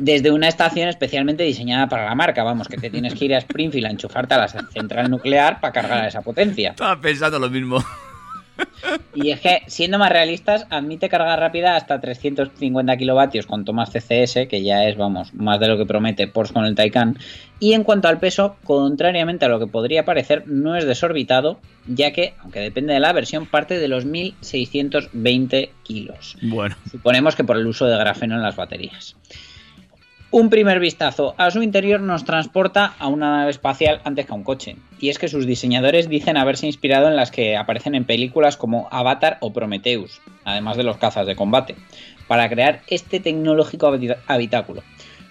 desde 0.00 0.30
una 0.30 0.48
estación 0.48 0.88
especialmente 0.88 1.42
diseñada 1.42 1.88
para 1.88 2.04
la 2.04 2.14
marca. 2.14 2.42
Vamos, 2.42 2.68
que 2.68 2.76
te 2.76 2.90
tienes 2.90 3.14
que 3.14 3.26
ir 3.26 3.34
a 3.34 3.38
Springfield 3.38 3.86
a 3.86 3.90
enchufarte 3.90 4.34
a 4.34 4.38
la 4.38 4.48
central 4.48 5.10
nuclear 5.10 5.60
para 5.60 5.72
cargar 5.72 6.06
esa 6.06 6.22
potencia. 6.22 6.70
Estaba 6.70 7.00
pensando 7.00 7.38
lo 7.38 7.50
mismo. 7.50 7.82
Y 9.14 9.30
es 9.30 9.40
que, 9.40 9.62
siendo 9.66 9.98
más 9.98 10.10
realistas, 10.10 10.66
admite 10.70 11.08
carga 11.08 11.36
rápida 11.36 11.76
hasta 11.76 12.00
350 12.00 12.96
kilovatios 12.96 13.46
con 13.46 13.64
tomas 13.64 13.90
CCS, 13.90 14.46
que 14.48 14.62
ya 14.62 14.84
es, 14.84 14.96
vamos, 14.96 15.34
más 15.34 15.58
de 15.58 15.68
lo 15.68 15.78
que 15.78 15.86
promete 15.86 16.28
Porsche 16.28 16.54
con 16.54 16.64
el 16.64 16.74
Taycan. 16.74 17.18
Y 17.58 17.72
en 17.72 17.84
cuanto 17.84 18.08
al 18.08 18.18
peso, 18.18 18.56
contrariamente 18.64 19.46
a 19.46 19.48
lo 19.48 19.58
que 19.58 19.66
podría 19.66 20.04
parecer, 20.04 20.46
no 20.46 20.76
es 20.76 20.86
desorbitado, 20.86 21.58
ya 21.86 22.12
que, 22.12 22.34
aunque 22.40 22.60
depende 22.60 22.92
de 22.92 23.00
la 23.00 23.12
versión, 23.12 23.46
parte 23.46 23.78
de 23.78 23.88
los 23.88 24.04
1620 24.04 25.72
kilos. 25.82 26.36
Bueno, 26.42 26.76
Suponemos 26.90 27.34
que 27.34 27.44
por 27.44 27.56
el 27.56 27.66
uso 27.66 27.86
de 27.86 27.96
grafeno 27.96 28.36
en 28.36 28.42
las 28.42 28.56
baterías. 28.56 29.16
Un 30.38 30.50
primer 30.50 30.80
vistazo 30.80 31.34
a 31.38 31.50
su 31.50 31.62
interior 31.62 31.98
nos 32.02 32.26
transporta 32.26 32.94
a 32.98 33.06
una 33.08 33.38
nave 33.38 33.50
espacial 33.50 34.02
antes 34.04 34.26
que 34.26 34.32
a 34.32 34.34
un 34.34 34.44
coche. 34.44 34.76
Y 35.00 35.08
es 35.08 35.18
que 35.18 35.28
sus 35.28 35.46
diseñadores 35.46 36.10
dicen 36.10 36.36
haberse 36.36 36.66
inspirado 36.66 37.08
en 37.08 37.16
las 37.16 37.30
que 37.30 37.56
aparecen 37.56 37.94
en 37.94 38.04
películas 38.04 38.58
como 38.58 38.86
Avatar 38.90 39.38
o 39.40 39.54
Prometheus, 39.54 40.20
además 40.44 40.76
de 40.76 40.82
los 40.82 40.98
cazas 40.98 41.26
de 41.26 41.36
combate, 41.36 41.74
para 42.28 42.50
crear 42.50 42.82
este 42.88 43.18
tecnológico 43.18 43.86
habi- 43.88 44.14
habitáculo. 44.26 44.82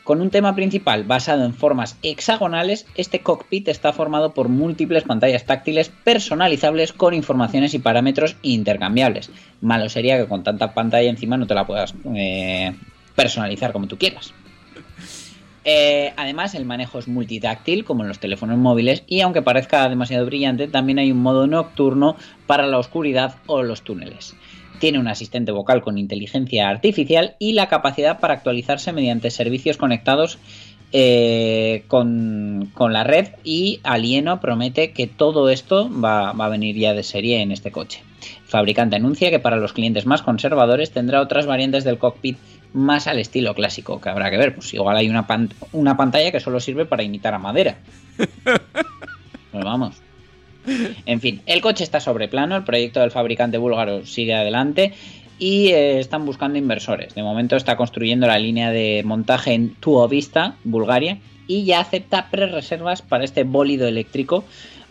Con 0.04 0.22
un 0.22 0.32
tema 0.32 0.56
principal 0.56 1.04
basado 1.04 1.46
en 1.46 1.54
formas 1.54 2.00
hexagonales, 2.02 2.88
este 2.96 3.20
cockpit 3.20 3.68
está 3.68 3.94
formado 3.94 4.34
por 4.34 4.50
múltiples 4.50 5.04
pantallas 5.04 5.46
táctiles 5.46 5.92
personalizables 6.04 6.94
con 6.94 7.14
informaciones 7.14 7.76
y 7.76 7.80
parámetros 7.80 8.38
intercambiables. 8.42 9.30
Malo 9.62 9.88
sería 9.88 10.18
que 10.18 10.26
con 10.28 10.42
tanta 10.44 10.74
pantalla 10.74 11.08
encima 11.08 11.38
no 11.38 11.46
te 11.46 11.54
la 11.54 11.68
puedas 11.68 11.94
eh, 12.16 12.74
personalizar 13.16 13.72
como 13.72 13.86
tú 13.86 14.00
quieras. 14.00 14.34
Eh, 15.66 16.14
además, 16.16 16.54
el 16.54 16.64
manejo 16.64 17.00
es 17.00 17.08
multitáctil, 17.08 17.84
como 17.84 18.04
en 18.04 18.08
los 18.08 18.20
teléfonos 18.20 18.60
móviles, 18.60 19.04
y 19.08 19.22
aunque 19.22 19.42
parezca 19.42 19.90
demasiado 19.90 20.28
brillante, 20.28 20.68
también 20.68 21.00
hay 21.00 21.12
un 21.12 21.18
modo 21.18 21.48
nocturno 21.48 22.16
para 22.46 22.68
la 22.68 22.78
oscuridad 22.78 23.38
o 23.48 23.64
los 23.64 23.82
túneles. 23.82 24.36
Tiene 24.80 25.00
un 25.00 25.08
asistente 25.08 25.52
vocal 25.52 25.82
con 25.82 25.98
inteligencia 25.98 26.70
artificial 26.70 27.36
y 27.40 27.54
la 27.54 27.68
capacidad 27.68 28.20
para 28.20 28.36
actualizarse 28.36 28.94
mediante 28.94 29.32
servicios 29.32 29.78
conectados 29.78 30.38
eh, 30.92 31.84
con, 31.88 32.72
la 32.78 33.04
red 33.04 33.30
y 33.44 33.80
Alieno 33.84 34.40
promete 34.40 34.92
que 34.92 35.08
todo 35.08 35.50
esto 35.50 35.90
va, 35.90 36.32
va 36.34 36.46
a 36.46 36.50
venir 36.50 36.76
ya 36.76 36.94
de 36.94 37.04
serie 37.04 37.42
en 37.42 37.52
este 37.52 37.72
coche. 37.72 38.04
El 38.22 38.48
fabricante 38.48 38.96
anuncia 38.96 39.32
que 39.32 39.40
para 39.40 39.58
los 39.58 39.74
clientes 39.74 40.06
más 40.06 40.22
conservadores 40.22 40.92
tendrá 40.92 41.22
otras 41.22 41.48
variantes 41.48 41.84
del 41.84 41.98
cockpit 41.98 42.38
más 42.74 43.08
al 43.08 43.20
estilo 43.20 43.54
clásico, 43.54 44.00
que 44.02 44.10
habrá 44.10 44.30
que 44.32 44.38
ver, 44.38 44.56
pues 44.56 44.74
igual 44.74 44.98
hay 44.98 45.10
una, 45.10 45.26
pan- 45.28 45.54
una 45.72 45.96
pantalla 45.98 46.32
que 46.32 46.40
solo 46.40 46.60
sirve 46.60 46.86
para 46.86 47.04
imitar 47.04 47.34
a 47.34 47.40
madera. 47.40 47.78
Pues 49.52 49.64
vamos. 49.64 49.96
En 51.06 51.22
fin, 51.22 51.42
el 51.46 51.62
coche 51.62 51.84
está 51.86 52.00
sobre 52.02 52.28
plano, 52.28 52.58
el 52.58 52.64
proyecto 52.64 53.00
del 53.00 53.12
fabricante 53.12 53.58
búlgaro 53.58 54.06
sigue 54.06 54.34
adelante 54.34 54.94
y 55.40 55.68
eh, 55.70 56.00
están 56.00 56.26
buscando 56.26 56.58
inversores. 56.58 57.16
De 57.16 57.24
momento 57.24 57.56
está 57.56 57.78
construyendo 57.78 58.28
la 58.28 58.38
línea 58.40 58.72
de 58.72 59.02
montaje 59.06 59.54
en 59.54 59.76
Tuovista, 59.76 60.56
Bulgaria, 60.64 61.20
y 61.48 61.64
ya 61.64 61.80
acepta 61.80 62.30
pre-reservas 62.32 63.02
para 63.02 63.24
este 63.24 63.44
bólido 63.44 63.88
eléctrico, 63.88 64.44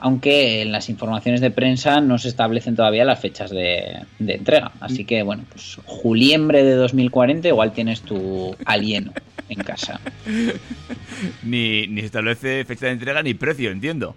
aunque 0.05 0.61
en 0.61 0.71
las 0.71 0.91
informaciones 0.91 1.41
de 1.41 1.51
prensa 1.51 2.03
no 2.03 2.19
se 2.19 2.29
establecen 2.29 2.77
todavía 2.77 3.07
las 3.07 3.21
fechas 3.21 3.51
de, 3.51 4.01
de 4.19 4.35
entrega. 4.35 4.71
Así 4.79 5.07
que, 5.07 5.23
bueno, 5.23 5.45
pues 5.49 5.79
juliembre 5.87 6.63
de 6.63 6.75
2040 6.75 7.49
igual 7.49 7.73
tienes 7.73 8.03
tu 8.03 8.55
alieno 8.67 9.15
en 9.49 9.59
casa. 9.61 9.99
ni, 11.43 11.87
ni 11.87 12.01
se 12.01 12.07
establece 12.07 12.67
fecha 12.67 12.85
de 12.85 12.93
entrega 12.93 13.23
ni 13.23 13.33
precio, 13.33 13.71
entiendo. 13.71 14.15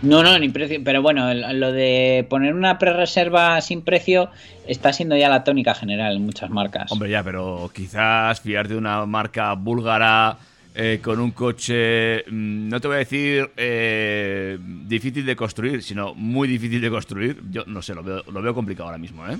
No, 0.00 0.22
no, 0.22 0.38
ni 0.38 0.48
precio. 0.48 0.80
Pero 0.82 1.02
bueno, 1.02 1.34
lo 1.34 1.72
de 1.72 2.26
poner 2.30 2.54
una 2.54 2.78
pre-reserva 2.78 3.60
sin 3.60 3.82
precio 3.82 4.30
está 4.66 4.94
siendo 4.94 5.14
ya 5.14 5.28
la 5.28 5.44
tónica 5.44 5.74
general 5.74 6.16
en 6.16 6.24
muchas 6.24 6.48
marcas. 6.48 6.90
Hombre, 6.90 7.10
ya, 7.10 7.22
pero 7.22 7.70
quizás 7.74 8.40
fiarte 8.40 8.72
de 8.72 8.78
una 8.78 9.04
marca 9.04 9.52
búlgara 9.52 10.38
eh, 10.78 11.00
con 11.02 11.18
un 11.20 11.30
coche, 11.30 12.18
mm, 12.30 12.68
no 12.68 12.78
te 12.80 12.86
voy 12.86 12.96
a 12.96 12.98
decir 12.98 13.50
eh, 13.56 14.58
difícil 14.60 15.24
de 15.24 15.34
construir, 15.34 15.82
sino 15.82 16.14
muy 16.14 16.46
difícil 16.46 16.82
de 16.82 16.90
construir. 16.90 17.40
Yo 17.50 17.64
no 17.66 17.80
sé, 17.80 17.94
lo 17.94 18.02
veo, 18.02 18.22
lo 18.30 18.42
veo 18.42 18.52
complicado 18.52 18.88
ahora 18.88 18.98
mismo, 18.98 19.26
¿eh? 19.26 19.38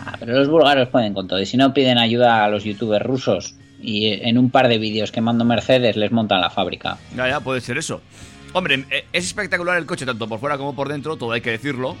Ah, 0.00 0.16
pero 0.18 0.32
los 0.32 0.48
búlgaros 0.48 0.88
pueden 0.88 1.12
con 1.12 1.28
todo. 1.28 1.38
Y 1.38 1.44
si 1.44 1.58
no, 1.58 1.74
piden 1.74 1.98
ayuda 1.98 2.46
a 2.46 2.48
los 2.48 2.64
youtubers 2.64 3.04
rusos. 3.04 3.56
Y 3.78 4.06
en 4.06 4.38
un 4.38 4.48
par 4.48 4.68
de 4.68 4.78
vídeos 4.78 5.12
que 5.12 5.20
mando 5.20 5.44
Mercedes 5.44 5.96
les 5.96 6.10
montan 6.10 6.40
la 6.40 6.48
fábrica. 6.48 6.96
Ya, 7.14 7.28
ya, 7.28 7.40
puede 7.40 7.60
ser 7.60 7.76
eso. 7.76 8.00
Hombre, 8.54 8.86
eh, 8.90 9.04
es 9.12 9.26
espectacular 9.26 9.76
el 9.76 9.84
coche, 9.84 10.06
tanto 10.06 10.26
por 10.26 10.40
fuera 10.40 10.56
como 10.56 10.74
por 10.74 10.88
dentro, 10.88 11.16
todo 11.16 11.32
hay 11.32 11.42
que 11.42 11.50
decirlo. 11.50 11.94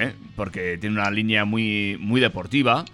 ¿eh? 0.00 0.14
Porque 0.34 0.78
tiene 0.78 1.00
una 1.00 1.12
línea 1.12 1.44
muy, 1.44 1.96
muy 2.00 2.20
deportiva. 2.20 2.84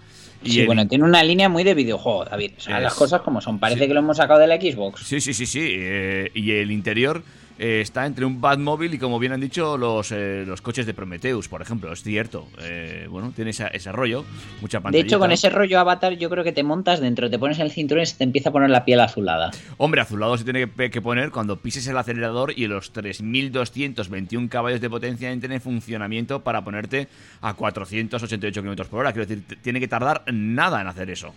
Y 0.43 0.51
sí, 0.51 0.59
el- 0.61 0.65
bueno, 0.67 0.87
tiene 0.87 1.03
una 1.03 1.23
línea 1.23 1.49
muy 1.49 1.63
de 1.63 1.73
videojuego, 1.73 2.25
David. 2.25 2.51
O 2.57 2.61
sea, 2.61 2.77
Es- 2.77 2.83
las 2.83 2.93
cosas 2.93 3.21
como 3.21 3.41
son. 3.41 3.59
Parece 3.59 3.81
sí. 3.81 3.87
que 3.87 3.93
lo 3.93 3.99
hemos 4.01 4.17
sacado 4.17 4.39
de 4.39 4.47
la 4.47 4.55
Xbox. 4.57 5.01
Sí, 5.01 5.19
sí, 5.21 5.33
sí, 5.33 5.45
sí. 5.45 5.59
eh, 5.71 6.31
y 6.33 6.51
el 6.51 6.71
interior 6.71 7.23
eh, 7.57 7.79
está 7.81 8.05
entre 8.05 8.25
un 8.25 8.41
Batmóvil 8.41 8.93
y, 8.93 8.97
como 8.97 9.17
bien 9.19 9.31
han 9.33 9.39
dicho, 9.41 9.77
los, 9.77 10.11
eh, 10.11 10.43
los 10.45 10.61
coches 10.61 10.85
de 10.85 10.93
Prometheus, 10.93 11.47
por 11.47 11.61
ejemplo. 11.61 11.91
Es 11.93 12.03
cierto. 12.03 12.47
Eh, 12.61 13.07
bueno, 13.09 13.31
tiene 13.35 13.51
esa- 13.51 13.67
ese 13.67 13.91
rollo, 13.91 14.25
mucha 14.61 14.79
De 14.79 14.83
pantalla. 14.83 15.03
hecho, 15.03 15.19
con 15.19 15.31
ese 15.31 15.49
rollo 15.49 15.79
avatar, 15.79 16.13
yo 16.17 16.29
creo 16.29 16.43
que 16.43 16.51
te 16.51 16.63
montas 16.63 16.99
dentro, 16.99 17.29
te 17.29 17.39
pones 17.39 17.59
el 17.59 17.71
cinturón 17.71 18.03
y 18.03 18.05
se 18.07 18.17
te 18.17 18.23
empieza 18.23 18.49
a 18.49 18.51
poner 18.51 18.69
la 18.69 18.83
piel 18.85 18.99
azulada. 18.99 19.51
Hombre, 19.77 20.01
azulado 20.01 20.37
se 20.37 20.43
tiene 20.43 20.69
que, 20.69 20.89
que 20.89 21.01
poner 21.01 21.31
cuando 21.31 21.57
pises 21.57 21.87
el 21.87 21.97
acelerador 21.97 22.53
y 22.55 22.67
los 22.67 22.91
3.221 22.93 24.49
caballos 24.49 24.81
de 24.81 24.89
potencia 24.89 25.31
entren 25.31 25.51
en 25.53 25.61
funcionamiento 25.61 26.41
para 26.43 26.63
ponerte 26.63 27.07
a 27.41 27.53
488 27.53 28.61
km 28.61 28.87
por 28.87 28.99
hora. 29.01 29.13
Quiero 29.13 29.27
decir, 29.27 29.43
tiene 29.61 29.79
que 29.79 29.87
tardar 29.87 30.23
nada 30.31 30.81
en 30.81 30.87
hacer 30.87 31.09
eso. 31.09 31.33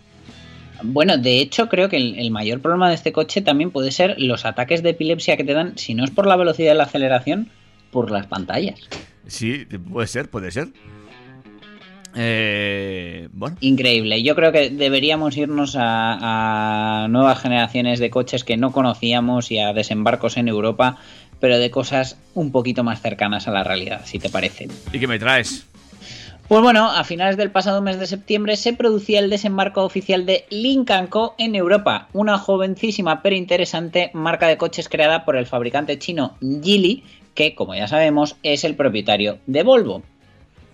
Bueno, 0.83 1.19
de 1.19 1.41
hecho, 1.41 1.69
creo 1.69 1.89
que 1.89 1.97
el, 1.97 2.19
el 2.19 2.31
mayor 2.31 2.61
problema 2.61 2.89
de 2.89 2.95
este 2.95 3.13
coche 3.13 3.43
también 3.43 3.71
puede 3.71 3.91
ser 3.91 4.17
los 4.19 4.45
ataques 4.45 4.83
de 4.83 4.91
epilepsia 4.91 5.37
que 5.37 5.45
te 5.45 5.55
dan, 5.55 5.77
si 5.77 5.95
no 5.95 6.05
es 6.05 6.11
por 6.11 6.27
la 6.27 6.37
velocidad 6.37 6.73
de 6.73 6.77
la 6.77 6.85
aceleración, 6.85 7.51
por 7.91 8.11
las 8.11 8.27
pantallas. 8.27 8.81
Sí, 9.27 9.67
puede 9.91 10.07
ser, 10.07 10.29
puede 10.31 10.51
ser. 10.51 10.69
Eh, 12.15 13.29
bueno, 13.33 13.57
Increíble. 13.61 14.23
Yo 14.23 14.35
creo 14.35 14.51
que 14.51 14.71
deberíamos 14.71 15.37
irnos 15.37 15.77
a, 15.77 17.05
a 17.05 17.09
nuevas 17.09 17.41
generaciones 17.41 18.01
de 18.01 18.11
coches 18.11 18.45
que 18.45 18.57
no 18.57 18.73
conocíamos 18.73 19.51
y 19.53 19.59
a 19.59 19.73
desembarcos 19.73 20.37
en 20.37 20.49
Europa, 20.49 20.97
pero 21.41 21.59
de 21.59 21.71
cosas 21.71 22.19
un 22.35 22.51
poquito 22.51 22.83
más 22.83 23.01
cercanas 23.03 23.47
a 23.47 23.53
la 23.53 23.63
realidad, 23.63 24.03
si 24.05 24.19
te 24.19 24.31
parece. 24.31 24.69
¿y 24.93 24.99
qué 24.99 25.07
me 25.07 25.19
traes? 25.19 25.67
Pues 26.49 26.63
bueno, 26.63 26.91
a 26.91 27.05
finales 27.05 27.37
del 27.37 27.51
pasado 27.51 27.83
mes 27.83 28.01
de 28.01 28.07
septiembre 28.07 28.57
se 28.57 28.73
producía 28.73 29.19
el 29.19 29.29
desembarco 29.29 29.85
oficial 29.85 30.25
de 30.25 30.47
Lincoln 30.49 31.07
Co. 31.09 31.35
en 31.37 31.55
Europa, 31.55 32.09
una 32.15 32.39
jovencísima 32.39 33.21
pero 33.21 33.37
interesante 33.37 34.11
marca 34.15 34.49
de 34.49 34.57
coches 34.57 34.89
creada 34.89 35.27
por 35.27 35.37
el 35.37 35.45
fabricante 35.45 35.99
chino 35.99 36.39
Geely, 36.41 37.05
que 37.35 37.55
como 37.55 37.75
ya 37.75 37.87
sabemos 37.87 38.37
es 38.43 38.65
el 38.65 38.77
propietario 38.77 39.41
de 39.47 39.63
Volvo. 39.63 40.03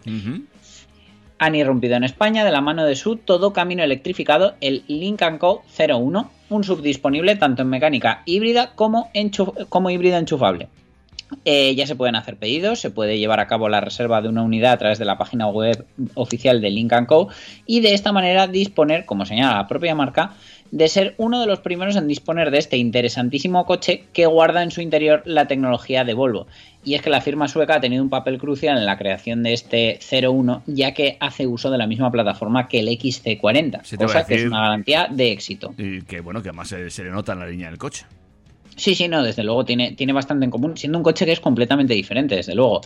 Ujú. 0.06 0.44
Han 1.40 1.54
irrumpido 1.56 1.96
en 1.96 2.04
España 2.04 2.44
de 2.44 2.52
la 2.52 2.60
mano 2.60 2.84
de 2.84 2.94
su 2.94 3.16
todo 3.16 3.52
camino 3.52 3.82
electrificado, 3.82 4.54
el 4.60 4.84
Lincoln 4.86 5.38
Co. 5.38 5.64
01, 5.76 6.30
un 6.50 6.62
sub 6.62 6.82
disponible 6.82 7.34
tanto 7.34 7.62
en 7.62 7.68
mecánica 7.70 8.22
híbrida 8.26 8.76
como 8.76 9.10
híbrida 9.90 10.18
enchufable. 10.18 10.68
Eh, 11.44 11.74
ya 11.74 11.86
se 11.86 11.96
pueden 11.96 12.16
hacer 12.16 12.36
pedidos, 12.36 12.80
se 12.80 12.90
puede 12.90 13.18
llevar 13.18 13.40
a 13.40 13.46
cabo 13.46 13.68
la 13.68 13.80
reserva 13.80 14.22
de 14.22 14.28
una 14.28 14.42
unidad 14.42 14.72
a 14.72 14.78
través 14.78 14.98
de 14.98 15.04
la 15.04 15.18
página 15.18 15.46
web 15.48 15.86
oficial 16.14 16.60
de 16.60 16.70
Lincoln 16.70 17.06
Co. 17.06 17.28
y 17.66 17.80
de 17.80 17.94
esta 17.94 18.12
manera 18.12 18.46
disponer, 18.46 19.04
como 19.04 19.26
señala 19.26 19.56
la 19.56 19.68
propia 19.68 19.94
marca, 19.94 20.34
de 20.70 20.88
ser 20.88 21.14
uno 21.18 21.40
de 21.40 21.46
los 21.46 21.60
primeros 21.60 21.94
en 21.94 22.08
disponer 22.08 22.50
de 22.50 22.58
este 22.58 22.76
interesantísimo 22.76 23.64
coche 23.64 24.04
que 24.12 24.26
guarda 24.26 24.62
en 24.62 24.72
su 24.72 24.80
interior 24.80 25.22
la 25.24 25.46
tecnología 25.46 26.04
de 26.04 26.14
Volvo. 26.14 26.48
Y 26.82 26.94
es 26.94 27.02
que 27.02 27.10
la 27.10 27.20
firma 27.20 27.46
sueca 27.46 27.76
ha 27.76 27.80
tenido 27.80 28.02
un 28.02 28.10
papel 28.10 28.38
crucial 28.38 28.76
en 28.76 28.84
la 28.84 28.98
creación 28.98 29.44
de 29.44 29.52
este 29.52 30.00
01, 30.10 30.64
ya 30.66 30.92
que 30.92 31.16
hace 31.20 31.46
uso 31.46 31.70
de 31.70 31.78
la 31.78 31.86
misma 31.86 32.10
plataforma 32.10 32.66
que 32.66 32.80
el 32.80 32.88
XC40, 32.88 33.82
Sí, 33.84 33.96
te 33.96 34.04
iba 34.04 34.12
a 34.12 34.14
cosa 34.14 34.26
que 34.26 34.34
es 34.34 34.44
una 34.44 34.62
garantía 34.62 35.06
de 35.10 35.30
éxito. 35.30 35.74
Y 35.78 36.02
que 36.02 36.20
bueno, 36.20 36.42
que 36.42 36.48
además 36.48 36.68
se, 36.68 36.90
se 36.90 37.04
le 37.04 37.10
nota 37.10 37.34
en 37.34 37.38
la 37.38 37.46
línea 37.46 37.68
del 37.68 37.78
coche. 37.78 38.04
Sí, 38.76 38.94
sí, 38.94 39.08
no, 39.08 39.22
desde 39.22 39.44
luego 39.44 39.64
tiene, 39.64 39.92
tiene 39.92 40.12
bastante 40.12 40.44
en 40.44 40.50
común, 40.50 40.76
siendo 40.76 40.98
un 40.98 41.04
coche 41.04 41.24
que 41.26 41.32
es 41.32 41.40
completamente 41.40 41.94
diferente, 41.94 42.36
desde 42.36 42.54
luego. 42.54 42.80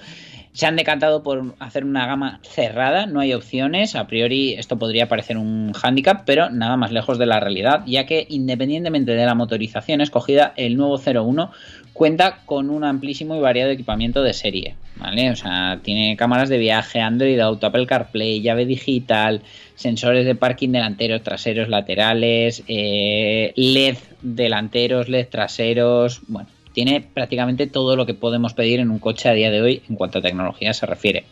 Se 0.53 0.67
han 0.67 0.77
decantado 0.77 1.23
por 1.23 1.55
hacer 1.61 1.85
una 1.85 2.07
gama 2.07 2.41
cerrada, 2.43 3.07
no 3.07 3.21
hay 3.21 3.33
opciones, 3.33 3.95
a 3.95 4.07
priori 4.07 4.55
esto 4.55 4.79
podría 4.79 5.09
parecer 5.09 5.37
un 5.37 5.73
hándicap, 5.73 6.25
pero 6.25 6.51
nada 6.51 6.77
más 6.77 6.91
lejos 6.91 7.19
de 7.19 7.27
la 7.27 7.39
realidad, 7.39 7.85
ya 7.87 8.07
que 8.07 8.27
independientemente 8.29 9.13
de 9.13 9.25
la 9.25 9.35
motorización 9.35 10.01
escogida, 10.01 10.53
el 10.57 10.77
nuevo 10.77 10.99
01 10.99 11.53
cuenta 11.99 12.39
con 12.47 12.71
un 12.71 12.85
amplísimo 12.85 13.35
y 13.35 13.41
variado 13.41 13.71
equipamiento 13.71 14.23
de 14.23 14.33
serie, 14.33 14.77
¿vale? 14.97 15.31
O 15.31 15.37
sea, 15.37 15.81
tiene 15.83 16.17
cámaras 16.17 16.49
de 16.49 16.57
viaje, 16.57 17.01
Android 17.01 17.39
Auto, 17.41 17.67
Apple 17.67 17.87
CarPlay, 17.87 18.41
llave 18.41 18.65
digital, 18.65 19.43
sensores 19.75 20.25
de 20.25 20.37
parking 20.37 20.71
delanteros, 20.71 21.23
traseros, 21.23 21.69
laterales, 21.69 22.63
eh, 22.69 23.53
LED 23.57 23.97
delanteros, 24.23 25.09
LED 25.09 25.27
traseros, 25.29 26.23
bueno, 26.29 26.49
tiene 26.73 27.01
prácticamente 27.01 27.67
todo 27.67 27.97
lo 27.97 28.07
que 28.07 28.15
podemos 28.15 28.55
pedir 28.55 28.79
en 28.79 28.91
un 28.91 29.01
coche 29.01 29.29
a 29.29 29.33
día 29.33 29.51
de 29.51 29.61
hoy 29.61 29.83
en 29.89 29.97
cuanto 29.97 30.21
a 30.21 30.23
tecnología 30.23 30.73
se 30.73 30.87
refiere. 30.87 31.25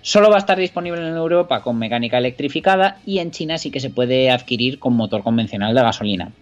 Solo 0.00 0.28
va 0.28 0.36
a 0.36 0.40
estar 0.40 0.58
disponible 0.58 1.00
en 1.00 1.14
Europa 1.14 1.62
con 1.62 1.78
mecánica 1.78 2.18
electrificada 2.18 2.98
y 3.06 3.20
en 3.20 3.30
China 3.30 3.56
sí 3.58 3.70
que 3.70 3.78
se 3.78 3.90
puede 3.90 4.28
adquirir 4.30 4.80
con 4.80 4.94
motor 4.94 5.22
convencional 5.22 5.72
de 5.72 5.82
gasolina. 5.82 6.32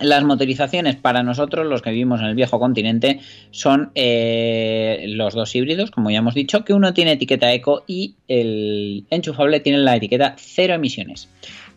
Las 0.00 0.24
motorizaciones 0.24 0.96
para 0.96 1.22
nosotros, 1.22 1.66
los 1.66 1.82
que 1.82 1.90
vivimos 1.90 2.20
en 2.20 2.26
el 2.26 2.34
viejo 2.34 2.58
continente, 2.58 3.20
son 3.50 3.90
eh, 3.94 5.04
los 5.08 5.34
dos 5.34 5.54
híbridos, 5.54 5.90
como 5.90 6.10
ya 6.10 6.18
hemos 6.18 6.34
dicho, 6.34 6.64
que 6.64 6.72
uno 6.72 6.94
tiene 6.94 7.12
etiqueta 7.12 7.52
eco 7.52 7.84
y 7.86 8.14
el 8.26 9.04
enchufable 9.10 9.60
tiene 9.60 9.78
la 9.78 9.96
etiqueta 9.96 10.36
cero 10.38 10.72
emisiones. 10.72 11.28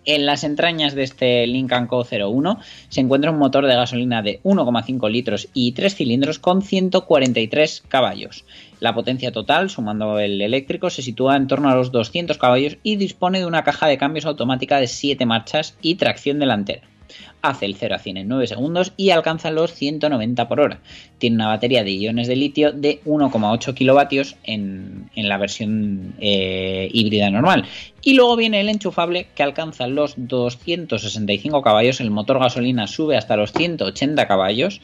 En 0.05 0.25
las 0.25 0.45
entrañas 0.45 0.95
de 0.95 1.03
este 1.03 1.45
Lincoln 1.47 1.87
Co 1.87 2.05
01 2.09 2.59
se 2.87 3.01
encuentra 3.01 3.31
un 3.31 3.39
motor 3.39 3.65
de 3.65 3.75
gasolina 3.75 4.21
de 4.21 4.41
1,5 4.43 5.09
litros 5.09 5.49
y 5.53 5.73
3 5.73 5.93
cilindros 5.93 6.39
con 6.39 6.61
143 6.61 7.83
caballos. 7.89 8.45
La 8.79 8.93
potencia 8.93 9.33
total, 9.33 9.69
sumando 9.69 10.19
el 10.19 10.41
eléctrico, 10.41 10.89
se 10.89 11.01
sitúa 11.01 11.35
en 11.35 11.47
torno 11.47 11.69
a 11.69 11.75
los 11.75 11.91
200 11.91 12.37
caballos 12.37 12.77
y 12.83 12.95
dispone 12.95 13.39
de 13.39 13.45
una 13.45 13.63
caja 13.65 13.87
de 13.87 13.97
cambios 13.97 14.25
automática 14.25 14.79
de 14.79 14.87
7 14.87 15.25
marchas 15.25 15.77
y 15.81 15.95
tracción 15.95 16.39
delantera. 16.39 16.92
Hace 17.41 17.65
el 17.65 17.75
0 17.75 17.95
a 17.95 17.99
100 17.99 18.17
en 18.17 18.27
9 18.27 18.47
segundos 18.47 18.93
y 18.97 19.09
alcanza 19.09 19.51
los 19.51 19.73
190 19.73 20.47
por 20.47 20.59
hora. 20.59 20.79
Tiene 21.17 21.35
una 21.35 21.47
batería 21.47 21.83
de 21.83 21.91
iones 21.91 22.27
de 22.27 22.35
litio 22.35 22.71
de 22.71 23.01
1,8 23.05 23.73
kilovatios 23.73 24.35
en, 24.43 25.09
en 25.15 25.29
la 25.29 25.37
versión 25.37 26.15
eh, 26.19 26.89
híbrida 26.91 27.29
normal. 27.29 27.65
Y 28.01 28.13
luego 28.15 28.35
viene 28.35 28.61
el 28.61 28.69
enchufable 28.69 29.27
que 29.35 29.43
alcanza 29.43 29.87
los 29.87 30.13
265 30.17 31.61
caballos. 31.61 32.01
El 32.01 32.11
motor 32.11 32.39
gasolina 32.39 32.87
sube 32.87 33.17
hasta 33.17 33.37
los 33.37 33.51
180 33.53 34.27
caballos. 34.27 34.81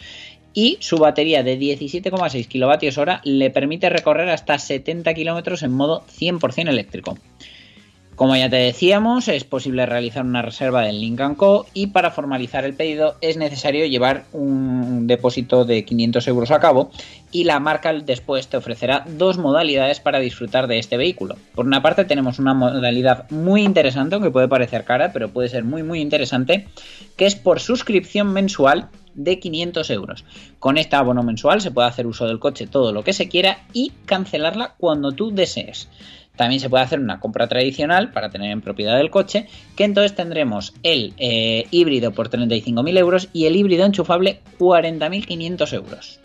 Y 0.53 0.77
su 0.79 0.97
batería 0.97 1.43
de 1.43 1.59
17,6 1.59 2.47
kilovatios 2.47 2.97
hora 2.97 3.21
le 3.23 3.51
permite 3.51 3.89
recorrer 3.89 4.29
hasta 4.29 4.57
70 4.57 5.13
kilómetros 5.13 5.63
en 5.63 5.71
modo 5.71 6.03
100% 6.19 6.69
eléctrico. 6.69 7.17
Como 8.19 8.35
ya 8.35 8.49
te 8.49 8.57
decíamos, 8.57 9.29
es 9.29 9.45
posible 9.45 9.85
realizar 9.85 10.25
una 10.25 10.41
reserva 10.41 10.81
del 10.81 10.99
Lincoln 10.99 11.35
Co. 11.35 11.65
y 11.73 11.87
para 11.87 12.11
formalizar 12.11 12.65
el 12.65 12.73
pedido 12.73 13.15
es 13.21 13.37
necesario 13.37 13.85
llevar 13.85 14.25
un 14.33 15.07
depósito 15.07 15.63
de 15.63 15.85
500 15.85 16.27
euros 16.27 16.51
a 16.51 16.59
cabo 16.59 16.91
y 17.31 17.45
la 17.45 17.61
marca 17.61 17.93
después 17.93 18.49
te 18.49 18.57
ofrecerá 18.57 19.05
dos 19.07 19.37
modalidades 19.37 20.01
para 20.01 20.19
disfrutar 20.19 20.67
de 20.67 20.79
este 20.79 20.97
vehículo. 20.97 21.37
Por 21.55 21.65
una 21.65 21.81
parte 21.81 22.03
tenemos 22.03 22.39
una 22.39 22.53
modalidad 22.53 23.29
muy 23.29 23.63
interesante, 23.63 24.15
aunque 24.15 24.31
puede 24.31 24.49
parecer 24.49 24.83
cara, 24.83 25.13
pero 25.13 25.29
puede 25.29 25.47
ser 25.47 25.63
muy 25.63 25.83
muy 25.83 26.01
interesante, 26.01 26.67
que 27.15 27.25
es 27.25 27.37
por 27.37 27.61
suscripción 27.61 28.33
mensual 28.33 28.89
de 29.13 29.39
500 29.39 29.89
euros. 29.91 30.25
Con 30.59 30.77
este 30.77 30.97
abono 30.97 31.23
mensual 31.23 31.61
se 31.61 31.71
puede 31.71 31.87
hacer 31.87 32.05
uso 32.05 32.27
del 32.27 32.39
coche 32.39 32.67
todo 32.67 32.91
lo 32.91 33.05
que 33.05 33.13
se 33.13 33.29
quiera 33.29 33.65
y 33.71 33.93
cancelarla 34.05 34.75
cuando 34.77 35.13
tú 35.13 35.31
desees. 35.31 35.87
También 36.39 36.61
se 36.61 36.69
puede 36.69 36.85
hacer 36.85 37.01
una 37.01 37.19
compra 37.19 37.49
tradicional 37.49 38.13
para 38.13 38.29
tener 38.29 38.49
en 38.51 38.61
propiedad 38.61 38.97
el 38.97 39.09
coche, 39.09 39.49
que 39.75 39.83
entonces 39.83 40.15
tendremos 40.15 40.73
el 40.83 41.13
eh, 41.17 41.65
híbrido 41.69 42.13
por 42.13 42.29
35.000 42.29 42.97
euros 42.97 43.27
y 43.33 43.47
el 43.47 43.57
híbrido 43.57 43.85
enchufable 43.85 44.39
40.500 44.57 45.73
euros. 45.73 46.21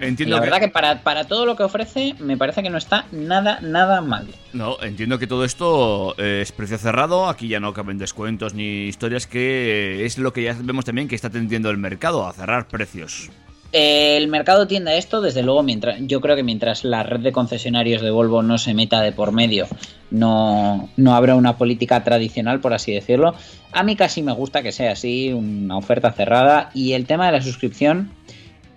Entiendo 0.00 0.34
la 0.34 0.42
que, 0.42 0.50
verdad 0.50 0.60
que 0.66 0.68
para, 0.68 1.04
para 1.04 1.28
todo 1.28 1.46
lo 1.46 1.54
que 1.54 1.62
ofrece 1.62 2.16
me 2.18 2.36
parece 2.36 2.64
que 2.64 2.70
no 2.70 2.76
está 2.76 3.06
nada, 3.12 3.60
nada 3.60 4.00
mal. 4.00 4.26
No, 4.52 4.82
entiendo 4.82 5.20
que 5.20 5.28
todo 5.28 5.44
esto 5.44 6.16
eh, 6.18 6.40
es 6.42 6.50
precio 6.50 6.76
cerrado, 6.76 7.28
aquí 7.28 7.46
ya 7.46 7.60
no 7.60 7.72
caben 7.72 7.98
descuentos 7.98 8.52
ni 8.52 8.88
historias, 8.88 9.28
que 9.28 10.04
es 10.04 10.18
lo 10.18 10.32
que 10.32 10.42
ya 10.42 10.56
vemos 10.60 10.84
también 10.86 11.06
que 11.06 11.14
está 11.14 11.30
tendiendo 11.30 11.70
el 11.70 11.78
mercado, 11.78 12.26
a 12.26 12.32
cerrar 12.32 12.66
precios. 12.66 13.30
El 13.76 14.28
mercado 14.28 14.68
tiende 14.68 14.92
a 14.92 14.96
esto, 14.96 15.20
desde 15.20 15.42
luego, 15.42 15.64
mientras 15.64 15.98
yo 16.02 16.20
creo 16.20 16.36
que 16.36 16.44
mientras 16.44 16.84
la 16.84 17.02
red 17.02 17.18
de 17.18 17.32
concesionarios 17.32 18.02
de 18.02 18.12
Volvo 18.12 18.40
no 18.40 18.56
se 18.56 18.72
meta 18.72 19.00
de 19.00 19.10
por 19.10 19.32
medio, 19.32 19.66
no, 20.12 20.88
no 20.96 21.16
habrá 21.16 21.34
una 21.34 21.58
política 21.58 22.04
tradicional, 22.04 22.60
por 22.60 22.72
así 22.72 22.92
decirlo. 22.92 23.34
A 23.72 23.82
mí 23.82 23.96
casi 23.96 24.22
me 24.22 24.30
gusta 24.30 24.62
que 24.62 24.70
sea 24.70 24.92
así, 24.92 25.32
una 25.32 25.76
oferta 25.76 26.12
cerrada. 26.12 26.70
Y 26.72 26.92
el 26.92 27.04
tema 27.04 27.26
de 27.26 27.32
la 27.32 27.42
suscripción, 27.42 28.12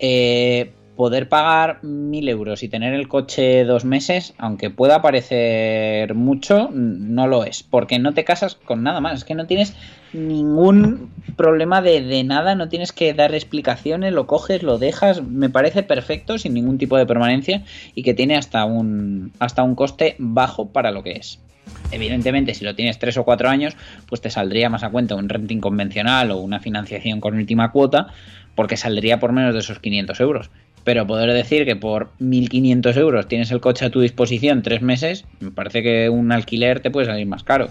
eh, 0.00 0.72
poder 0.98 1.28
pagar 1.28 1.78
mil 1.84 2.28
euros 2.28 2.64
y 2.64 2.68
tener 2.68 2.92
el 2.92 3.06
coche 3.06 3.62
dos 3.62 3.84
meses, 3.84 4.34
aunque 4.36 4.68
pueda 4.68 5.00
parecer 5.00 6.12
mucho, 6.16 6.70
no 6.72 7.28
lo 7.28 7.44
es, 7.44 7.62
porque 7.62 8.00
no 8.00 8.14
te 8.14 8.24
casas 8.24 8.56
con 8.56 8.82
nada 8.82 9.00
más, 9.00 9.18
es 9.18 9.24
que 9.24 9.36
no 9.36 9.46
tienes 9.46 9.76
ningún 10.12 11.08
problema 11.36 11.82
de, 11.82 12.00
de 12.00 12.24
nada, 12.24 12.56
no 12.56 12.68
tienes 12.68 12.90
que 12.90 13.14
dar 13.14 13.32
explicaciones, 13.32 14.12
lo 14.12 14.26
coges, 14.26 14.64
lo 14.64 14.78
dejas, 14.78 15.22
me 15.22 15.48
parece 15.48 15.84
perfecto, 15.84 16.36
sin 16.36 16.52
ningún 16.52 16.78
tipo 16.78 16.96
de 16.96 17.06
permanencia 17.06 17.62
y 17.94 18.02
que 18.02 18.14
tiene 18.14 18.36
hasta 18.36 18.64
un, 18.64 19.30
hasta 19.38 19.62
un 19.62 19.76
coste 19.76 20.16
bajo 20.18 20.70
para 20.70 20.90
lo 20.90 21.04
que 21.04 21.12
es. 21.12 21.38
Evidentemente, 21.92 22.54
si 22.54 22.64
lo 22.64 22.74
tienes 22.74 22.98
3 22.98 23.18
o 23.18 23.24
4 23.24 23.48
años, 23.48 23.76
pues 24.08 24.20
te 24.20 24.30
saldría 24.30 24.68
más 24.68 24.82
a 24.82 24.90
cuenta 24.90 25.14
un 25.14 25.28
renting 25.28 25.60
convencional 25.60 26.32
o 26.32 26.38
una 26.38 26.58
financiación 26.58 27.20
con 27.20 27.36
última 27.36 27.70
cuota, 27.70 28.08
porque 28.56 28.76
saldría 28.76 29.20
por 29.20 29.30
menos 29.30 29.54
de 29.54 29.60
esos 29.60 29.78
500 29.78 30.18
euros. 30.18 30.50
Pero 30.84 31.06
poder 31.06 31.32
decir 31.32 31.64
que 31.64 31.76
por 31.76 32.10
1.500 32.20 32.96
euros 32.96 33.28
tienes 33.28 33.50
el 33.50 33.60
coche 33.60 33.84
a 33.84 33.90
tu 33.90 34.00
disposición 34.00 34.62
tres 34.62 34.82
meses, 34.82 35.24
me 35.40 35.50
parece 35.50 35.82
que 35.82 36.08
un 36.08 36.32
alquiler 36.32 36.80
te 36.80 36.90
puede 36.90 37.06
salir 37.06 37.26
más 37.26 37.44
caro. 37.44 37.70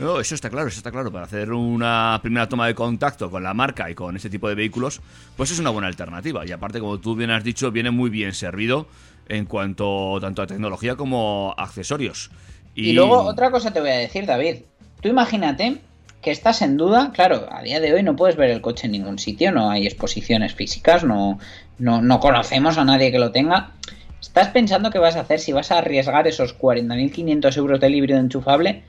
No, 0.00 0.18
eso 0.18 0.34
está 0.34 0.48
claro, 0.48 0.68
eso 0.68 0.78
está 0.78 0.90
claro. 0.90 1.12
Para 1.12 1.26
hacer 1.26 1.52
una 1.52 2.18
primera 2.22 2.48
toma 2.48 2.66
de 2.66 2.74
contacto 2.74 3.30
con 3.30 3.42
la 3.42 3.52
marca 3.52 3.90
y 3.90 3.94
con 3.94 4.16
este 4.16 4.30
tipo 4.30 4.48
de 4.48 4.54
vehículos, 4.54 5.02
pues 5.36 5.50
es 5.50 5.58
una 5.58 5.68
buena 5.68 5.88
alternativa. 5.88 6.46
Y 6.46 6.52
aparte, 6.52 6.80
como 6.80 6.98
tú 6.98 7.14
bien 7.14 7.30
has 7.30 7.44
dicho, 7.44 7.70
viene 7.70 7.90
muy 7.90 8.08
bien 8.08 8.32
servido 8.32 8.86
en 9.28 9.44
cuanto 9.44 10.18
tanto 10.20 10.40
a 10.40 10.46
tecnología 10.46 10.96
como 10.96 11.54
a 11.56 11.64
accesorios. 11.64 12.30
Y... 12.74 12.92
luego 12.92 13.20
otra 13.22 13.50
cosa 13.50 13.72
te 13.72 13.80
voy 13.80 13.90
a 13.90 13.96
decir, 13.96 14.24
David. 14.24 14.56
Tú 15.02 15.08
imagínate 15.08 15.78
que 16.22 16.30
estás 16.30 16.62
en 16.62 16.76
duda, 16.76 17.12
claro, 17.12 17.46
a 17.50 17.62
día 17.62 17.80
de 17.80 17.92
hoy 17.92 18.02
no 18.02 18.16
puedes 18.16 18.36
ver 18.36 18.50
el 18.50 18.60
coche 18.60 18.86
en 18.86 18.92
ningún 18.92 19.18
sitio, 19.18 19.52
no 19.52 19.70
hay 19.70 19.86
exposiciones 19.86 20.54
físicas, 20.54 21.02
no, 21.02 21.38
no, 21.80 22.02
no 22.02 22.20
conocemos 22.20 22.78
a 22.78 22.84
nadie 22.84 23.10
que 23.10 23.18
lo 23.18 23.32
tenga. 23.32 23.72
¿Estás 24.20 24.48
pensando 24.48 24.90
qué 24.90 24.98
vas 24.98 25.16
a 25.16 25.20
hacer 25.20 25.40
si 25.40 25.52
vas 25.52 25.72
a 25.72 25.78
arriesgar 25.78 26.28
esos 26.28 26.56
40.500 26.56 27.56
euros 27.56 27.80
del 27.80 27.94
híbrido 27.94 28.20
enchufable? 28.20 28.84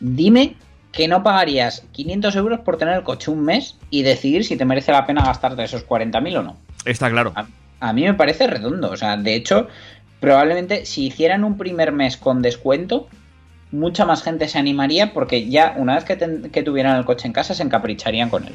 Dime 0.00 0.54
que 0.92 1.08
no 1.08 1.22
pagarías 1.22 1.84
500 1.92 2.36
euros 2.36 2.60
por 2.60 2.78
tener 2.78 2.94
el 2.94 3.02
coche 3.02 3.30
un 3.30 3.44
mes 3.44 3.76
y 3.90 4.02
decidir 4.02 4.44
si 4.44 4.56
te 4.56 4.64
merece 4.64 4.92
la 4.92 5.04
pena 5.04 5.24
gastarte 5.24 5.64
esos 5.64 5.86
40.000 5.86 6.38
o 6.38 6.42
no. 6.42 6.56
Está 6.84 7.10
claro. 7.10 7.32
A, 7.34 7.46
a, 7.80 7.92
mí 7.92 8.04
me 8.04 8.14
parece 8.14 8.46
redondo. 8.46 8.90
O 8.90 8.96
sea, 8.96 9.16
de 9.16 9.34
hecho, 9.34 9.68
probablemente 10.20 10.86
si 10.86 11.06
hicieran 11.06 11.44
un 11.44 11.58
primer 11.58 11.92
mes 11.92 12.16
con 12.16 12.40
descuento, 12.40 13.08
mucha 13.72 14.06
más 14.06 14.22
gente 14.22 14.48
se 14.48 14.58
animaría 14.58 15.12
porque 15.12 15.48
ya 15.48 15.74
una 15.76 15.96
vez 15.96 16.04
que, 16.04 16.16
ten, 16.16 16.50
que 16.50 16.62
tuvieran 16.62 16.96
el 16.96 17.04
coche 17.04 17.26
en 17.26 17.32
casa 17.32 17.52
se 17.52 17.62
encapricharían 17.62 18.30
con 18.30 18.44
él. 18.44 18.54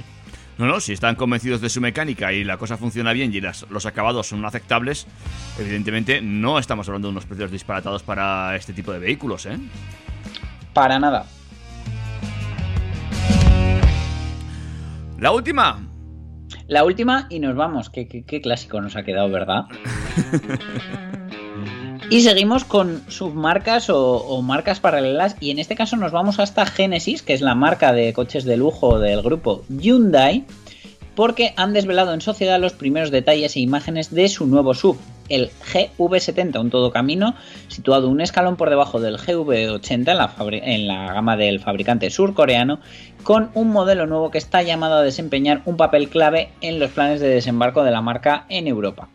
No, 0.62 0.68
no, 0.68 0.80
si 0.80 0.94
están 0.94 1.16
convencidos 1.16 1.60
de 1.60 1.70
su 1.70 1.82
mecánica 1.82 2.34
y 2.34 2.44
la 2.44 2.56
cosa 2.58 2.78
funciona 2.78 3.14
bien 3.14 3.34
y 3.34 3.42
las, 3.42 3.66
los 3.72 3.88
acabados 3.88 4.28
son 4.28 4.46
aceptables, 4.46 5.08
evidentemente 5.58 6.22
no 6.22 6.60
estamos 6.60 6.88
hablando 6.88 7.08
de 7.08 7.14
unos 7.14 7.26
precios 7.26 7.50
disparatados 7.50 8.04
para 8.04 8.56
este 8.56 8.72
tipo 8.72 8.92
de 8.92 9.00
vehículos, 9.00 9.48
¿eh? 9.48 9.58
Para 10.72 11.00
nada. 11.00 11.26
La 15.18 15.32
última. 15.32 15.80
La 16.68 16.84
última 16.84 17.26
y 17.32 17.40
nos 17.40 17.56
vamos. 17.56 17.90
Qué, 17.90 18.08
qué, 18.08 18.24
qué 18.24 18.40
clásico 18.40 18.80
nos 18.82 18.96
ha 18.96 19.02
quedado, 19.02 19.32
¿verdad? 19.32 19.64
y 22.12 22.24
seguimos 22.24 22.66
con 22.66 23.10
submarcas 23.10 23.90
o, 23.90 24.18
o, 24.18 24.42
marcas 24.42 24.82
paralelas. 24.82 25.38
Y 25.40 25.50
en 25.50 25.60
este 25.60 25.76
caso 25.76 25.96
nos 25.96 26.12
vamos 26.12 26.42
hasta 26.42 26.66
Genesis, 26.66 27.22
que 27.22 27.32
es 27.32 27.40
la 27.40 27.56
marca 27.56 27.94
de 27.94 28.12
coches 28.12 28.44
de 28.44 28.58
lujo 28.58 29.00
del 29.00 29.22
grupo 29.22 29.64
Hyundai. 29.70 30.44
Porque 31.16 31.54
han 31.56 31.72
desvelado 31.72 32.14
en 32.14 32.20
sociedad 32.20 32.60
los 32.60 32.74
primeros 32.74 33.12
detalles 33.12 33.56
e 33.56 33.62
imágenes 33.62 34.14
de 34.14 34.28
su 34.28 34.46
nuevo 34.46 34.74
sub, 34.74 34.98
el 35.30 35.52
GV70, 35.72 36.60
un 36.60 36.70
todo 36.70 36.92
camino 36.92 37.34
situado 37.70 38.10
un 38.10 38.20
escalón 38.20 38.58
por 38.58 38.70
debajo 38.70 39.00
del 39.00 39.18
GV80 39.18 40.12
en 40.12 40.18
la, 40.18 40.36
en 40.66 40.88
la, 40.88 41.14
gama 41.14 41.38
del 41.38 41.62
fabricante 41.62 42.10
surcoreano, 42.10 42.82
con 43.24 43.52
un 43.54 43.70
modelo 43.70 44.06
nuevo 44.06 44.32
que 44.32 44.38
está 44.38 44.64
llamado 44.64 44.96
a 44.96 45.02
desempeñar 45.02 45.62
un 45.64 45.78
papel 45.78 46.10
clave 46.10 46.50
en 46.60 46.78
los 46.78 46.92
planes 46.92 47.22
de 47.22 47.30
desembarco 47.30 47.84
de 47.84 47.92
la 47.92 48.02
marca 48.02 48.46
en 48.50 48.68
Europa. 48.68 49.08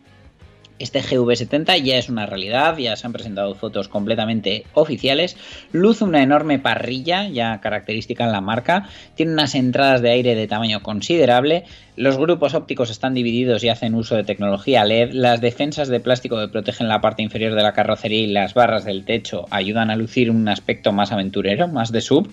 Este 0.79 1.01
GV70 1.01 1.81
ya 1.81 1.97
es 1.97 2.09
una 2.09 2.25
realidad, 2.25 2.77
ya 2.77 2.95
se 2.95 3.07
han 3.07 3.13
presentado 3.13 3.55
fotos 3.55 3.87
completamente 3.87 4.65
oficiales, 4.73 5.35
luce 5.71 6.03
una 6.03 6.21
enorme 6.21 6.59
parrilla, 6.59 7.27
ya 7.29 7.59
característica 7.61 8.25
en 8.25 8.31
la 8.31 8.41
marca, 8.41 8.87
tiene 9.15 9.33
unas 9.33 9.55
entradas 9.55 10.01
de 10.01 10.11
aire 10.11 10.35
de 10.35 10.47
tamaño 10.47 10.83
considerable, 10.83 11.63
los 11.95 12.17
grupos 12.17 12.53
ópticos 12.53 12.91
están 12.91 13.15
divididos 13.15 13.63
y 13.63 13.69
hacen 13.69 13.95
uso 13.95 14.15
de 14.15 14.23
tecnología 14.23 14.85
LED, 14.85 15.13
las 15.13 15.41
defensas 15.41 15.87
de 15.87 15.99
plástico 15.99 16.39
que 16.39 16.47
protegen 16.47 16.87
la 16.87 17.01
parte 17.01 17.23
inferior 17.23 17.55
de 17.55 17.63
la 17.63 17.73
carrocería 17.73 18.19
y 18.19 18.27
las 18.27 18.53
barras 18.53 18.85
del 18.85 19.03
techo 19.03 19.47
ayudan 19.49 19.89
a 19.89 19.95
lucir 19.95 20.29
un 20.29 20.47
aspecto 20.47 20.91
más 20.91 21.11
aventurero, 21.11 21.67
más 21.67 21.91
de 21.91 22.01
sub, 22.01 22.31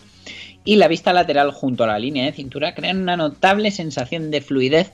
y 0.65 0.77
la 0.77 0.89
vista 0.89 1.13
lateral 1.13 1.51
junto 1.51 1.85
a 1.85 1.87
la 1.87 1.99
línea 1.99 2.25
de 2.25 2.33
cintura 2.33 2.75
crean 2.75 3.03
una 3.03 3.17
notable 3.17 3.71
sensación 3.71 4.31
de 4.31 4.41
fluidez 4.41 4.93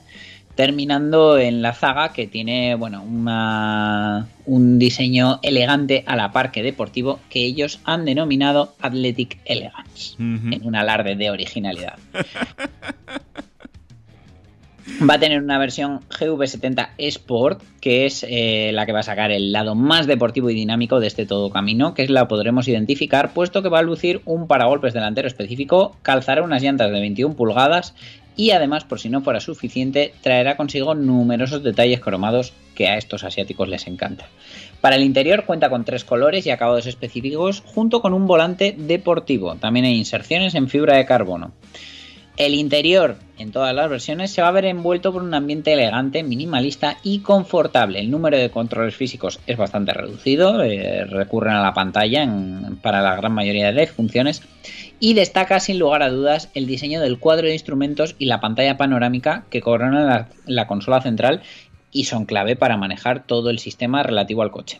terminando 0.55 1.37
en 1.37 1.61
la 1.61 1.73
zaga 1.73 2.13
que 2.13 2.27
tiene 2.27 2.75
bueno 2.75 3.03
una, 3.03 4.27
un 4.45 4.79
diseño 4.79 5.39
elegante 5.43 6.03
a 6.07 6.15
la 6.15 6.31
par 6.31 6.51
que 6.51 6.63
deportivo 6.63 7.19
que 7.29 7.43
ellos 7.43 7.79
han 7.83 8.05
denominado 8.05 8.73
Athletic 8.81 9.39
Elegance 9.45 10.15
uh 10.19 10.23
-huh. 10.23 10.55
en 10.55 10.67
un 10.67 10.75
alarde 10.75 11.15
de 11.15 11.29
originalidad. 11.29 11.97
Va 15.09 15.15
a 15.15 15.19
tener 15.19 15.41
una 15.41 15.57
versión 15.57 16.01
GV70 16.09 16.89
Sport, 16.97 17.63
que 17.79 18.05
es 18.05 18.23
eh, 18.27 18.71
la 18.73 18.85
que 18.85 18.91
va 18.91 18.99
a 18.99 19.03
sacar 19.03 19.31
el 19.31 19.51
lado 19.51 19.73
más 19.73 20.05
deportivo 20.05 20.51
y 20.51 20.53
dinámico 20.53 20.99
de 20.99 21.07
este 21.07 21.25
todo 21.25 21.49
camino, 21.49 21.95
que 21.95 22.03
es 22.03 22.09
la 22.11 22.27
podremos 22.27 22.67
identificar, 22.67 23.33
puesto 23.33 23.63
que 23.63 23.69
va 23.69 23.79
a 23.79 23.83
lucir 23.83 24.21
un 24.25 24.47
paragolpes 24.47 24.93
delantero 24.93 25.27
específico, 25.27 25.95
calzará 26.03 26.43
unas 26.43 26.61
llantas 26.61 26.91
de 26.91 26.99
21 26.99 27.35
pulgadas 27.35 27.95
y 28.41 28.49
además, 28.49 28.85
por 28.85 28.99
si 28.99 29.07
no 29.07 29.21
fuera 29.21 29.39
suficiente, 29.39 30.15
traerá 30.23 30.57
consigo 30.57 30.95
numerosos 30.95 31.61
detalles 31.61 31.99
cromados 31.99 32.53
que 32.73 32.87
a 32.87 32.97
estos 32.97 33.23
asiáticos 33.23 33.69
les 33.69 33.85
encanta. 33.85 34.25
Para 34.81 34.95
el 34.95 35.03
interior 35.03 35.45
cuenta 35.45 35.69
con 35.69 35.85
tres 35.85 36.03
colores 36.03 36.47
y 36.47 36.49
acabados 36.49 36.87
específicos, 36.87 37.61
junto 37.63 38.01
con 38.01 38.15
un 38.15 38.25
volante 38.25 38.73
deportivo. 38.75 39.57
También 39.57 39.85
hay 39.85 39.95
inserciones 39.95 40.55
en 40.55 40.69
fibra 40.69 40.97
de 40.97 41.05
carbono. 41.05 41.51
El 42.35 42.55
interior, 42.55 43.17
en 43.37 43.51
todas 43.51 43.75
las 43.75 43.87
versiones, 43.87 44.31
se 44.31 44.41
va 44.41 44.47
a 44.47 44.51
ver 44.51 44.65
envuelto 44.65 45.13
por 45.13 45.21
un 45.21 45.35
ambiente 45.35 45.73
elegante, 45.73 46.23
minimalista 46.23 46.97
y 47.03 47.19
confortable. 47.19 47.99
El 47.99 48.09
número 48.09 48.39
de 48.39 48.49
controles 48.49 48.95
físicos 48.95 49.39
es 49.45 49.55
bastante 49.55 49.93
reducido, 49.93 50.63
eh, 50.63 51.05
recurren 51.05 51.53
a 51.53 51.61
la 51.61 51.75
pantalla 51.75 52.27
para 52.81 53.03
la 53.03 53.15
gran 53.17 53.33
mayoría 53.33 53.71
de 53.71 53.85
funciones 53.85 54.41
y 55.01 55.15
destaca 55.15 55.59
sin 55.59 55.79
lugar 55.79 56.03
a 56.03 56.09
dudas 56.09 56.49
el 56.53 56.67
diseño 56.67 57.01
del 57.01 57.19
cuadro 57.19 57.47
de 57.47 57.53
instrumentos 57.53 58.15
y 58.19 58.25
la 58.25 58.39
pantalla 58.39 58.77
panorámica 58.77 59.45
que 59.49 59.59
coronan 59.59 60.05
la, 60.05 60.29
la 60.45 60.67
consola 60.67 61.01
central 61.01 61.41
y 61.91 62.05
son 62.05 62.25
clave 62.25 62.55
para 62.55 62.77
manejar 62.77 63.25
todo 63.25 63.49
el 63.49 63.59
sistema 63.59 64.03
relativo 64.03 64.43
al 64.43 64.51
coche. 64.51 64.79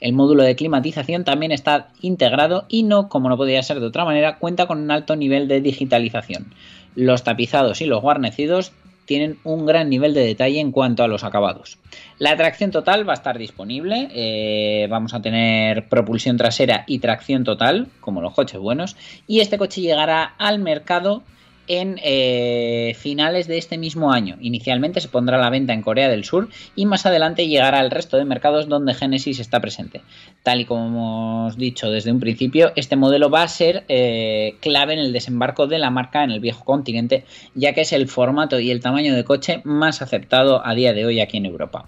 El 0.00 0.12
módulo 0.12 0.42
de 0.42 0.56
climatización 0.56 1.24
también 1.24 1.52
está 1.52 1.88
integrado 2.00 2.66
y 2.68 2.82
no, 2.82 3.08
como 3.08 3.28
no 3.28 3.36
podía 3.36 3.62
ser 3.62 3.78
de 3.78 3.86
otra 3.86 4.04
manera, 4.04 4.38
cuenta 4.38 4.66
con 4.66 4.80
un 4.80 4.90
alto 4.90 5.14
nivel 5.14 5.46
de 5.46 5.60
digitalización. 5.60 6.52
Los 6.96 7.22
tapizados 7.22 7.80
y 7.80 7.86
los 7.86 8.02
guarnecidos 8.02 8.72
tienen 9.10 9.40
un 9.42 9.66
gran 9.66 9.90
nivel 9.90 10.14
de 10.14 10.24
detalle 10.24 10.60
en 10.60 10.70
cuanto 10.70 11.02
a 11.02 11.08
los 11.08 11.24
acabados. 11.24 11.78
La 12.20 12.36
tracción 12.36 12.70
total 12.70 13.08
va 13.08 13.14
a 13.14 13.16
estar 13.16 13.36
disponible, 13.38 14.08
eh, 14.14 14.86
vamos 14.88 15.14
a 15.14 15.20
tener 15.20 15.88
propulsión 15.88 16.36
trasera 16.36 16.84
y 16.86 17.00
tracción 17.00 17.42
total, 17.42 17.88
como 17.98 18.20
los 18.20 18.34
coches 18.34 18.60
buenos, 18.60 18.96
y 19.26 19.40
este 19.40 19.58
coche 19.58 19.80
llegará 19.80 20.22
al 20.38 20.60
mercado 20.60 21.24
en 21.66 22.00
eh, 22.02 22.94
finales 22.98 23.46
de 23.46 23.58
este 23.58 23.78
mismo 23.78 24.12
año. 24.12 24.36
Inicialmente 24.40 25.00
se 25.00 25.08
pondrá 25.08 25.36
a 25.36 25.40
la 25.40 25.50
venta 25.50 25.72
en 25.72 25.82
Corea 25.82 26.08
del 26.08 26.24
Sur 26.24 26.48
y 26.74 26.86
más 26.86 27.06
adelante 27.06 27.46
llegará 27.46 27.78
al 27.78 27.90
resto 27.90 28.16
de 28.16 28.24
mercados 28.24 28.68
donde 28.68 28.94
Genesis 28.94 29.38
está 29.38 29.60
presente. 29.60 30.02
Tal 30.42 30.60
y 30.60 30.64
como 30.64 30.86
hemos 30.86 31.56
dicho 31.56 31.90
desde 31.90 32.12
un 32.12 32.20
principio, 32.20 32.72
este 32.76 32.96
modelo 32.96 33.30
va 33.30 33.42
a 33.42 33.48
ser 33.48 33.84
eh, 33.88 34.56
clave 34.60 34.94
en 34.94 34.98
el 34.98 35.12
desembarco 35.12 35.66
de 35.66 35.78
la 35.78 35.90
marca 35.90 36.24
en 36.24 36.30
el 36.30 36.40
viejo 36.40 36.64
continente, 36.64 37.24
ya 37.54 37.72
que 37.72 37.82
es 37.82 37.92
el 37.92 38.08
formato 38.08 38.58
y 38.58 38.70
el 38.70 38.80
tamaño 38.80 39.14
de 39.14 39.24
coche 39.24 39.60
más 39.64 40.02
aceptado 40.02 40.66
a 40.66 40.74
día 40.74 40.92
de 40.92 41.04
hoy 41.06 41.20
aquí 41.20 41.36
en 41.36 41.46
Europa. 41.46 41.86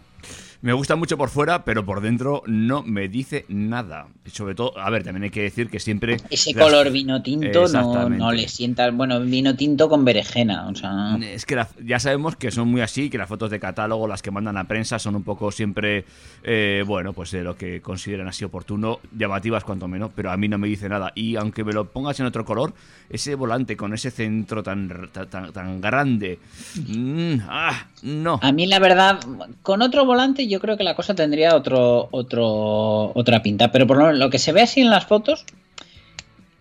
Me 0.62 0.72
gusta 0.72 0.94
mucho 0.94 1.18
por 1.18 1.28
fuera, 1.28 1.64
pero 1.64 1.84
por 1.84 2.00
dentro 2.00 2.44
no 2.46 2.84
me 2.84 3.08
dice 3.08 3.44
nada. 3.48 4.06
Sobre 4.26 4.54
todo, 4.54 4.78
a 4.78 4.88
ver, 4.90 5.02
también 5.02 5.24
hay 5.24 5.30
que 5.30 5.42
decir 5.42 5.68
que 5.68 5.80
siempre. 5.80 6.18
Ese 6.30 6.54
las... 6.54 6.64
color 6.64 6.92
vino 6.92 7.20
tinto 7.20 7.66
no, 7.66 8.08
no, 8.08 8.30
le 8.30 8.46
sienta. 8.46 8.88
Bueno, 8.92 9.18
vino 9.22 9.56
tinto 9.56 9.88
con 9.88 10.04
berenjena. 10.04 10.68
O 10.68 10.74
sea... 10.76 11.16
Es 11.20 11.46
que 11.46 11.56
la, 11.56 11.68
ya 11.84 11.98
sabemos 11.98 12.36
que 12.36 12.52
son 12.52 12.68
muy 12.68 12.80
así, 12.80 13.10
que 13.10 13.18
las 13.18 13.28
fotos 13.28 13.50
de 13.50 13.58
catálogo, 13.58 14.06
las 14.06 14.22
que 14.22 14.30
mandan 14.30 14.56
a 14.56 14.68
prensa, 14.68 15.00
son 15.00 15.16
un 15.16 15.24
poco 15.24 15.50
siempre, 15.50 16.04
eh, 16.44 16.84
bueno, 16.86 17.12
pues 17.12 17.32
de 17.32 17.42
lo 17.42 17.56
que 17.56 17.80
consideran 17.80 18.28
así 18.28 18.44
oportuno, 18.44 19.00
llamativas 19.18 19.64
cuanto 19.64 19.88
menos, 19.88 20.12
pero 20.14 20.30
a 20.30 20.36
mí 20.36 20.46
no 20.46 20.58
me 20.58 20.68
dice 20.68 20.88
nada. 20.88 21.10
Y 21.16 21.34
aunque 21.34 21.64
me 21.64 21.72
lo 21.72 21.86
pongas 21.88 22.20
en 22.20 22.26
otro 22.26 22.44
color, 22.44 22.72
ese 23.10 23.34
volante 23.34 23.76
con 23.76 23.94
ese 23.94 24.12
centro 24.12 24.62
tan, 24.62 25.10
tan, 25.28 25.52
tan 25.52 25.80
grande. 25.80 26.38
Mmm, 26.86 27.34
ah, 27.48 27.88
no. 28.02 28.38
A 28.40 28.52
mí, 28.52 28.68
la 28.68 28.78
verdad, 28.78 29.18
con 29.62 29.82
otro 29.82 30.04
volante 30.04 30.51
yo 30.52 30.60
creo 30.60 30.76
que 30.76 30.84
la 30.84 30.94
cosa 30.94 31.14
tendría 31.14 31.56
otro, 31.56 32.08
otro, 32.12 33.12
otra 33.16 33.42
pinta. 33.42 33.72
Pero 33.72 33.86
por 33.86 33.96
lo, 33.96 34.12
lo 34.12 34.30
que 34.30 34.38
se 34.38 34.52
ve 34.52 34.62
así 34.62 34.80
en 34.80 34.90
las 34.90 35.06
fotos 35.06 35.44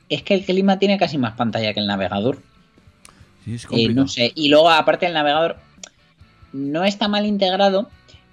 es 0.09 0.23
que 0.23 0.33
el 0.33 0.43
clima 0.45 0.79
tiene 0.79 0.97
casi 0.97 1.17
más 1.17 1.33
pantalla 1.33 1.73
que 1.73 1.79
el 1.79 1.87
navegador. 1.87 2.39
Sí, 3.45 3.55
es 3.55 3.67
eh, 3.71 3.89
no 3.93 4.07
sé. 4.07 4.31
Y 4.35 4.49
luego, 4.49 4.69
aparte, 4.69 5.05
el 5.05 5.13
navegador 5.13 5.57
no 6.53 6.83
está 6.83 7.07
mal 7.07 7.25
integrado, 7.25 7.89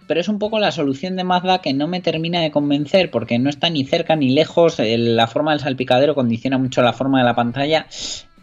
pero 0.07 0.21
es 0.21 0.29
un 0.29 0.39
poco 0.39 0.59
la 0.59 0.73
solución 0.73 1.17
de 1.17 1.25
Mazda 1.25 1.61
que 1.61 1.73
no 1.75 1.87
me 1.87 2.01
termina 2.01 2.41
de 2.41 2.51
convencer 2.51 3.11
porque 3.11 3.39
no 3.39 3.49
está 3.51 3.71
ni 3.71 3.85
cerca 3.85 4.17
ni 4.17 4.31
lejos, 4.31 4.79
el- 4.81 5.17
la 5.17 5.27
forma 5.27 5.53
del 5.53 5.61
salpicadero 5.61 6.15
condiciona 6.15 6.59
mucho 6.59 6.83
la 6.83 6.93
forma 6.93 7.19
de 7.19 7.25
la 7.25 7.35
pantalla. 7.37 7.87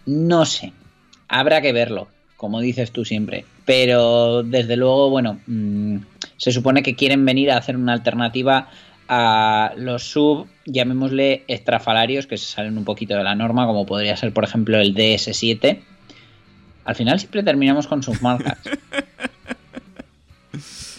No 0.06 0.46
sé, 0.46 0.72
habrá 1.28 1.62
que 1.62 1.74
verlo, 1.74 2.08
como 2.38 2.62
dices 2.62 2.92
tú 2.92 3.04
siempre. 3.04 3.46
Pero 3.66 4.44
desde 4.44 4.78
luego, 4.78 5.10
bueno, 5.10 5.40
mm, 5.48 5.75
se 6.38 6.52
supone 6.52 6.84
que 6.84 6.96
quieren 6.96 7.26
venir 7.26 7.52
a 7.52 7.58
hacer 7.58 7.78
una 7.78 7.94
alternativa 7.94 8.70
a 9.08 9.74
los 9.78 10.04
sub, 10.04 10.48
llamémosle 10.66 11.44
estrafalarios, 11.48 12.28
que 12.28 12.38
se 12.38 12.46
salen 12.46 12.78
un 12.78 12.86
poquito 12.86 13.16
de 13.16 13.24
la 13.24 13.36
norma, 13.36 13.66
como 13.66 13.86
podría 13.86 14.18
ser, 14.18 14.34
por 14.34 14.44
ejemplo, 14.44 14.80
el 14.80 14.96
DS7. 14.96 15.80
Al 16.86 16.96
final 16.96 17.20
siempre 17.20 17.44
terminamos 17.44 17.88
con 17.88 18.04
submarcas. 18.04 18.58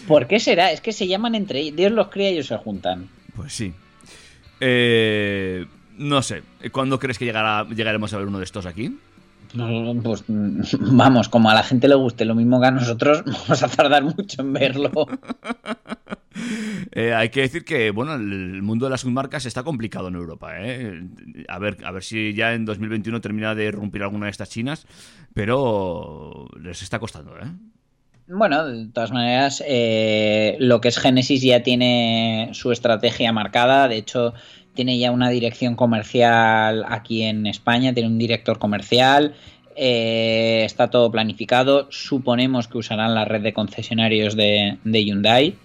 ¿Por 0.07 0.27
qué 0.27 0.39
será? 0.39 0.71
Es 0.71 0.79
que 0.81 0.93
se 0.93 1.07
llaman 1.07 1.35
entre 1.35 1.59
ellos. 1.59 1.75
Dios 1.75 1.91
los 1.91 2.07
cría 2.07 2.29
y 2.29 2.33
ellos 2.35 2.47
se 2.47 2.57
juntan. 2.57 3.09
Pues 3.35 3.53
sí. 3.53 3.73
Eh, 4.61 5.65
no 5.97 6.21
sé. 6.21 6.43
¿Cuándo 6.71 6.99
crees 6.99 7.17
que 7.17 7.25
llegará, 7.25 7.67
llegaremos 7.67 8.13
a 8.13 8.17
ver 8.17 8.27
uno 8.27 8.37
de 8.37 8.45
estos 8.45 8.65
aquí? 8.65 8.97
Pues 10.03 10.23
vamos, 10.79 11.29
como 11.29 11.49
a 11.49 11.53
la 11.53 11.63
gente 11.63 11.87
le 11.87 11.95
guste 11.95 12.25
lo 12.25 12.35
mismo 12.35 12.59
que 12.59 12.67
a 12.67 12.71
nosotros, 12.71 13.23
vamos 13.25 13.63
a 13.63 13.67
tardar 13.67 14.03
mucho 14.03 14.41
en 14.41 14.53
verlo. 14.53 14.91
Eh, 16.91 17.13
hay 17.13 17.29
que 17.29 17.41
decir 17.41 17.65
que, 17.65 17.89
bueno, 17.91 18.13
el 18.13 18.61
mundo 18.61 18.85
de 18.85 18.91
las 18.91 19.01
submarcas 19.01 19.45
está 19.45 19.63
complicado 19.63 20.07
en 20.07 20.15
Europa. 20.15 20.51
¿eh? 20.59 21.03
A, 21.47 21.59
ver, 21.59 21.77
a 21.83 21.91
ver 21.91 22.03
si 22.03 22.33
ya 22.33 22.53
en 22.53 22.63
2021 22.63 23.21
termina 23.21 23.55
de 23.55 23.65
irrumpir 23.65 24.03
alguna 24.03 24.27
de 24.27 24.31
estas 24.31 24.49
chinas, 24.49 24.85
pero 25.33 26.47
les 26.59 26.81
está 26.81 26.99
costando, 26.99 27.37
¿eh? 27.37 27.51
Bueno, 28.29 28.67
de 28.67 28.87
todas 28.87 29.11
maneras, 29.11 29.63
eh, 29.65 30.57
lo 30.59 30.81
que 30.81 30.89
es 30.89 30.99
Genesis 30.99 31.41
ya 31.41 31.63
tiene 31.63 32.49
su 32.51 32.73
estrategia 32.73 33.31
marcada. 33.31 33.87
De 33.87 33.97
hecho, 33.97 34.33
tiene 34.77 34.97
ya 34.97 35.11
una 35.11 35.27
dirección 35.29 35.75
comercial 35.75 36.85
aquí 36.87 37.23
en 37.23 37.45
España, 37.47 37.93
tiene 37.93 38.07
un 38.07 38.17
director 38.17 38.57
comercial. 38.59 39.35
eh, 39.77 40.63
está 40.65 40.89
todo 40.89 41.11
planificado. 41.11 41.87
Suponemos 41.91 42.67
que 42.67 42.79
usarán 42.79 43.13
la 43.13 43.25
red 43.25 43.41
de 43.41 43.53
concesionarios 43.53 44.35
de, 44.35 44.77
de 44.83 45.03
Hyundai. 45.05 45.55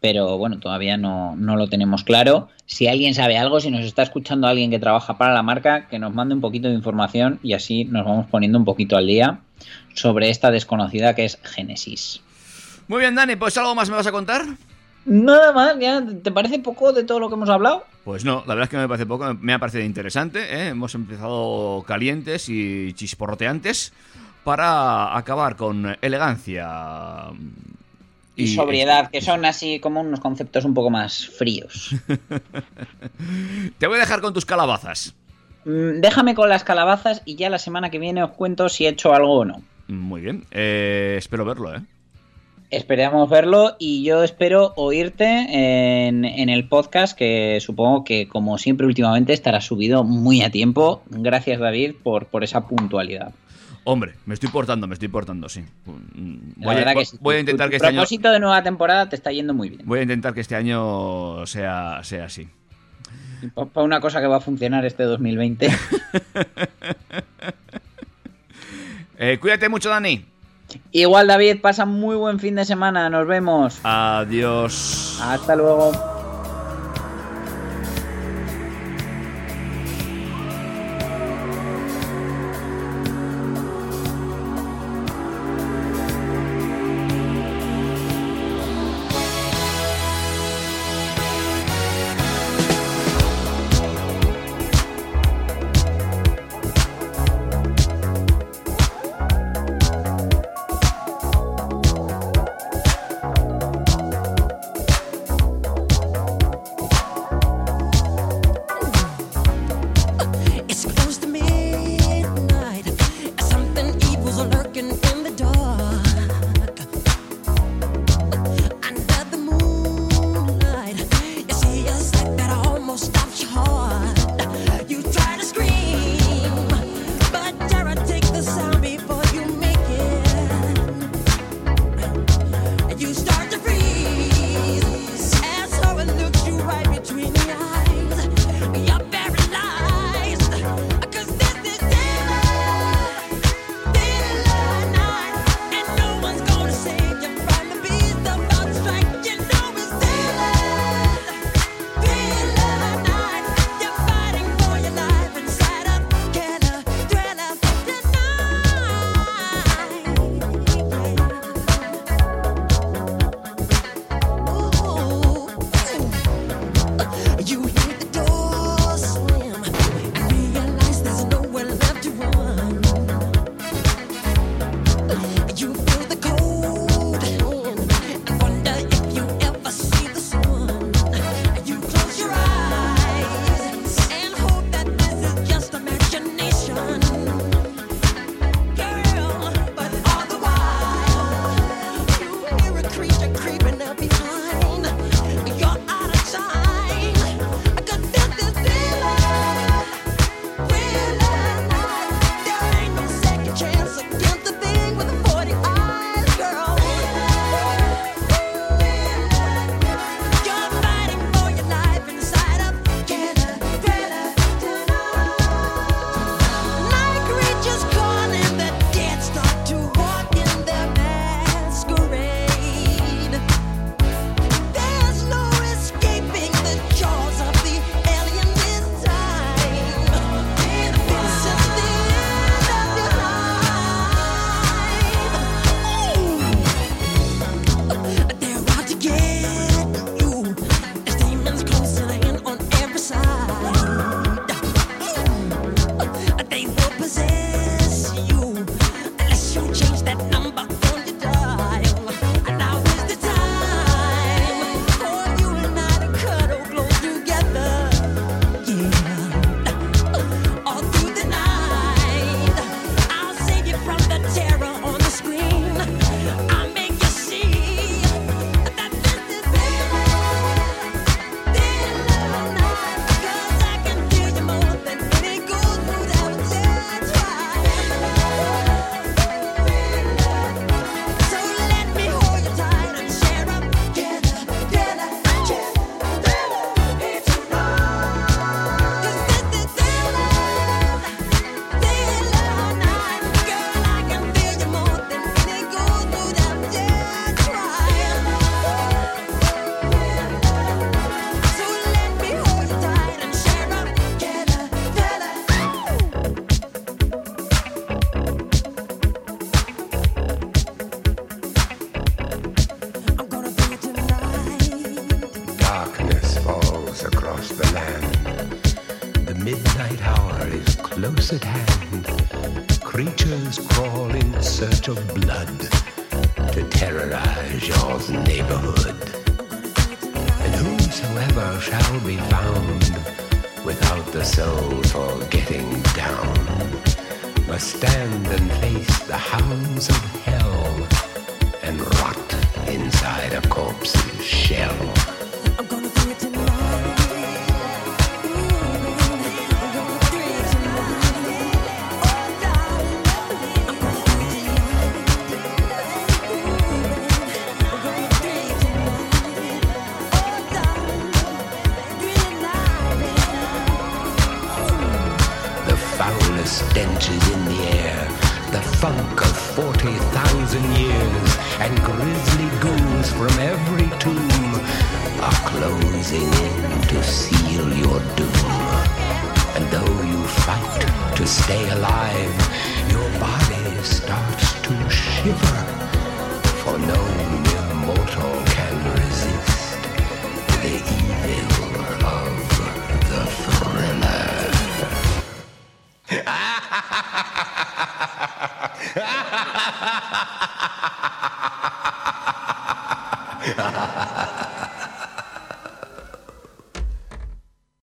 Pero 0.00 0.38
bueno, 0.38 0.58
todavía 0.58 0.96
no, 0.96 1.36
no 1.36 1.56
lo 1.56 1.68
tenemos 1.68 2.04
claro. 2.04 2.48
Si 2.64 2.88
alguien 2.88 3.12
sabe 3.14 3.36
algo, 3.36 3.60
si 3.60 3.70
nos 3.70 3.84
está 3.84 4.02
escuchando 4.02 4.46
alguien 4.46 4.70
que 4.70 4.78
trabaja 4.78 5.18
para 5.18 5.34
la 5.34 5.42
marca, 5.42 5.88
que 5.88 5.98
nos 5.98 6.14
mande 6.14 6.34
un 6.34 6.40
poquito 6.40 6.68
de 6.68 6.74
información 6.74 7.38
y 7.42 7.52
así 7.52 7.84
nos 7.84 8.06
vamos 8.06 8.26
poniendo 8.30 8.58
un 8.58 8.64
poquito 8.64 8.96
al 8.96 9.06
día 9.06 9.40
sobre 9.94 10.30
esta 10.30 10.50
desconocida 10.50 11.14
que 11.14 11.26
es 11.26 11.38
Genesis. 11.42 12.22
Muy 12.88 13.00
bien, 13.00 13.14
Dani, 13.14 13.36
pues 13.36 13.58
algo 13.58 13.74
más 13.74 13.90
me 13.90 13.96
vas 13.96 14.06
a 14.06 14.12
contar. 14.12 14.42
Nada 15.04 15.52
más, 15.52 15.78
ya, 15.78 16.02
¿te 16.22 16.30
parece 16.32 16.60
poco 16.60 16.94
de 16.94 17.04
todo 17.04 17.20
lo 17.20 17.28
que 17.28 17.34
hemos 17.34 17.50
hablado? 17.50 17.84
Pues 18.04 18.24
no, 18.24 18.42
la 18.46 18.54
verdad 18.54 18.64
es 18.64 18.70
que 18.70 18.76
me 18.78 18.88
parece 18.88 19.06
poco, 19.06 19.34
me 19.34 19.52
ha 19.52 19.58
parecido 19.58 19.84
interesante. 19.84 20.40
¿eh? 20.54 20.68
Hemos 20.68 20.94
empezado 20.94 21.84
calientes 21.86 22.48
y 22.48 22.92
chisporroteantes 22.94 23.92
para 24.44 25.16
acabar 25.16 25.56
con 25.56 25.96
elegancia 26.00 27.26
Y, 28.36 28.54
sobriedad, 28.54 29.10
que 29.10 29.20
son 29.20 29.44
así 29.44 29.80
como 29.80 30.00
unos 30.00 30.20
conceptos 30.20 30.64
un 30.64 30.72
poco 30.72 30.88
más 30.90 31.28
fríos. 31.28 31.94
Te 33.78 33.86
voy 33.86 33.96
a 33.96 34.00
dejar 34.00 34.22
con 34.22 34.32
tus 34.32 34.46
calabazas. 34.46 35.14
Mm, 35.64 36.00
Déjame 36.00 36.34
con 36.34 36.48
las 36.48 36.64
calabazas 36.64 37.20
y 37.26 37.36
ya 37.36 37.50
la 37.50 37.58
semana 37.58 37.90
que 37.90 37.98
viene 37.98 38.22
os 38.22 38.30
cuento 38.30 38.68
si 38.70 38.86
he 38.86 38.88
hecho 38.88 39.12
algo 39.12 39.40
o 39.40 39.44
no. 39.44 39.62
Muy 39.88 40.22
bien, 40.22 40.46
eh, 40.52 41.16
espero 41.18 41.44
verlo, 41.44 41.74
¿eh? 41.74 41.82
Esperamos 42.70 43.28
verlo 43.28 43.74
y 43.80 44.04
yo 44.04 44.22
espero 44.22 44.72
oírte 44.76 45.24
en, 45.26 46.24
en 46.24 46.48
el 46.48 46.68
podcast 46.68 47.18
que 47.18 47.58
supongo 47.60 48.04
que 48.04 48.28
como 48.28 48.58
siempre 48.58 48.86
últimamente 48.86 49.32
estará 49.32 49.60
subido 49.60 50.04
muy 50.04 50.42
a 50.42 50.50
tiempo. 50.50 51.02
Gracias 51.08 51.58
David 51.58 51.96
por, 52.00 52.26
por 52.26 52.44
esa 52.44 52.68
puntualidad. 52.68 53.32
Hombre, 53.82 54.14
me 54.24 54.34
estoy 54.34 54.50
portando, 54.50 54.86
me 54.86 54.94
estoy 54.94 55.08
portando, 55.08 55.48
sí. 55.48 55.64
La 55.84 56.72
Voy, 56.72 56.76
a, 56.76 56.94
que 56.94 57.04
sí, 57.06 57.16
voy 57.20 57.36
a 57.36 57.40
intentar 57.40 57.66
tu 57.66 57.70
que 57.70 57.76
este 57.76 57.88
año 57.88 57.96
propósito 57.96 58.30
de 58.30 58.38
nueva 58.38 58.62
temporada 58.62 59.08
te 59.08 59.16
está 59.16 59.32
yendo 59.32 59.52
muy 59.52 59.70
bien. 59.70 59.82
voy 59.84 59.98
a 59.98 60.02
intentar 60.02 60.32
que 60.32 60.40
este 60.40 60.54
año 60.54 61.44
sea, 61.46 62.00
sea 62.04 62.26
así. 62.26 62.46
Para 63.54 63.84
una 63.84 64.00
cosa 64.00 64.20
que 64.20 64.28
va 64.28 64.36
a 64.36 64.40
funcionar 64.40 64.84
este 64.84 65.02
2020. 65.02 65.70
Eh, 69.22 69.36
cuídate 69.38 69.68
mucho, 69.68 69.90
Dani. 69.90 70.29
Igual 70.92 71.26
David, 71.26 71.60
pasa 71.60 71.84
muy 71.84 72.16
buen 72.16 72.38
fin 72.38 72.56
de 72.56 72.64
semana. 72.64 73.08
Nos 73.10 73.26
vemos. 73.26 73.80
Adiós. 73.82 75.18
Hasta 75.22 75.56
luego. 75.56 76.09